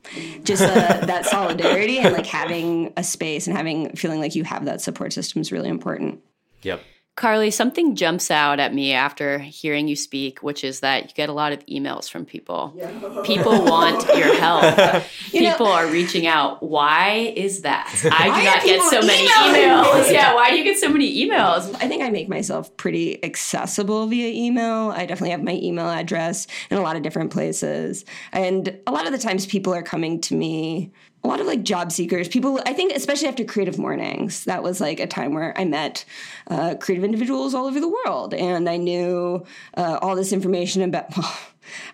just 0.45 0.63
uh, 0.63 0.67
that 1.07 1.27
solidarity 1.27 1.99
and 1.99 2.15
like 2.15 2.27
having 2.27 2.93
a 2.97 3.05
space 3.05 3.47
and 3.47 3.57
having 3.57 3.95
feeling 3.97 4.21
like 4.21 4.35
you 4.35 4.45
have 4.45 4.65
that 4.65 4.81
support 4.81 5.13
system 5.13 5.41
is 5.41 5.53
really 5.53 5.69
important 5.69 6.21
Yep. 6.63 6.83
Carly, 7.21 7.51
something 7.51 7.97
jumps 7.97 8.31
out 8.31 8.61
at 8.61 8.73
me 8.73 8.95
after 8.95 9.39
hearing 9.41 9.89
you 9.89 9.95
speak, 9.95 10.43
which 10.43 10.65
is 10.65 10.81
that 10.81 11.03
you 11.03 11.11
get 11.15 11.29
a 11.29 11.35
lot 11.35 11.53
of 11.53 11.59
emails 11.67 12.11
from 12.11 12.25
people. 12.25 12.75
People 13.25 13.63
want 13.63 14.07
your 14.17 14.35
help. 14.41 15.05
You 15.31 15.43
know- 15.43 15.53
people 15.53 15.67
are 15.67 15.87
reaching 15.87 16.27
out. 16.27 16.63
Why 16.63 17.33
is 17.37 17.61
that? 17.61 17.87
I 18.11 18.25
do 18.39 18.45
not 18.45 18.65
get 18.65 18.83
so 18.91 19.01
many 19.07 19.25
emailing 19.25 19.69
emails. 19.69 20.09
me? 20.09 20.15
Yeah, 20.15 20.35
why 20.35 20.51
do 20.51 20.57
you 20.57 20.65
get 20.65 20.79
so 20.79 20.89
many 20.89 21.25
emails? 21.25 21.73
I 21.75 21.89
think 21.89 22.03
I 22.03 22.09
make 22.09 22.29
myself 22.29 22.75
pretty 22.79 23.23
accessible 23.23 24.07
via 24.07 24.29
email. 24.29 24.91
I 24.91 25.01
definitely 25.05 25.31
have 25.31 25.43
my 25.45 25.53
email 25.53 25.89
address 25.89 26.47
in 26.71 26.79
a 26.79 26.81
lot 26.81 26.97
of 26.97 27.03
different 27.03 27.31
places. 27.33 28.07
And 28.33 28.81
a 28.87 28.93
lot 28.93 29.07
of 29.07 29.13
the 29.13 29.19
times 29.19 29.45
people 29.47 29.75
are 29.75 29.83
coming 29.83 30.21
to 30.23 30.35
me, 30.35 30.91
a 31.23 31.29
lot 31.29 31.41
of 31.41 31.47
like 31.47 31.63
job 31.63 31.93
seekers, 31.93 32.29
people, 32.29 32.61
I 32.65 32.73
think, 32.73 32.95
especially 32.95 33.29
after 33.29 33.45
creative 33.45 33.79
mornings, 33.79 34.45
that 34.45 34.63
was 34.63 34.81
like 34.81 35.01
a 35.01 35.07
time 35.07 35.35
where 35.35 35.59
I 35.59 35.65
met 35.65 36.05
uh, 36.49 36.77
creative 36.77 37.05
individuals 37.05 37.55
all 37.55 37.67
over 37.67 37.79
the 37.79 37.89
world. 37.89 38.33
And 38.33 38.69
I 38.69 38.79
knew 38.79 39.45
uh, 39.77 39.99
all 40.01 40.17
this 40.17 40.33
information 40.33 40.83
about. 40.83 41.13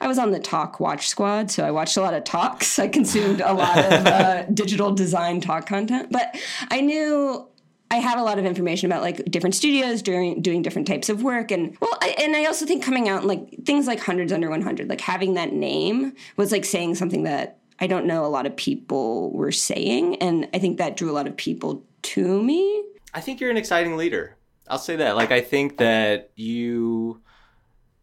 I 0.01 0.07
was 0.07 0.19
on 0.19 0.31
the 0.31 0.39
talk 0.39 0.81
watch 0.81 1.09
squad, 1.09 1.51
so 1.51 1.63
I 1.63 1.71
watched 1.71 1.99
a 1.99 2.01
lot 2.01 2.15
of 2.15 2.25
talks. 2.25 2.79
I 2.79 2.89
consumed 2.89 3.43
a 3.43 3.53
lot 3.53 3.77
of 3.77 3.93
uh, 4.07 4.43
digital 4.45 4.95
design 4.95 5.43
talk 5.43 5.67
content, 5.67 6.09
but 6.11 6.35
I 6.71 6.81
knew 6.81 7.47
I 7.91 7.97
had 7.97 8.17
a 8.17 8.23
lot 8.23 8.39
of 8.39 8.47
information 8.47 8.91
about 8.91 9.03
like 9.03 9.25
different 9.31 9.55
studios 9.55 10.01
doing 10.03 10.41
doing 10.41 10.63
different 10.63 10.89
types 10.89 11.11
of 11.11 11.23
work, 11.23 11.51
and 11.51 11.77
well, 11.81 11.93
I, 12.01 12.15
and 12.19 12.35
I 12.35 12.47
also 12.47 12.65
think 12.65 12.85
coming 12.85 13.09
out 13.09 13.19
and, 13.19 13.29
like 13.29 13.65
things 13.67 13.87
like 13.87 14.01
hundreds 14.01 14.33
under 14.33 14.49
one 14.49 14.63
hundred, 14.63 14.89
like 14.89 15.01
having 15.01 15.35
that 15.35 15.53
name 15.53 16.15
was 16.37 16.53
like 16.53 16.65
saying 16.65 16.95
something 16.95 17.25
that 17.25 17.59
I 17.79 17.87
don't 17.87 18.07
know 18.07 18.25
a 18.25 18.29
lot 18.29 18.47
of 18.47 18.57
people 18.57 19.33
were 19.33 19.53
saying, 19.53 20.17
and 20.17 20.49
I 20.55 20.59
think 20.59 20.79
that 20.79 20.97
drew 20.97 21.11
a 21.11 21.13
lot 21.13 21.27
of 21.27 21.37
people 21.37 21.85
to 22.03 22.43
me. 22.43 22.85
I 23.13 23.21
think 23.21 23.41
you're 23.41 23.51
an 23.51 23.57
exciting 23.57 23.97
leader. 23.97 24.37
I'll 24.69 24.79
say 24.79 24.97
that. 24.97 25.17
Like, 25.17 25.31
I 25.31 25.41
think 25.41 25.79
that 25.79 26.31
you, 26.35 27.21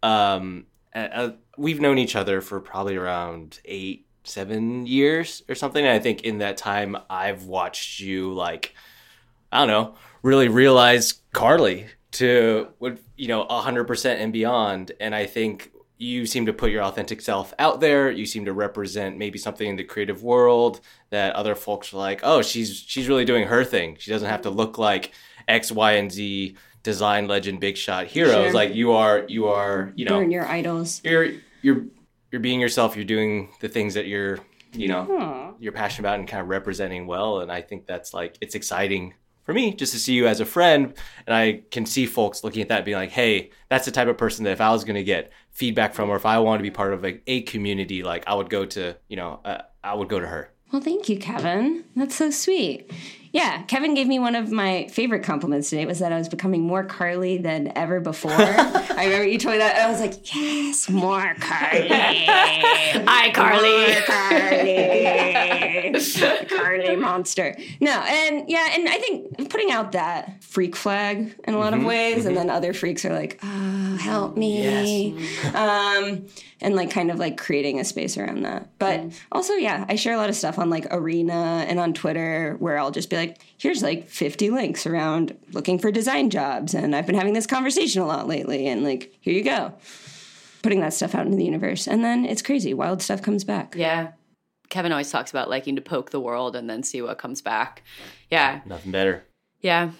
um, 0.02 0.66
uh, 0.96 1.32
we've 1.58 1.82
known 1.82 1.98
each 1.98 2.16
other 2.16 2.42
for 2.42 2.60
probably 2.60 2.96
around 2.96 3.60
eight, 3.66 4.06
seven 4.24 4.86
years 4.86 5.44
or 5.50 5.56
something. 5.56 5.84
And 5.84 5.94
I 5.94 6.00
think 6.00 6.22
in 6.22 6.38
that 6.38 6.58
time, 6.58 6.96
I've 7.10 7.44
watched 7.46 8.00
you, 8.00 8.34
like, 8.34 8.74
I 9.52 9.60
don't 9.60 9.68
know, 9.68 9.96
really 10.22 10.48
realize 10.48 11.22
Carly 11.34 11.88
to 12.12 12.70
you 13.18 13.28
know, 13.28 13.46
hundred 13.46 13.86
percent 13.86 14.22
and 14.22 14.32
beyond. 14.32 14.92
And 15.00 15.14
I 15.14 15.26
think 15.26 15.72
you 16.04 16.26
seem 16.26 16.46
to 16.46 16.54
put 16.54 16.70
your 16.70 16.84
authentic 16.84 17.22
self 17.22 17.54
out 17.58 17.80
there. 17.80 18.12
You 18.12 18.26
seem 18.26 18.46
to 18.46 18.54
represent 18.54 19.18
maybe 19.18 19.38
something 19.40 19.68
in 19.68 19.78
the 19.78 19.84
creative 19.84 20.22
world 20.22 20.82
that 21.12 21.34
other 21.36 21.56
folks 21.56 21.94
are 21.94 21.98
like, 21.98 22.20
oh, 22.24 22.42
she's 22.42 22.84
she's 22.86 23.08
really 23.08 23.26
doing 23.26 23.48
her 23.48 23.64
thing. 23.64 23.96
She 24.00 24.12
doesn't 24.12 24.30
have 24.30 24.42
to 24.42 24.50
look 24.50 24.78
like 24.78 25.14
X, 25.48 25.72
Y, 25.72 25.94
and 25.94 26.12
Z 26.12 26.58
design 26.84 27.28
legend, 27.28 27.62
big 27.62 27.78
shot 27.78 28.08
heroes. 28.08 28.34
Sure. 28.34 28.54
Like 28.54 28.76
you 28.76 28.92
are, 28.92 29.24
you 29.30 29.48
are, 29.48 29.94
you 29.96 30.06
know, 30.06 30.20
your 30.20 30.46
idols. 30.46 31.02
you're 31.06 31.30
you're 31.62 31.86
you're 32.32 32.42
being 32.42 32.60
yourself. 32.60 32.96
You're 32.96 33.06
doing 33.06 33.50
the 33.62 33.70
things 33.70 33.94
that 33.94 34.06
you're, 34.06 34.40
you 34.74 34.90
know, 34.90 35.56
you're 35.60 35.72
passionate 35.72 36.08
about 36.08 36.20
and 36.20 36.28
kind 36.28 36.42
of 36.42 36.50
representing 36.50 37.08
well. 37.08 37.40
And 37.40 37.52
I 37.52 37.62
think 37.62 37.88
that's 37.88 38.14
like 38.14 38.38
it's 38.42 38.56
exciting 38.56 39.14
for 39.44 39.54
me 39.54 39.74
just 39.74 39.94
to 39.94 40.00
see 40.00 40.14
you 40.14 40.28
as 40.28 40.40
a 40.40 40.46
friend. 40.46 40.94
And 41.28 41.36
I 41.36 41.64
can 41.72 41.86
see 41.86 42.06
folks 42.06 42.44
looking 42.44 42.62
at 42.62 42.70
that 42.70 42.86
being 42.86 42.98
like, 42.98 43.12
hey, 43.12 43.52
that's 43.70 43.86
the 43.86 43.92
type 43.92 44.08
of 44.08 44.18
person 44.18 44.44
that 44.46 44.52
if 44.52 44.62
I 44.62 44.72
was 44.72 44.84
going 44.84 44.96
to 44.96 45.04
get 45.04 45.32
feedback 45.52 45.94
from, 45.94 46.10
or 46.10 46.16
if 46.16 46.26
I 46.26 46.40
wanted 46.40 46.60
to 46.60 46.64
be 46.64 46.72
part 46.72 46.94
of 46.94 47.06
a, 47.06 47.20
a 47.28 47.42
community, 47.42 48.04
like 48.04 48.24
I 48.28 48.34
would 48.34 48.50
go 48.50 48.66
to, 48.66 48.96
you 49.08 49.16
know, 49.16 49.40
uh, 49.46 49.62
I 49.84 49.94
would 49.94 50.10
go 50.10 50.20
to 50.20 50.28
her. 50.28 50.52
Well, 50.72 50.82
thank 50.82 51.08
you, 51.08 51.20
Kevin. 51.20 51.86
That's 51.96 52.16
so 52.16 52.32
sweet. 52.32 52.92
Yeah, 53.34 53.64
Kevin 53.64 53.96
gave 53.96 54.08
me 54.08 54.20
one 54.20 54.36
of 54.36 54.52
my 54.52 54.88
favorite 54.92 55.24
compliments 55.24 55.72
today 55.72 55.88
was 55.88 55.98
that 56.00 56.14
I 56.14 56.20
was 56.20 56.30
becoming 56.30 56.62
more 56.62 56.84
Carly 56.84 57.40
than 57.40 57.76
ever 57.76 58.00
before. 58.00 58.32
I 58.38 59.06
remember 59.06 59.26
you 59.26 59.40
told 59.40 59.54
me 59.54 59.58
that. 59.58 59.76
I 59.76 59.90
was 59.90 60.00
like, 60.00 60.36
yes, 60.36 60.88
more 60.88 61.34
Carly. 61.40 61.88
Hi, 61.90 63.32
Carly. 63.32 63.96
Carly. 64.06 65.96
Carly 66.48 66.96
monster. 66.96 67.58
No, 67.82 67.92
and 67.92 68.48
yeah, 68.48 68.68
and 68.74 68.88
I 68.88 69.00
think 69.00 69.50
putting 69.50 69.72
out 69.72 69.94
that 69.94 70.44
freak 70.44 70.76
flag 70.76 71.34
in 71.46 71.56
a 71.56 71.58
lot 71.58 71.74
of 71.74 71.80
mm-hmm, 71.80 71.88
ways, 71.88 72.28
and 72.28 72.38
mm-hmm. 72.38 72.48
then 72.48 72.56
other 72.56 72.72
freaks 72.72 73.04
are 73.04 73.14
like, 73.14 73.40
oh, 73.42 73.98
help 74.00 74.38
me. 74.38 75.28
Um, 75.56 76.28
and 76.64 76.76
like 76.76 76.90
kind 76.90 77.12
of 77.12 77.20
like 77.20 77.38
creating 77.38 77.80
a 77.80 77.84
space 77.84 78.18
around 78.18 78.44
that. 78.44 78.70
But 78.80 79.02
mm. 79.02 79.20
also, 79.32 79.54
yeah, 79.54 79.86
I 79.90 79.96
share 79.96 80.14
a 80.14 80.18
lot 80.18 80.30
of 80.30 80.36
stuff 80.36 80.58
on 80.58 80.70
like 80.70 80.92
Are.na 80.92 81.60
and 81.60 81.80
on 81.80 81.94
Twitter 81.94 82.56
where 82.60 82.80
I'll 82.80 82.92
just 82.92 83.10
be 83.10 83.18
like, 83.18 83.23
here's 83.58 83.82
like 83.84 84.08
50 84.08 84.50
links 84.50 84.86
around 84.86 85.38
looking 85.52 85.80
for 85.80 85.92
design 85.92 86.30
jobs. 86.30 86.74
And 86.74 86.96
I've 86.96 87.06
been 87.06 87.16
having 87.16 87.34
this 87.34 87.48
conversation 87.48 88.02
a 88.02 88.06
lot 88.06 88.28
lately. 88.28 88.68
And 88.68 88.84
like, 88.84 89.16
here 89.22 89.34
you 89.34 89.44
go. 89.44 89.74
Putting 90.62 90.80
that 90.82 90.94
stuff 90.94 91.16
out 91.16 91.26
into 91.26 91.38
the 91.38 91.46
universe. 91.46 91.88
And 91.88 92.04
then 92.04 92.26
it's 92.26 92.42
crazy. 92.42 92.74
Wild 92.74 93.02
stuff 93.02 93.22
comes 93.22 93.44
back. 93.44 93.76
Yeah. 93.76 94.12
Kevin 94.70 94.92
always 94.92 95.12
talks 95.12 95.30
about 95.30 95.50
liking 95.50 95.76
to 95.76 95.82
poke 95.82 96.10
the 96.10 96.20
world 96.20 96.56
and 96.56 96.70
then 96.70 96.84
see 96.84 97.02
what 97.02 97.18
comes 97.18 97.42
back. 97.42 97.84
Yeah. 98.32 98.62
Nothing 98.66 98.92
better. 98.92 99.24
Yeah. 99.62 99.92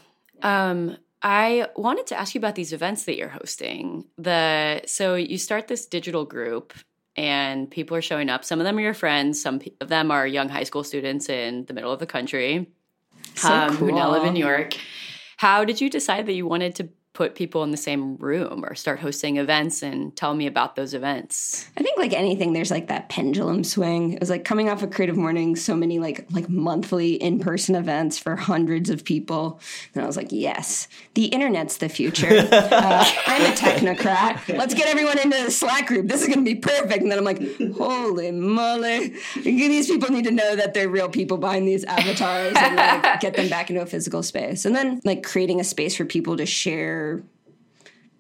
Um, 0.42 0.98
I 1.22 1.68
wanted 1.76 2.08
to 2.08 2.20
ask 2.20 2.36
you 2.36 2.40
about 2.40 2.56
these 2.56 2.74
events 2.74 3.06
that 3.06 3.16
you're 3.16 3.30
hosting. 3.30 4.06
The 4.18 4.82
so 4.86 5.16
you 5.16 5.38
start 5.38 5.68
this 5.68 5.86
digital 5.86 6.26
group 6.26 6.74
and 7.16 7.70
people 7.72 7.96
are 7.96 8.02
showing 8.02 8.30
up. 8.30 8.44
Some 8.44 8.60
of 8.60 8.66
them 8.66 8.78
are 8.78 8.82
your 8.82 8.94
friends, 8.94 9.42
some 9.42 9.62
of 9.80 9.88
them 9.88 10.12
are 10.12 10.28
young 10.28 10.50
high 10.50 10.64
school 10.64 10.84
students 10.84 11.30
in 11.30 11.66
the 11.66 11.74
middle 11.74 11.92
of 11.92 12.00
the 12.00 12.06
country 12.06 12.68
So 13.36 13.54
um, 13.54 13.76
who 13.76 13.92
now 13.92 14.12
live 14.12 14.24
in 14.24 14.34
New 14.34 14.46
York. 14.46 14.76
How 15.38 15.66
did 15.66 15.82
you 15.82 15.90
decide 15.90 16.26
that 16.28 16.34
you 16.34 16.48
wanted 16.48 16.76
to 16.76 16.90
put 17.14 17.36
people 17.36 17.64
in 17.64 17.70
the 17.70 17.78
same 17.78 18.18
room 18.18 18.66
or 18.66 18.74
start 18.74 19.00
hosting 19.00 19.38
events 19.38 19.84
and 19.84 20.16
tell 20.16 20.34
me 20.34 20.48
about 20.48 20.76
those 20.76 20.96
events? 20.96 21.70
I 21.78 21.84
think 21.84 21.98
like 22.00 22.12
anything, 22.12 22.54
there's 22.54 22.72
like 22.72 22.88
that 22.88 23.10
pendulum 23.10 23.64
swing. 23.64 24.14
It 24.14 24.20
was 24.20 24.32
like 24.32 24.44
coming 24.44 24.68
off 24.68 24.82
of 24.82 24.90
Creative 24.90 25.16
Morning, 25.16 25.56
so 25.56 25.76
many 25.76 26.00
like 26.00 26.26
like 26.32 26.50
monthly 26.50 27.14
in 27.14 27.40
person 27.40 27.76
events 27.76 28.18
for 28.18 28.36
hundreds 28.36 28.90
of 28.90 29.04
people, 29.06 29.60
and 29.94 30.04
I 30.04 30.08
was 30.08 30.18
like, 30.18 30.32
yes, 30.32 30.88
the 31.14 31.26
internet's 31.26 31.78
the 31.78 31.90
future. 31.90 32.28
uh, 32.52 33.06
I'm 33.28 33.42
a 33.44 33.56
technocrat. 33.56 34.58
Let's 34.58 34.74
get 34.74 34.88
everyone 34.88 35.20
into 35.20 35.44
the 35.44 35.52
Slack 35.52 35.88
group. 35.88 36.08
This 36.08 36.22
is 36.22 36.28
going 36.28 36.40
to 36.40 36.46
be 36.46 36.56
perfect. 36.56 37.04
And 37.04 37.12
then 37.12 37.20
I'm 37.20 37.26
like, 37.26 37.42
holy 37.76 38.32
moly, 38.32 39.14
these 39.44 39.88
people 39.88 40.10
need 40.10 40.26
to 40.26 40.32
know 40.32 40.56
that 40.56 40.74
they're 40.74 40.90
real 40.90 41.10
people 41.10 41.38
behind 41.38 41.68
these 41.68 41.84
avatars 41.84 42.54
and 42.58 42.76
like 42.76 43.20
get 43.20 43.36
them 43.36 43.50
back 43.50 43.70
into 43.70 43.82
a 43.82 43.86
physical 43.86 44.24
space. 44.24 44.66
And 44.66 44.76
then 44.76 45.00
like 45.04 45.24
creating 45.24 45.60
a 45.60 45.64
space 45.64 45.96
for 45.96 46.06
people 46.06 46.38
to 46.38 46.46
share 46.46 47.03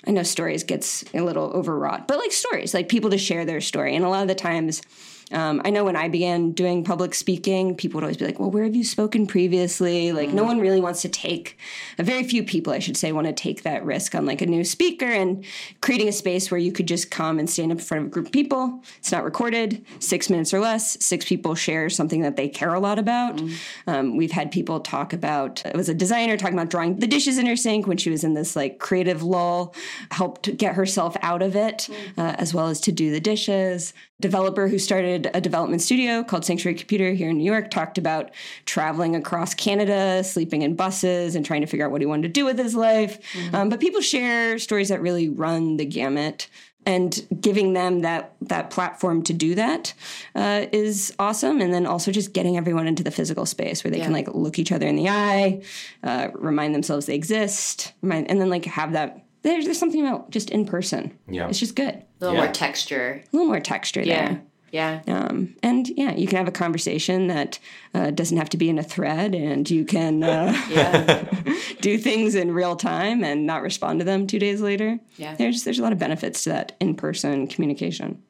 I 0.06 0.12
know 0.12 0.24
stories 0.24 0.64
gets 0.64 1.04
a 1.14 1.22
little 1.22 1.46
overwrought, 1.52 2.08
but 2.08 2.18
like 2.18 2.32
stories, 2.32 2.74
like 2.74 2.90
people 2.90 3.10
to 3.12 3.18
share 3.18 3.46
their 3.46 3.62
story. 3.62 3.96
And 3.96 4.04
a 4.04 4.10
lot 4.10 4.22
of 4.22 4.28
the 4.28 4.36
times, 4.36 4.82
um, 5.32 5.62
I 5.64 5.70
know 5.70 5.84
when 5.84 5.96
I 5.96 6.08
began 6.08 6.52
doing 6.52 6.84
public 6.84 7.16
speaking, 7.16 7.76
people 7.76 7.98
would 7.98 8.04
always 8.04 8.18
be 8.18 8.26
like, 8.26 8.40
"Well, 8.40 8.52
where 8.52 8.64
have 8.64 8.76
you 8.76 8.84
spoken 8.84 9.26
previously?" 9.26 10.12
Like, 10.12 10.30
no 10.30 10.44
one 10.44 10.60
really 10.60 10.82
wants 10.82 11.02
to 11.04 11.10
take. 11.10 11.58
A 11.98 12.04
very 12.04 12.24
few 12.24 12.44
people, 12.44 12.74
I 12.74 12.80
should 12.80 12.98
say, 12.98 13.12
want 13.12 13.28
to 13.28 13.34
take 13.34 13.64
that 13.64 13.86
risk 13.86 14.16
on 14.16 14.26
like 14.26 14.42
a 14.42 14.46
new 14.46 14.64
speaker 14.64 15.06
and 15.06 15.46
creating 15.82 16.08
a 16.08 16.12
space 16.12 16.52
where 16.52 16.60
you 16.60 16.72
could 16.72 16.88
just 16.88 17.10
come 17.12 17.40
and 17.40 17.50
stand 17.50 17.72
up 17.72 17.80
in 17.80 17.84
front 17.84 18.02
of 18.04 18.08
a 18.08 18.12
group 18.12 18.28
of 18.28 18.32
people. 18.32 18.84
It's 19.00 19.12
not 19.12 19.24
recorded, 19.24 19.86
six 20.00 20.30
minutes 20.30 20.54
or 20.54 20.60
less. 20.60 21.04
Six 21.04 21.26
people 21.26 21.56
share 21.56 21.90
something 21.90 22.22
that 22.22 22.36
they 22.36 22.50
care 22.50 22.74
a 22.74 22.80
lot 22.80 23.00
about. 23.00 23.42
Um, 23.88 24.18
we've 24.18 24.32
had 24.32 24.52
people 24.52 24.80
talk 24.80 25.14
about. 25.14 25.66
It 25.66 25.76
was 25.76 25.90
a 25.90 25.94
designer 25.94 26.38
talking 26.38 26.58
about 26.58 26.70
drawing 26.70 27.00
the 27.00 27.08
dishes 27.08 27.38
in 27.38 27.46
her 27.46 27.56
sink 27.56 27.88
when 27.88 27.98
she 27.98 28.10
was 28.10 28.24
in 28.24 28.34
this 28.34 28.56
like 28.56 28.80
creative 28.80 29.24
lull, 29.24 29.74
helped 30.12 30.56
get 30.58 30.76
herself 30.76 31.16
out 31.22 31.42
of 31.42 31.56
it, 31.56 31.90
uh, 32.18 32.36
as 32.38 32.54
well 32.54 32.68
as 32.68 32.80
to 32.82 32.92
do 32.92 33.12
the 33.12 33.20
dishes 33.20 33.94
developer 34.24 34.70
who 34.70 34.80
started 34.80 35.13
a 35.34 35.42
development 35.42 35.82
studio 35.82 36.24
called 36.24 36.46
Sanctuary 36.46 36.78
Computer 36.78 37.12
here 37.14 37.30
in 37.30 37.38
New 37.38 37.44
York 37.52 37.70
talked 37.72 37.98
about 37.98 38.32
traveling 38.66 39.16
across 39.16 39.54
Canada, 39.54 40.24
sleeping 40.24 40.62
in 40.62 40.76
buses, 40.76 41.36
and 41.36 41.46
trying 41.46 41.62
to 41.62 41.68
figure 41.68 41.86
out 41.86 41.92
what 41.92 42.02
he 42.02 42.06
wanted 42.08 42.24
to 42.24 42.30
do 42.30 42.46
with 42.46 42.58
his 42.58 42.76
life. 42.76 43.20
Um, 43.54 43.70
but 43.70 43.80
people 43.80 44.02
share 44.02 44.58
stories 44.60 44.90
that 44.90 45.02
really 45.02 45.30
run 45.30 45.78
the 45.78 45.86
gamut. 45.86 46.48
and 46.86 47.26
giving 47.40 47.72
them 47.72 48.02
that 48.02 48.34
that 48.42 48.70
platform 48.70 49.24
to 49.24 49.32
do 49.34 49.56
that 49.56 49.94
uh, 50.36 50.66
is 50.74 51.14
awesome 51.18 51.62
and 51.62 51.74
then 51.74 51.86
also 51.86 52.12
just 52.12 52.34
getting 52.34 52.58
everyone 52.58 52.88
into 52.88 53.04
the 53.04 53.10
physical 53.12 53.46
space 53.46 53.86
where 53.86 53.92
they 53.92 54.00
Yeah. 54.00 54.04
can 54.04 54.12
like 54.14 54.28
look 54.34 54.60
each 54.60 54.70
other 54.74 54.86
in 54.86 54.98
the 54.98 55.08
eye 55.08 55.62
uh, 56.04 56.28
remind 56.36 56.76
themselves 56.76 57.06
they 57.06 57.16
exist 57.16 57.94
remind, 58.02 58.30
and 58.30 58.42
then 58.42 58.50
like 58.50 58.66
have 58.66 58.92
that 58.92 59.24
there's, 59.44 59.64
there's 59.64 59.80
something 59.80 60.06
about 60.06 60.30
just 60.30 60.50
in 60.50 60.66
person 60.66 61.18
Yeah. 61.30 61.48
it's 61.48 61.60
just 61.60 61.78
good 61.78 61.96
a 61.96 62.04
A 62.04 62.04
little 62.20 62.36
Yeah. 62.36 62.44
more 62.44 62.54
texture. 62.54 63.24
A 63.24 63.30
little 63.34 63.48
more 63.48 63.62
texture 63.62 64.02
Yeah. 64.02 64.26
there 64.28 64.42
Yeah. 64.74 65.02
um, 65.08 65.56
and 65.62 65.88
yeah, 65.88 66.16
you 66.16 66.28
can 66.28 66.38
have 66.40 66.48
a 66.48 66.52
conversation 66.52 67.28
that 67.28 67.60
uh, 67.94 68.10
doesn't 68.10 68.38
have 68.38 68.50
to 68.50 68.58
be 68.58 68.70
in 68.70 68.80
a 68.80 68.84
thread, 68.84 69.36
and 69.36 69.70
you 69.70 69.86
can 69.86 70.24
uh, 70.24 70.52
do 71.82 72.00
things 72.00 72.34
in 72.34 72.52
real 72.52 72.76
time 72.76 73.24
and 73.24 73.46
not 73.46 73.62
respond 73.62 74.00
to 74.00 74.06
them 74.06 74.26
two 74.26 74.40
days 74.40 74.62
later. 74.62 75.00
Yeah. 75.18 75.36
there's 75.36 75.64
there's 75.64 75.78
a 75.78 75.84
lot 75.84 75.94
of 75.94 76.00
benefits 76.00 76.44
to 76.46 76.50
that 76.50 76.76
in 76.80 76.96
person 76.96 77.46
communication. 77.48 78.24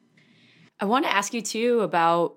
I 0.80 0.84
want 0.84 1.06
to 1.06 1.10
ask 1.10 1.32
you 1.32 1.40
too 1.40 1.80
about 1.80 2.36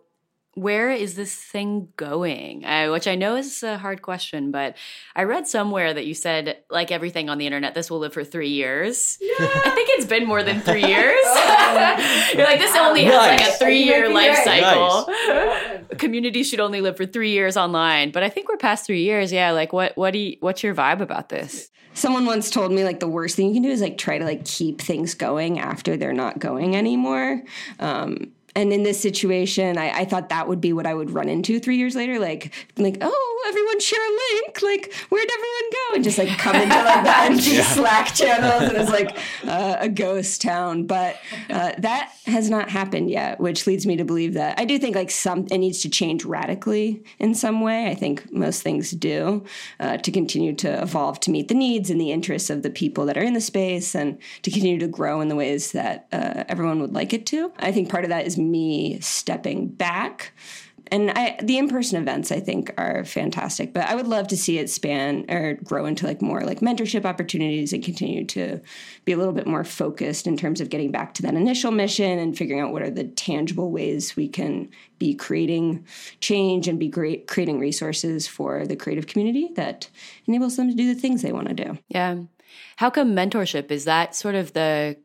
where 0.58 0.90
is 0.90 1.16
this 1.16 1.36
thing 1.36 1.90
going? 1.98 2.66
Uh, 2.66 2.90
which 2.90 3.08
I 3.08 3.14
know 3.14 3.36
is 3.36 3.62
a 3.62 3.78
hard 3.78 4.02
question, 4.02 4.50
but 4.50 4.76
I 5.16 5.24
read 5.24 5.48
somewhere 5.48 5.94
that 5.94 6.08
you 6.08 6.16
said, 6.16 6.58
like 6.72 6.92
everything 6.92 7.30
on 7.30 7.38
the 7.38 7.46
internet, 7.46 7.76
this 7.76 7.92
will 7.92 8.00
live 8.00 8.14
for 8.14 8.24
three 8.24 8.50
years. 8.50 9.20
I 9.40 9.72
think 9.76 9.90
it's 9.92 10.08
been 10.08 10.26
more 10.26 10.42
than 10.42 10.60
three 10.62 10.86
years. 10.88 11.24
You're 12.34 12.46
like, 12.46 12.60
this 12.60 12.76
only 12.76 13.04
has 13.04 13.16
like 13.16 13.42
a 13.42 13.52
three 13.54 13.84
year 13.84 14.10
life 14.10 14.46
might 14.46 14.60
be 14.60 14.62
cycle. 14.64 15.98
Communities 15.98 16.50
should 16.50 16.60
only 16.60 16.82
live 16.82 16.98
for 16.98 17.06
three 17.06 17.32
years 17.32 17.56
online. 17.56 18.12
But 18.12 18.24
I 18.24 18.30
think 18.30 18.50
we're 18.50 18.58
past 18.58 18.88
three 18.88 19.04
years. 19.04 19.32
Yeah. 19.32 19.52
Like, 19.52 19.74
what, 19.74 19.96
what 19.96 20.12
do 20.12 20.18
you, 20.20 20.38
what's 20.40 20.64
your 20.64 20.74
vibe 20.74 21.02
about 21.02 21.30
this? 21.30 21.70
Someone 21.94 22.26
once 22.26 22.50
told 22.50 22.72
me 22.72 22.84
like 22.84 23.00
the 23.00 23.08
worst 23.08 23.36
thing 23.36 23.48
you 23.48 23.54
can 23.54 23.64
do 23.64 23.70
is 23.70 23.82
like 23.82 23.98
try 23.98 24.18
to 24.18 24.26
like 24.26 24.46
keep 24.46 24.82
things 24.82 25.14
going 25.14 25.60
after 25.60 25.98
they're 25.98 26.14
not 26.14 26.40
going 26.40 26.76
anymore. 26.76 27.44
Um, 27.80 28.34
and 28.58 28.74
in 28.74 28.82
this 28.82 29.00
situation, 29.00 29.78
I, 29.78 30.00
I 30.00 30.06
thought 30.06 30.30
that 30.30 30.48
would 30.48 30.60
be 30.60 30.74
what 30.74 30.88
I 30.88 30.96
would 30.96 31.12
run 31.12 31.30
into 31.30 31.60
three 31.60 31.78
years 31.78 31.96
later. 31.96 32.18
Like, 32.18 32.52
like, 32.76 32.98
oh, 33.02 33.46
everyone 33.48 33.80
share 33.80 34.04
a 34.04 34.18
link. 34.34 34.62
Like, 34.64 34.94
where'd 35.10 35.30
everyone 35.30 35.72
go? 35.72 35.96
And 35.96 36.04
just 36.04 36.18
like 36.18 36.40
come 36.40 36.56
into 36.56 36.76
like 36.76 37.04
the 37.04 37.18
empty 37.22 37.62
Slack 37.62 38.16
channels, 38.16 38.64
and 38.64 38.76
it's 38.76 38.90
like 38.90 39.16
uh, 39.46 39.76
a 39.80 39.88
ghost 39.88 40.42
town. 40.42 40.88
But 40.88 41.18
uh, 41.52 41.74
that 41.78 42.12
has 42.26 42.50
not 42.50 42.72
happened 42.72 43.12
yet, 43.12 43.40
which 43.40 43.68
leads 43.68 43.86
me 43.86 43.96
to 43.96 44.04
believe 44.04 44.34
that 44.34 44.60
I 44.60 44.66
do 44.66 44.80
think 44.80 44.96
like 44.96 45.12
some 45.12 45.46
it 45.52 45.60
needs 45.60 45.84
to 45.84 45.90
change 45.90 46.26
radically 46.26 47.04
in 47.20 47.36
some 47.36 47.62
way. 47.62 47.86
I 47.86 47.94
think 47.94 48.32
most 48.32 48.64
things 48.64 48.90
do 48.90 49.46
uh, 49.80 49.98
to 49.98 50.12
continue 50.12 50.54
to 50.56 50.82
evolve 50.82 51.20
to 51.22 51.32
meet 51.32 51.48
the 51.48 51.54
needs 51.54 51.92
and 51.92 52.02
the 52.02 52.12
interests 52.12 52.50
of 52.50 52.64
the 52.64 52.72
people 52.72 53.06
that 53.06 53.20
are 53.20 53.24
in 53.24 53.34
the 53.34 53.42
space, 53.42 53.94
and 53.94 54.18
to 54.42 54.50
continue 54.50 54.80
to 54.80 54.88
grow 54.88 55.22
in 55.22 55.28
the 55.28 55.36
ways 55.36 55.74
that 55.74 56.08
uh, 56.12 56.44
everyone 56.50 56.82
would 56.82 56.96
like 56.96 57.14
it 57.14 57.28
to. 57.28 57.52
I 57.60 57.72
think 57.72 57.92
part 57.92 58.04
of 58.04 58.10
that 58.10 58.26
is 58.26 58.47
me 58.52 59.00
stepping 59.00 59.68
back. 59.68 60.34
And 60.90 61.12
I, 61.12 61.38
the 61.44 61.58
in-person 61.58 62.02
events, 62.02 62.32
I 62.32 62.40
think, 62.40 62.74
are 62.78 63.04
fantastic. 63.04 63.74
But 63.74 63.90
I 63.90 63.96
would 63.96 64.08
love 64.08 64.30
to 64.30 64.38
see 64.38 64.58
it 64.58 64.70
span 64.70 65.26
or 65.30 65.56
grow 65.56 65.86
into 65.86 66.06
like 66.06 66.22
more 66.22 66.42
like 66.42 66.62
mentorship 66.62 67.06
opportunities 67.06 67.74
and 67.74 67.84
continue 67.84 68.26
to 68.28 68.62
be 69.06 69.12
a 69.12 69.18
little 69.18 69.34
bit 69.34 69.48
more 69.48 69.64
focused 69.64 70.28
in 70.28 70.38
terms 70.38 70.62
of 70.62 70.70
getting 70.70 70.92
back 70.92 71.14
to 71.16 71.22
that 71.24 71.34
initial 71.34 71.72
mission 71.72 72.20
and 72.20 72.38
figuring 72.38 72.62
out 72.62 72.72
what 72.72 72.82
are 72.82 72.90
the 72.90 73.04
tangible 73.04 73.72
ways 73.72 74.16
we 74.16 74.30
can 74.30 74.70
be 74.98 75.14
creating 75.14 75.86
change 76.22 76.68
and 76.68 76.80
be 76.80 76.88
great 76.88 77.28
creating 77.28 77.60
resources 77.60 78.28
for 78.28 78.66
the 78.66 78.76
creative 78.76 79.08
community 79.08 79.52
that 79.56 79.90
enables 80.26 80.56
them 80.56 80.70
to 80.70 80.76
do 80.76 80.94
the 80.94 81.00
things 81.00 81.22
they 81.22 81.34
want 81.34 81.50
to 81.50 81.54
do. 81.54 81.78
Yeah. 81.90 82.20
How 82.78 82.90
come 82.90 83.16
mentorship 83.16 83.72
is 83.72 83.86
that 83.86 84.16
sort 84.16 84.36
of 84.36 84.54
the 84.54 84.98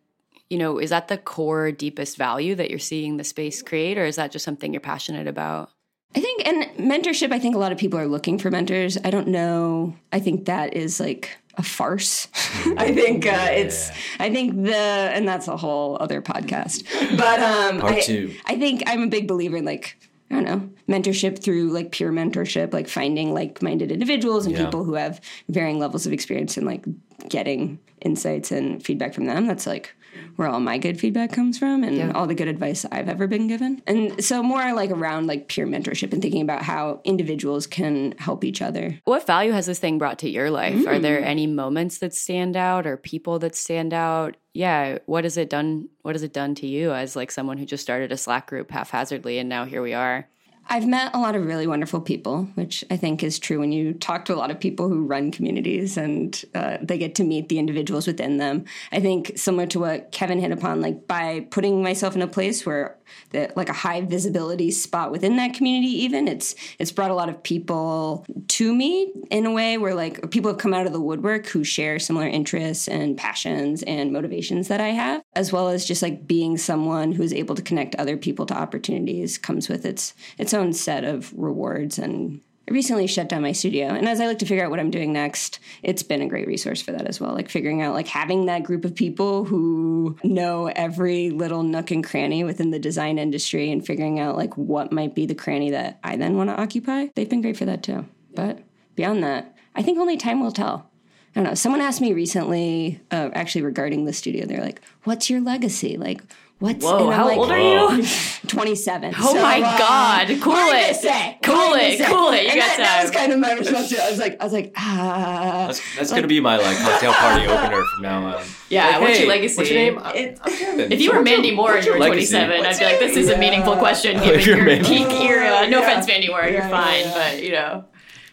you 0.52 0.58
know, 0.58 0.78
is 0.78 0.90
that 0.90 1.08
the 1.08 1.16
core 1.16 1.72
deepest 1.72 2.18
value 2.18 2.54
that 2.56 2.68
you're 2.68 2.78
seeing 2.78 3.16
the 3.16 3.24
space 3.24 3.62
create 3.62 3.96
or 3.96 4.04
is 4.04 4.16
that 4.16 4.30
just 4.30 4.44
something 4.44 4.74
you're 4.74 4.80
passionate 4.80 5.26
about? 5.26 5.70
I 6.14 6.20
think, 6.20 6.46
and 6.46 6.64
mentorship, 6.76 7.32
I 7.32 7.38
think 7.38 7.54
a 7.54 7.58
lot 7.58 7.72
of 7.72 7.78
people 7.78 7.98
are 7.98 8.06
looking 8.06 8.38
for 8.38 8.50
mentors. 8.50 8.98
I 9.02 9.08
don't 9.08 9.28
know. 9.28 9.96
I 10.12 10.20
think 10.20 10.44
that 10.44 10.74
is 10.74 11.00
like 11.00 11.30
a 11.56 11.62
farce. 11.62 12.28
I 12.76 12.92
think 12.92 13.24
uh, 13.26 13.48
it's, 13.50 13.90
I 14.20 14.28
think 14.30 14.62
the, 14.64 14.76
and 14.76 15.26
that's 15.26 15.48
a 15.48 15.56
whole 15.56 15.96
other 16.00 16.20
podcast. 16.20 16.84
But 17.16 17.40
um, 17.40 17.80
Part 17.80 17.94
I, 17.94 18.00
two. 18.00 18.34
I 18.44 18.58
think 18.58 18.82
I'm 18.86 19.04
a 19.04 19.06
big 19.06 19.26
believer 19.26 19.56
in 19.56 19.64
like, 19.64 19.96
I 20.30 20.34
don't 20.34 20.44
know, 20.44 20.68
mentorship 20.86 21.42
through 21.42 21.70
like 21.72 21.92
peer 21.92 22.12
mentorship, 22.12 22.74
like 22.74 22.88
finding 22.90 23.32
like 23.32 23.62
minded 23.62 23.90
individuals 23.90 24.44
and 24.44 24.54
Yeah. 24.54 24.66
people 24.66 24.84
who 24.84 24.94
have 24.94 25.18
varying 25.48 25.78
levels 25.78 26.04
of 26.06 26.12
experience 26.12 26.58
and 26.58 26.66
like 26.66 26.84
getting 27.26 27.78
insights 28.02 28.52
and 28.52 28.84
feedback 28.84 29.14
from 29.14 29.24
them. 29.24 29.46
That's 29.46 29.66
like 29.66 29.94
where 30.36 30.48
all 30.48 30.60
my 30.60 30.78
good 30.78 30.98
feedback 31.00 31.32
comes 31.32 31.58
from 31.58 31.84
and 31.84 31.96
Yeah. 31.96 32.12
all 32.14 32.26
the 32.26 32.34
good 32.34 32.48
advice 32.48 32.84
I've 32.90 33.08
ever 33.08 33.26
been 33.26 33.46
given. 33.48 33.82
And 33.86 34.22
so 34.24 34.42
more 34.42 34.72
like 34.74 34.90
around 34.90 35.26
like 35.26 35.48
peer 35.48 35.66
mentorship 35.66 36.12
and 36.12 36.20
thinking 36.22 36.42
about 36.42 36.62
how 36.62 37.00
individuals 37.04 37.66
can 37.66 38.14
help 38.18 38.44
each 38.44 38.62
other. 38.62 38.98
What 39.04 39.26
value 39.26 39.52
has 39.52 39.66
this 39.66 39.78
thing 39.78 39.98
brought 39.98 40.18
to 40.20 40.28
your 40.30 40.50
life? 40.50 40.86
Are 40.86 40.94
Mm. 40.94 41.02
there 41.02 41.24
any 41.24 41.46
moments 41.46 41.98
that 41.98 42.14
stand 42.14 42.56
out 42.56 42.86
or 42.86 42.96
people 42.96 43.38
that 43.40 43.54
stand 43.54 43.92
out? 43.94 44.36
Yeah, 44.54 44.98
what 45.06 45.24
has 45.24 45.36
it 45.36 45.48
done 45.50 45.88
what 46.02 46.14
has 46.14 46.22
it 46.22 46.32
done 46.32 46.54
to 46.56 46.66
you 46.66 46.92
as 46.92 47.14
like 47.16 47.30
someone 47.30 47.58
who 47.58 47.64
just 47.64 47.82
started 47.82 48.10
a 48.12 48.16
Slack 48.16 48.46
group 48.48 48.70
haphazardly 48.72 49.38
and 49.38 49.48
now 49.48 49.64
here 49.64 49.82
we 49.82 49.94
are? 49.94 50.28
I've 50.68 50.86
met 50.86 51.14
a 51.14 51.18
lot 51.18 51.34
of 51.34 51.44
really 51.44 51.66
wonderful 51.66 52.00
people, 52.00 52.44
which 52.54 52.84
I 52.90 52.96
think 52.96 53.22
is 53.22 53.38
true 53.38 53.58
when 53.58 53.72
you 53.72 53.92
talk 53.94 54.24
to 54.26 54.34
a 54.34 54.36
lot 54.36 54.50
of 54.50 54.60
people 54.60 54.88
who 54.88 55.04
run 55.04 55.30
communities 55.30 55.96
and 55.96 56.42
uh, 56.54 56.78
they 56.80 56.98
get 56.98 57.14
to 57.16 57.24
meet 57.24 57.48
the 57.48 57.58
individuals 57.58 58.06
within 58.06 58.38
them. 58.38 58.64
I 58.90 59.00
think 59.00 59.32
similar 59.36 59.66
to 59.68 59.80
what 59.80 60.12
Kevin 60.12 60.40
hit 60.40 60.52
upon, 60.52 60.80
like 60.80 61.06
by 61.06 61.46
putting 61.50 61.82
myself 61.82 62.14
in 62.14 62.22
a 62.22 62.26
place 62.26 62.64
where 62.64 62.96
the, 63.30 63.52
like 63.56 63.68
a 63.68 63.74
high 63.74 64.00
visibility 64.00 64.70
spot 64.70 65.10
within 65.10 65.36
that 65.36 65.54
community, 65.54 65.92
even. 66.02 66.28
It's 66.28 66.54
it's 66.78 66.92
brought 66.92 67.10
a 67.10 67.14
lot 67.14 67.28
of 67.28 67.42
people 67.42 68.26
to 68.48 68.74
me 68.74 69.12
in 69.30 69.46
a 69.46 69.52
way 69.52 69.78
where 69.78 69.94
like 69.94 70.30
people 70.30 70.50
have 70.50 70.58
come 70.58 70.74
out 70.74 70.86
of 70.86 70.92
the 70.92 71.00
woodwork 71.00 71.46
who 71.46 71.64
share 71.64 71.98
similar 71.98 72.26
interests 72.26 72.88
and 72.88 73.16
passions 73.16 73.82
and 73.84 74.12
motivations 74.12 74.68
that 74.68 74.80
I 74.80 74.88
have, 74.88 75.22
as 75.34 75.52
well 75.52 75.68
as 75.68 75.84
just 75.84 76.02
like 76.02 76.26
being 76.26 76.56
someone 76.56 77.12
who 77.12 77.22
is 77.22 77.32
able 77.32 77.54
to 77.54 77.62
connect 77.62 77.94
other 77.96 78.16
people 78.16 78.46
to 78.46 78.54
opportunities 78.54 79.38
comes 79.38 79.68
with 79.68 79.84
its 79.84 80.14
its 80.38 80.54
own 80.54 80.72
set 80.72 81.04
of 81.04 81.32
rewards 81.34 81.98
and 81.98 82.40
I 82.68 82.72
recently 82.72 83.06
shut 83.06 83.28
down 83.28 83.42
my 83.42 83.52
studio 83.52 83.88
and 83.88 84.08
as 84.08 84.20
I 84.20 84.26
look 84.26 84.38
to 84.38 84.46
figure 84.46 84.64
out 84.64 84.70
what 84.70 84.78
I'm 84.78 84.90
doing 84.90 85.12
next, 85.12 85.58
it's 85.82 86.02
been 86.02 86.22
a 86.22 86.28
great 86.28 86.46
resource 86.46 86.80
for 86.80 86.92
that 86.92 87.06
as 87.06 87.20
well. 87.20 87.32
Like 87.32 87.48
figuring 87.48 87.82
out 87.82 87.94
like 87.94 88.06
having 88.06 88.46
that 88.46 88.62
group 88.62 88.84
of 88.84 88.94
people 88.94 89.44
who 89.44 90.16
know 90.22 90.66
every 90.66 91.30
little 91.30 91.64
nook 91.64 91.90
and 91.90 92.04
cranny 92.04 92.44
within 92.44 92.70
the 92.70 92.78
design 92.78 93.18
industry 93.18 93.72
and 93.72 93.84
figuring 93.84 94.20
out 94.20 94.36
like 94.36 94.56
what 94.56 94.92
might 94.92 95.14
be 95.14 95.26
the 95.26 95.34
cranny 95.34 95.70
that 95.70 95.98
I 96.04 96.16
then 96.16 96.36
want 96.36 96.50
to 96.50 96.60
occupy. 96.60 97.06
They've 97.14 97.28
been 97.28 97.42
great 97.42 97.56
for 97.56 97.64
that 97.64 97.82
too. 97.82 98.06
But 98.34 98.60
beyond 98.94 99.24
that, 99.24 99.56
I 99.74 99.82
think 99.82 99.98
only 99.98 100.16
time 100.16 100.40
will 100.40 100.52
tell. 100.52 100.90
I 101.34 101.40
don't 101.40 101.44
know. 101.44 101.54
Someone 101.54 101.80
asked 101.80 102.00
me 102.02 102.12
recently, 102.12 103.00
uh, 103.10 103.30
actually 103.32 103.62
regarding 103.62 104.04
the 104.04 104.12
studio. 104.12 104.44
They're 104.44 104.60
like, 104.60 104.82
"What's 105.04 105.30
your 105.30 105.40
legacy? 105.40 105.96
Like, 105.96 106.20
what's?" 106.62 106.84
Whoa, 106.84 107.10
how 107.10 107.26
like, 107.26 107.36
old 107.38 107.50
are 107.50 107.58
you? 107.98 108.06
Twenty-seven. 108.46 109.14
Oh 109.18 109.34
my 109.34 109.60
God, 109.60 110.28
cool 110.42 110.52
hard 110.54 110.72
to 110.72 110.90
it. 110.90 110.96
say, 110.96 111.38
Cool 111.42 111.74
it, 111.74 111.98
say. 111.98 112.04
cool 112.06 112.30
it, 112.32 112.42
you 112.44 112.50
And 112.50 112.58
got 112.60 112.76
that, 112.76 112.78
that 112.78 113.02
was 113.02 113.10
kind 113.10 113.32
of 113.32 113.38
my 113.38 113.52
response. 113.52 113.88
To 113.90 113.94
it. 113.94 114.00
I 114.00 114.10
was 114.10 114.18
like, 114.18 114.40
I 114.40 114.44
was 114.44 114.52
like, 114.52 114.72
ah. 114.76 115.64
That's, 115.68 115.96
that's 115.96 116.10
gonna 116.10 116.26
be 116.26 116.40
my 116.40 116.56
like 116.58 116.76
cocktail 116.78 117.12
party 117.12 117.46
opener 117.46 117.82
from 117.94 118.02
now 118.02 118.26
on. 118.36 118.44
Yeah, 118.72 118.86
Like, 118.88 119.00
what's 119.02 119.12
hey, 119.16 119.20
your 119.24 119.28
legacy? 119.28 119.56
What's 119.58 119.70
your 119.70 119.78
name? 119.80 119.98
I'm, 119.98 120.16
It- 120.16 120.92
If 120.92 121.00
you 121.02 121.12
were 121.12 121.20
Mandy 121.22 121.54
Moore 121.54 121.76
and 121.76 121.84
you 121.84 121.92
your 121.92 122.00
were 122.00 122.06
legacy? 122.08 122.32
27, 122.34 122.64
I'd 122.66 122.78
be 122.78 122.84
like, 122.86 122.98
this 123.00 123.16
is 123.18 123.28
a 123.28 123.36
meaningful 123.36 123.76
question 123.76 124.18
given 124.22 124.40
your 124.40 124.64
peak 124.82 125.08
era. 125.20 125.68
No 125.68 125.80
offense, 125.82 126.06
Mandy 126.06 126.28
Moore, 126.28 126.44
you're 126.46 126.62
fine, 126.68 127.04
but 127.12 127.42
you 127.42 127.52
know. 127.52 127.84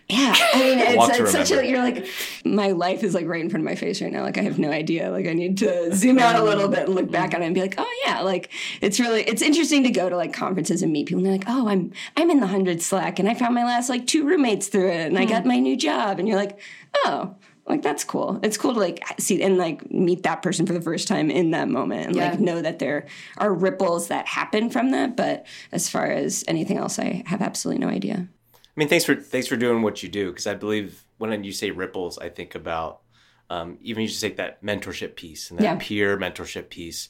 Yeah, 0.09 0.33
I 0.35 0.59
mean, 0.59 0.79
it's, 0.81 1.19
it's 1.19 1.31
such 1.31 1.51
a 1.51 1.65
you're 1.67 1.77
like, 1.83 2.07
my 2.43 2.71
life 2.71 3.03
is 3.03 3.13
like 3.13 3.27
right 3.27 3.41
in 3.41 3.49
front 3.49 3.63
of 3.63 3.69
my 3.69 3.75
face 3.75 4.01
right 4.01 4.11
now. 4.11 4.23
Like, 4.23 4.39
I 4.39 4.41
have 4.41 4.57
no 4.57 4.71
idea. 4.71 5.11
Like, 5.11 5.27
I 5.27 5.33
need 5.33 5.59
to 5.59 5.95
zoom 5.95 6.17
out 6.17 6.35
a 6.35 6.43
little 6.43 6.67
bit 6.67 6.87
and 6.87 6.95
look 6.95 7.11
back 7.11 7.35
on 7.35 7.43
it 7.43 7.45
and 7.45 7.53
be 7.53 7.61
like, 7.61 7.75
oh 7.77 7.95
yeah, 8.05 8.21
like 8.21 8.51
it's 8.81 8.99
really 8.99 9.21
it's 9.21 9.43
interesting 9.43 9.83
to 9.83 9.91
go 9.91 10.09
to 10.09 10.17
like 10.17 10.33
conferences 10.33 10.81
and 10.81 10.91
meet 10.91 11.07
people. 11.07 11.19
And 11.19 11.25
they're 11.27 11.37
like, 11.37 11.47
oh, 11.47 11.67
I'm 11.69 11.91
I'm 12.17 12.31
in 12.31 12.39
the 12.39 12.47
hundred 12.47 12.81
Slack, 12.81 13.19
and 13.19 13.29
I 13.29 13.35
found 13.35 13.53
my 13.53 13.63
last 13.63 13.87
like 13.87 14.07
two 14.07 14.25
roommates 14.25 14.67
through 14.67 14.89
it, 14.89 15.07
and 15.07 15.17
I 15.17 15.25
got 15.25 15.45
my 15.45 15.59
new 15.59 15.77
job. 15.77 16.19
And 16.19 16.27
you're 16.27 16.37
like, 16.37 16.59
oh. 17.05 17.35
Like 17.67 17.83
that's 17.83 18.03
cool. 18.03 18.39
It's 18.41 18.57
cool 18.57 18.73
to 18.73 18.79
like 18.79 19.03
see 19.19 19.43
and 19.43 19.59
like 19.59 19.91
meet 19.91 20.23
that 20.23 20.41
person 20.41 20.65
for 20.65 20.73
the 20.73 20.81
first 20.81 21.07
time 21.07 21.29
in 21.29 21.51
that 21.51 21.69
moment 21.69 22.07
and 22.07 22.15
Yeah. 22.15 22.31
like 22.31 22.39
know 22.39 22.63
that 22.63 22.79
there 22.79 23.05
are 23.37 23.53
ripples 23.53 24.07
that 24.07 24.25
happen 24.27 24.71
from 24.71 24.89
that. 24.89 25.15
But 25.15 25.45
as 25.71 25.87
far 25.87 26.07
as 26.07 26.43
anything 26.47 26.77
else, 26.79 26.97
I 26.97 27.21
have 27.27 27.43
absolutely 27.43 27.85
no 27.85 27.91
idea. 27.91 28.27
I 28.75 28.79
mean, 28.79 28.87
thanks 28.87 29.05
for 29.05 29.15
thanks 29.15 29.47
for 29.47 29.57
doing 29.57 29.81
what 29.81 30.03
you 30.03 30.09
do 30.09 30.29
because 30.31 30.47
I 30.47 30.53
believe 30.53 31.03
when 31.17 31.43
you 31.43 31.51
say 31.51 31.71
ripples, 31.71 32.17
I 32.17 32.29
think 32.29 32.55
about 32.55 33.01
um, 33.49 33.77
even 33.81 34.03
you 34.03 34.07
just 34.07 34.21
take 34.21 34.37
that 34.37 34.63
mentorship 34.63 35.15
piece 35.15 35.49
and 35.49 35.59
that 35.59 35.63
Yeah. 35.63 35.77
peer 35.79 36.17
mentorship 36.17 36.69
piece. 36.69 37.09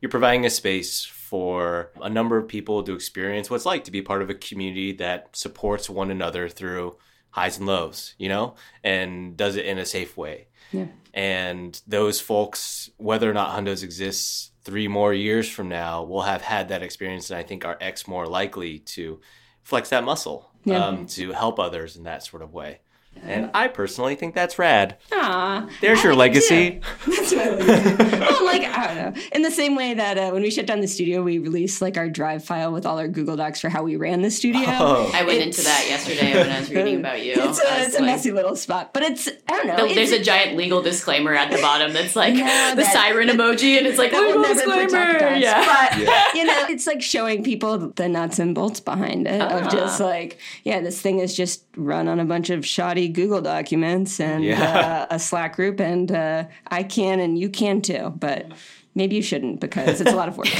You're 0.00 0.10
providing 0.10 0.44
a 0.44 0.50
space 0.50 1.04
for 1.04 1.90
a 2.00 2.08
number 2.08 2.36
of 2.36 2.46
people 2.46 2.82
to 2.84 2.94
experience 2.94 3.50
what 3.50 3.56
it's 3.56 3.66
like 3.66 3.84
to 3.84 3.90
be 3.90 4.02
part 4.02 4.22
of 4.22 4.30
a 4.30 4.34
community 4.34 4.92
that 4.92 5.34
supports 5.34 5.90
one 5.90 6.10
another 6.10 6.48
through 6.48 6.96
highs 7.30 7.58
and 7.58 7.66
lows, 7.66 8.14
you 8.18 8.28
know, 8.28 8.54
and 8.84 9.36
does 9.36 9.56
it 9.56 9.66
in 9.66 9.78
a 9.78 9.84
safe 9.84 10.16
way. 10.16 10.48
Yeah. 10.72 10.86
And 11.14 11.80
those 11.86 12.20
folks, 12.20 12.90
whether 12.98 13.28
or 13.28 13.34
not 13.34 13.56
Hundos 13.58 13.82
exists 13.82 14.50
three 14.62 14.88
more 14.88 15.12
years 15.14 15.48
from 15.48 15.68
now, 15.68 16.02
we'll 16.02 16.22
have 16.22 16.42
had 16.42 16.68
that 16.68 16.82
experience, 16.82 17.30
and 17.30 17.38
I 17.38 17.42
think 17.42 17.64
are 17.64 17.78
X 17.80 18.06
more 18.06 18.26
likely 18.26 18.78
to 18.80 19.20
flex 19.64 19.88
that 19.88 20.04
muscle 20.04 20.50
Yeah. 20.68 20.86
um, 20.86 21.06
to 21.08 21.32
help 21.32 21.58
others 21.58 21.96
in 21.96 22.04
that 22.04 22.22
sort 22.24 22.42
of 22.42 22.52
way. 22.52 22.80
And 23.20 23.50
I 23.52 23.66
personally 23.66 24.14
think 24.14 24.34
that's 24.36 24.60
rad. 24.60 24.96
Aw, 25.12 25.68
There's 25.80 25.98
I 25.98 26.02
your 26.04 26.14
like 26.14 26.32
too. 26.34 26.38
legacy. 26.38 26.80
That's 27.06 27.34
my 27.34 27.48
legacy. 27.50 28.18
well, 28.20 28.44
like 28.44 28.62
I 28.62 28.94
don't 28.94 29.14
know. 29.16 29.22
In 29.32 29.42
the 29.42 29.50
same 29.50 29.74
way 29.74 29.92
that 29.94 30.16
uh, 30.16 30.30
when 30.30 30.42
we 30.42 30.52
shut 30.52 30.66
down 30.66 30.80
the 30.80 30.86
studio, 30.86 31.22
we 31.24 31.38
released 31.38 31.82
like 31.82 31.96
our 31.98 32.08
drive 32.08 32.44
file 32.44 32.72
with 32.72 32.86
all 32.86 32.96
our 32.98 33.08
Google 33.08 33.34
Docs 33.36 33.60
for 33.60 33.68
how 33.70 33.82
we 33.82 33.96
ran 33.96 34.22
the 34.22 34.30
studio. 34.30 34.62
Oh. 34.68 35.10
I 35.12 35.24
went 35.24 35.42
into 35.42 35.62
that 35.62 35.86
yesterday 35.88 36.32
when 36.32 36.48
I 36.48 36.60
was 36.60 36.70
reading 36.70 36.96
about 37.00 37.22
you. 37.24 37.32
It's 37.36 37.60
I 37.60 37.74
a, 37.76 37.78
was 37.80 37.86
it's 37.88 37.96
a 37.96 38.02
messy 38.02 38.30
little 38.30 38.54
spot, 38.54 38.94
but 38.94 39.02
it's 39.02 39.28
I 39.28 39.32
don't 39.52 39.66
know. 39.66 39.76
Th- 39.84 39.96
There's 39.96 40.12
a 40.12 40.22
giant 40.22 40.56
legal 40.56 40.80
disclaimer 40.80 41.34
at 41.34 41.50
the 41.50 41.60
bottom 41.60 41.92
that's 41.92 42.14
like 42.14 42.34
No, 42.36 42.70
the 42.70 42.82
that- 42.82 42.92
siren 42.92 43.28
emoji, 43.28 43.76
and 43.78 43.86
it's 43.86 43.98
like 43.98 44.12
that 44.12 44.20
will 44.20 44.40
legal 44.40 44.54
never 44.54 44.60
protect 44.86 44.90
disclaimer. 44.92 45.34
us. 45.34 45.40
Yeah. 45.42 45.90
But 45.98 46.34
you 46.36 46.44
know, 46.44 46.66
it's 46.70 46.86
like 46.86 47.02
showing 47.02 47.42
people 47.42 47.78
the 47.90 48.08
nuts 48.08 48.38
and 48.38 48.54
bolts 48.54 48.78
behind 48.80 49.26
it 49.26 49.40
Ah. 49.42 49.58
of 49.66 49.72
just 49.72 49.98
like, 49.98 50.38
yeah, 50.62 50.80
this 50.80 51.00
thing 51.02 51.18
is 51.18 51.34
just 51.36 51.64
run 51.76 52.06
on 52.08 52.20
a 52.20 52.24
bunch 52.24 52.48
of 52.50 52.64
shoddy 52.64 52.97
Google 53.06 53.40
documents 53.40 54.18
and 54.18 54.42
Yeah. 54.42 55.06
uh, 55.08 55.14
a 55.14 55.18
Slack 55.20 55.54
group, 55.54 55.78
and 55.78 56.10
uh, 56.10 56.44
I 56.66 56.82
can 56.82 57.20
and 57.20 57.38
you 57.38 57.48
can 57.50 57.80
too, 57.82 58.12
but. 58.18 58.46
Maybe 58.94 59.14
you 59.14 59.22
shouldn't 59.22 59.60
because 59.60 60.00
it's 60.00 60.10
a 60.10 60.16
lot 60.16 60.26
of 60.28 60.36
work. 60.36 60.48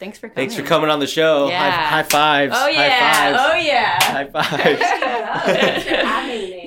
Thanks 0.00 0.18
for 0.18 0.28
coming. 0.28 0.34
Thanks 0.34 0.56
for 0.56 0.62
coming 0.62 0.90
on 0.90 0.98
the 0.98 1.06
show. 1.06 1.48
Yeah. 1.48 1.70
High, 1.70 1.96
high 1.98 2.02
fives. 2.02 2.54
Oh 2.56 2.66
yeah. 2.66 3.46
Oh 3.52 3.54
yeah. 3.54 3.98
High 4.02 4.26
fives. 4.26 5.86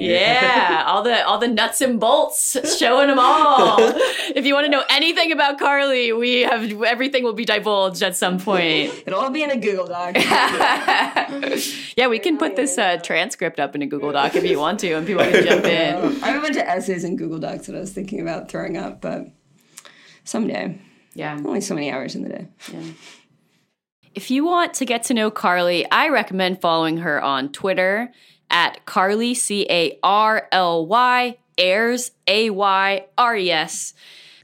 Yeah, 0.03 0.83
all 0.85 1.03
the 1.03 1.25
all 1.25 1.37
the 1.37 1.47
nuts 1.47 1.81
and 1.81 1.99
bolts, 1.99 2.77
showing 2.77 3.07
them 3.07 3.19
all. 3.19 3.77
if 4.35 4.45
you 4.45 4.53
want 4.53 4.65
to 4.65 4.71
know 4.71 4.83
anything 4.89 5.31
about 5.31 5.59
Carly, 5.59 6.11
we 6.13 6.41
have 6.41 6.83
everything 6.83 7.23
will 7.23 7.33
be 7.33 7.45
divulged 7.45 8.03
at 8.03 8.15
some 8.15 8.39
point. 8.39 8.93
It'll 9.05 9.19
all 9.19 9.29
be 9.29 9.43
in 9.43 9.51
a 9.51 9.57
Google 9.57 9.87
Doc. 9.87 10.15
Yeah, 11.95 12.07
we 12.07 12.17
can 12.17 12.37
put 12.37 12.55
this 12.55 12.77
uh, 12.77 12.97
transcript 12.97 13.59
up 13.59 13.75
in 13.75 13.81
a 13.83 13.85
Google 13.85 14.11
Doc 14.11 14.35
if 14.35 14.43
you 14.43 14.57
want 14.57 14.79
to, 14.79 14.93
and 14.93 15.05
people 15.05 15.23
can 15.23 15.45
jump 15.45 15.65
in. 15.65 15.95
I 16.23 16.27
have 16.27 16.37
a 16.37 16.41
bunch 16.41 16.55
of 16.55 16.63
essays 16.63 17.03
in 17.03 17.15
Google 17.15 17.39
Docs 17.39 17.67
that 17.67 17.75
I 17.75 17.79
was 17.79 17.91
thinking 17.91 18.19
about 18.19 18.49
throwing 18.49 18.77
up, 18.77 18.99
but 18.99 19.27
someday. 20.23 20.79
Yeah. 21.13 21.39
Only 21.45 21.61
so 21.61 21.75
many 21.75 21.91
hours 21.91 22.15
in 22.15 22.23
the 22.23 22.29
day. 22.29 22.47
Yeah. 22.71 22.81
If 24.15 24.29
you 24.29 24.45
want 24.45 24.75
to 24.75 24.85
get 24.85 25.03
to 25.03 25.13
know 25.13 25.31
Carly, 25.31 25.89
I 25.91 26.09
recommend 26.09 26.61
following 26.61 26.97
her 26.97 27.21
on 27.21 27.51
Twitter 27.51 28.11
at 28.53 28.85
Carly 28.85 29.33
C 29.33 29.67
A 29.69 29.99
R 30.01 30.47
L 30.53 30.85
Y 30.85 31.37
Ayres 31.57 32.11
A 32.27 32.49
Y 32.51 33.05
R 33.17 33.35
E 33.35 33.51
S. 33.51 33.93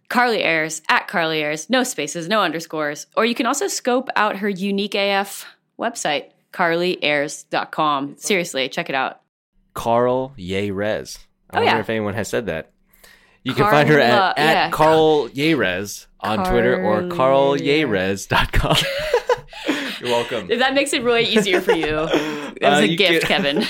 Carly 0.09 0.41
Ayres 0.43 0.81
at 0.89 1.07
Carly 1.07 1.41
Ayres, 1.43 1.69
no 1.69 1.83
spaces, 1.83 2.27
no 2.27 2.41
underscores. 2.41 3.05
Or 3.15 3.25
you 3.25 3.35
can 3.35 3.45
also 3.45 3.67
scope 3.67 4.09
out 4.15 4.37
her 4.37 4.49
unique 4.49 4.95
AF 4.95 5.45
website, 5.79 6.31
carlyayres.com. 6.51 8.15
Seriously, 8.17 8.69
check 8.69 8.89
it 8.89 8.95
out. 8.95 9.21
Carl 9.75 10.33
Rez. 10.37 11.19
I 11.51 11.57
Oh, 11.57 11.59
wonder 11.61 11.75
yeah. 11.75 11.79
if 11.79 11.89
anyone 11.89 12.15
has 12.15 12.27
said 12.27 12.47
that. 12.47 12.71
You 13.43 13.53
can 13.53 13.65
find 13.69 13.87
her 13.87 13.99
at, 13.99 14.37
at 14.37 14.53
yeah. 14.53 14.69
Carl 14.71 15.29
Yerez 15.29 16.07
on 16.19 16.39
Twitter 16.49 16.83
or 16.83 17.07
Carl- 17.09 17.53
carlyerez.com. 17.55 18.75
You're 19.99 20.09
welcome. 20.09 20.47
That 20.47 20.73
makes 20.73 20.93
it 20.93 21.03
really 21.03 21.23
easier 21.25 21.61
for 21.61 21.73
you. 21.73 22.07
It 22.59 22.63
was 22.65 22.79
Uh, 22.79 22.83
a 22.83 22.95
gift, 22.95 23.25
can- 23.27 23.41
Kevin. 23.43 23.65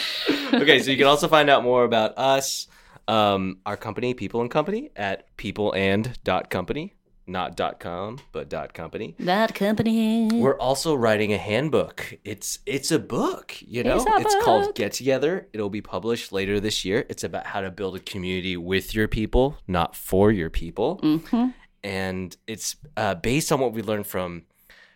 okay, 0.61 0.79
so 0.79 0.89
you 0.89 0.97
can 0.97 1.05
also 1.05 1.27
find 1.27 1.47
out 1.49 1.63
more 1.63 1.83
about 1.83 2.17
us, 2.17 2.67
um, 3.07 3.57
our 3.65 3.77
company, 3.77 4.13
People 4.15 4.41
and 4.41 4.49
Company, 4.49 4.89
at 4.95 5.35
peopleand.company. 5.37 6.93
Not 7.27 7.55
dot 7.55 7.79
.com, 7.79 8.17
but 8.31 8.49
dot 8.49 8.73
.company. 8.73 9.13
that 9.19 9.53
company. 9.53 10.29
We're 10.33 10.57
also 10.57 10.95
writing 10.95 11.31
a 11.31 11.37
handbook. 11.37 12.15
It's 12.25 12.57
it's 12.65 12.91
a 12.91 12.97
book, 12.97 13.55
you 13.61 13.83
know. 13.83 14.03
It's 14.17 14.33
a 14.33 14.39
called. 14.41 14.73
Get 14.73 14.93
Together. 14.93 15.47
It'll 15.53 15.69
be 15.69 15.81
published 15.81 16.31
later 16.31 16.59
this 16.59 16.83
year. 16.83 17.05
It's 17.07 17.23
about 17.23 17.45
how 17.45 17.61
to 17.61 17.69
build 17.69 17.95
a 17.95 17.99
community 17.99 18.57
with 18.57 18.95
your 18.95 19.07
people, 19.07 19.57
not 19.67 19.95
for 19.95 20.31
your 20.31 20.49
people. 20.49 20.99
Mm-hmm. 21.03 21.49
And 21.83 22.35
it's 22.47 22.75
uh, 22.97 23.13
based 23.13 23.51
on 23.51 23.59
what 23.59 23.73
we 23.73 23.83
learned 23.83 24.07
from 24.07 24.45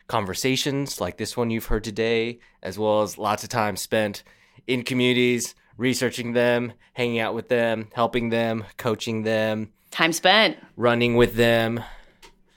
conversations 0.08 1.00
like 1.02 1.18
this 1.18 1.36
one 1.38 1.50
you've 1.50 1.66
heard 1.68 1.84
today, 1.84 2.40
as 2.62 2.78
well 2.80 3.02
as 3.02 3.18
lots 3.18 3.44
of 3.44 3.50
time 3.50 3.76
spent 3.76 4.24
in 4.68 4.84
communities, 4.84 5.56
researching 5.78 6.34
them, 6.34 6.74
hanging 6.94 7.20
out 7.20 7.34
with 7.34 7.50
them, 7.50 7.90
helping 7.94 8.30
them, 8.30 8.64
coaching 8.78 9.24
them, 9.24 9.72
Time 9.92 10.14
spent. 10.14 10.58
running 10.78 11.16
with 11.16 11.36
them, 11.36 11.84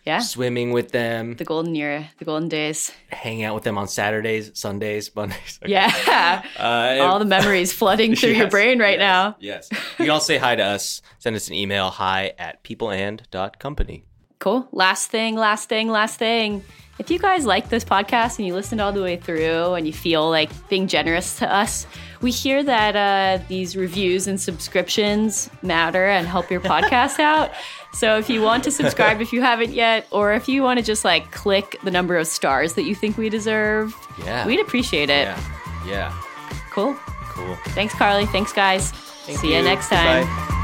Yeah. 0.04 0.20
swimming 0.20 0.72
with 0.72 0.92
them, 0.92 1.34
The 1.36 1.44
golden 1.44 1.74
year, 1.74 2.08
the 2.18 2.24
golden 2.24 2.48
days. 2.48 2.92
hanging 3.10 3.44
out 3.44 3.54
with 3.54 3.64
them 3.64 3.76
on 3.78 3.88
Saturdays, 3.88 4.52
Sundays, 4.54 5.10
Mondays. 5.16 5.58
Okay. 5.62 5.72
Yeah. 6.06 6.42
Uh, 6.58 6.98
All 7.02 7.18
the 7.18 7.24
memories 7.24 7.72
flooding 7.72 8.14
through 8.14 8.32
your 8.32 8.48
brain 8.56 8.78
right 8.78 8.98
yes, 8.98 9.00
now. 9.00 9.36
Yes. 9.40 9.68
You 9.72 10.04
can 10.04 10.10
all 10.10 10.20
say 10.20 10.38
hi 10.38 10.54
to 10.56 10.62
us. 10.62 11.02
Send 11.18 11.34
us 11.36 11.48
an 11.48 11.54
email, 11.54 11.90
hi 11.90 12.32
at 12.38 12.62
peopleand.company. 12.64 14.04
Cool. 14.38 14.68
Last 14.72 15.10
thing, 15.10 15.34
last 15.36 15.68
thing, 15.68 15.88
last 15.88 16.18
thing. 16.18 16.62
If 16.98 17.10
you 17.10 17.18
guys 17.18 17.44
like 17.44 17.68
this 17.68 17.84
podcast 17.84 18.38
and 18.38 18.46
you 18.46 18.54
listened 18.54 18.80
all 18.80 18.90
the 18.92 19.02
way 19.02 19.16
through 19.16 19.74
and 19.74 19.86
you 19.86 19.92
feel 19.92 20.30
like 20.30 20.50
being 20.68 20.86
generous 20.88 21.38
to 21.40 21.52
us, 21.52 21.86
we 22.22 22.30
hear 22.30 22.62
that 22.64 22.96
uh, 22.96 23.44
these 23.48 23.76
reviews 23.76 24.26
and 24.26 24.40
subscriptions 24.40 25.50
matter 25.62 26.06
and 26.06 26.26
help 26.26 26.50
your 26.50 26.60
podcast 26.60 27.18
out. 27.20 27.50
So 27.92 28.16
if 28.18 28.30
you 28.30 28.40
want 28.40 28.64
to 28.64 28.70
subscribe 28.70 29.20
if 29.20 29.32
you 29.32 29.42
haven't 29.42 29.72
yet, 29.72 30.06
or 30.10 30.32
if 30.32 30.48
you 30.48 30.62
want 30.62 30.78
to 30.78 30.84
just 30.84 31.04
like 31.04 31.30
click 31.32 31.76
the 31.84 31.90
number 31.90 32.16
of 32.16 32.26
stars 32.26 32.72
that 32.74 32.84
you 32.84 32.94
think 32.94 33.18
we 33.18 33.28
deserve, 33.28 33.94
Yeah. 34.24 34.46
we'd 34.46 34.60
appreciate 34.60 35.10
it. 35.10 35.26
Yeah. 35.28 35.40
Yeah. 35.86 36.22
Cool. 36.70 36.94
Cool. 37.30 37.56
Thanks, 37.68 37.92
Carly. 37.94 38.24
Thanks, 38.26 38.52
guys. 38.54 38.88
See 39.26 39.54
you 39.54 39.62
next 39.62 39.88
time. 39.90 40.26
Bye. 40.26 40.55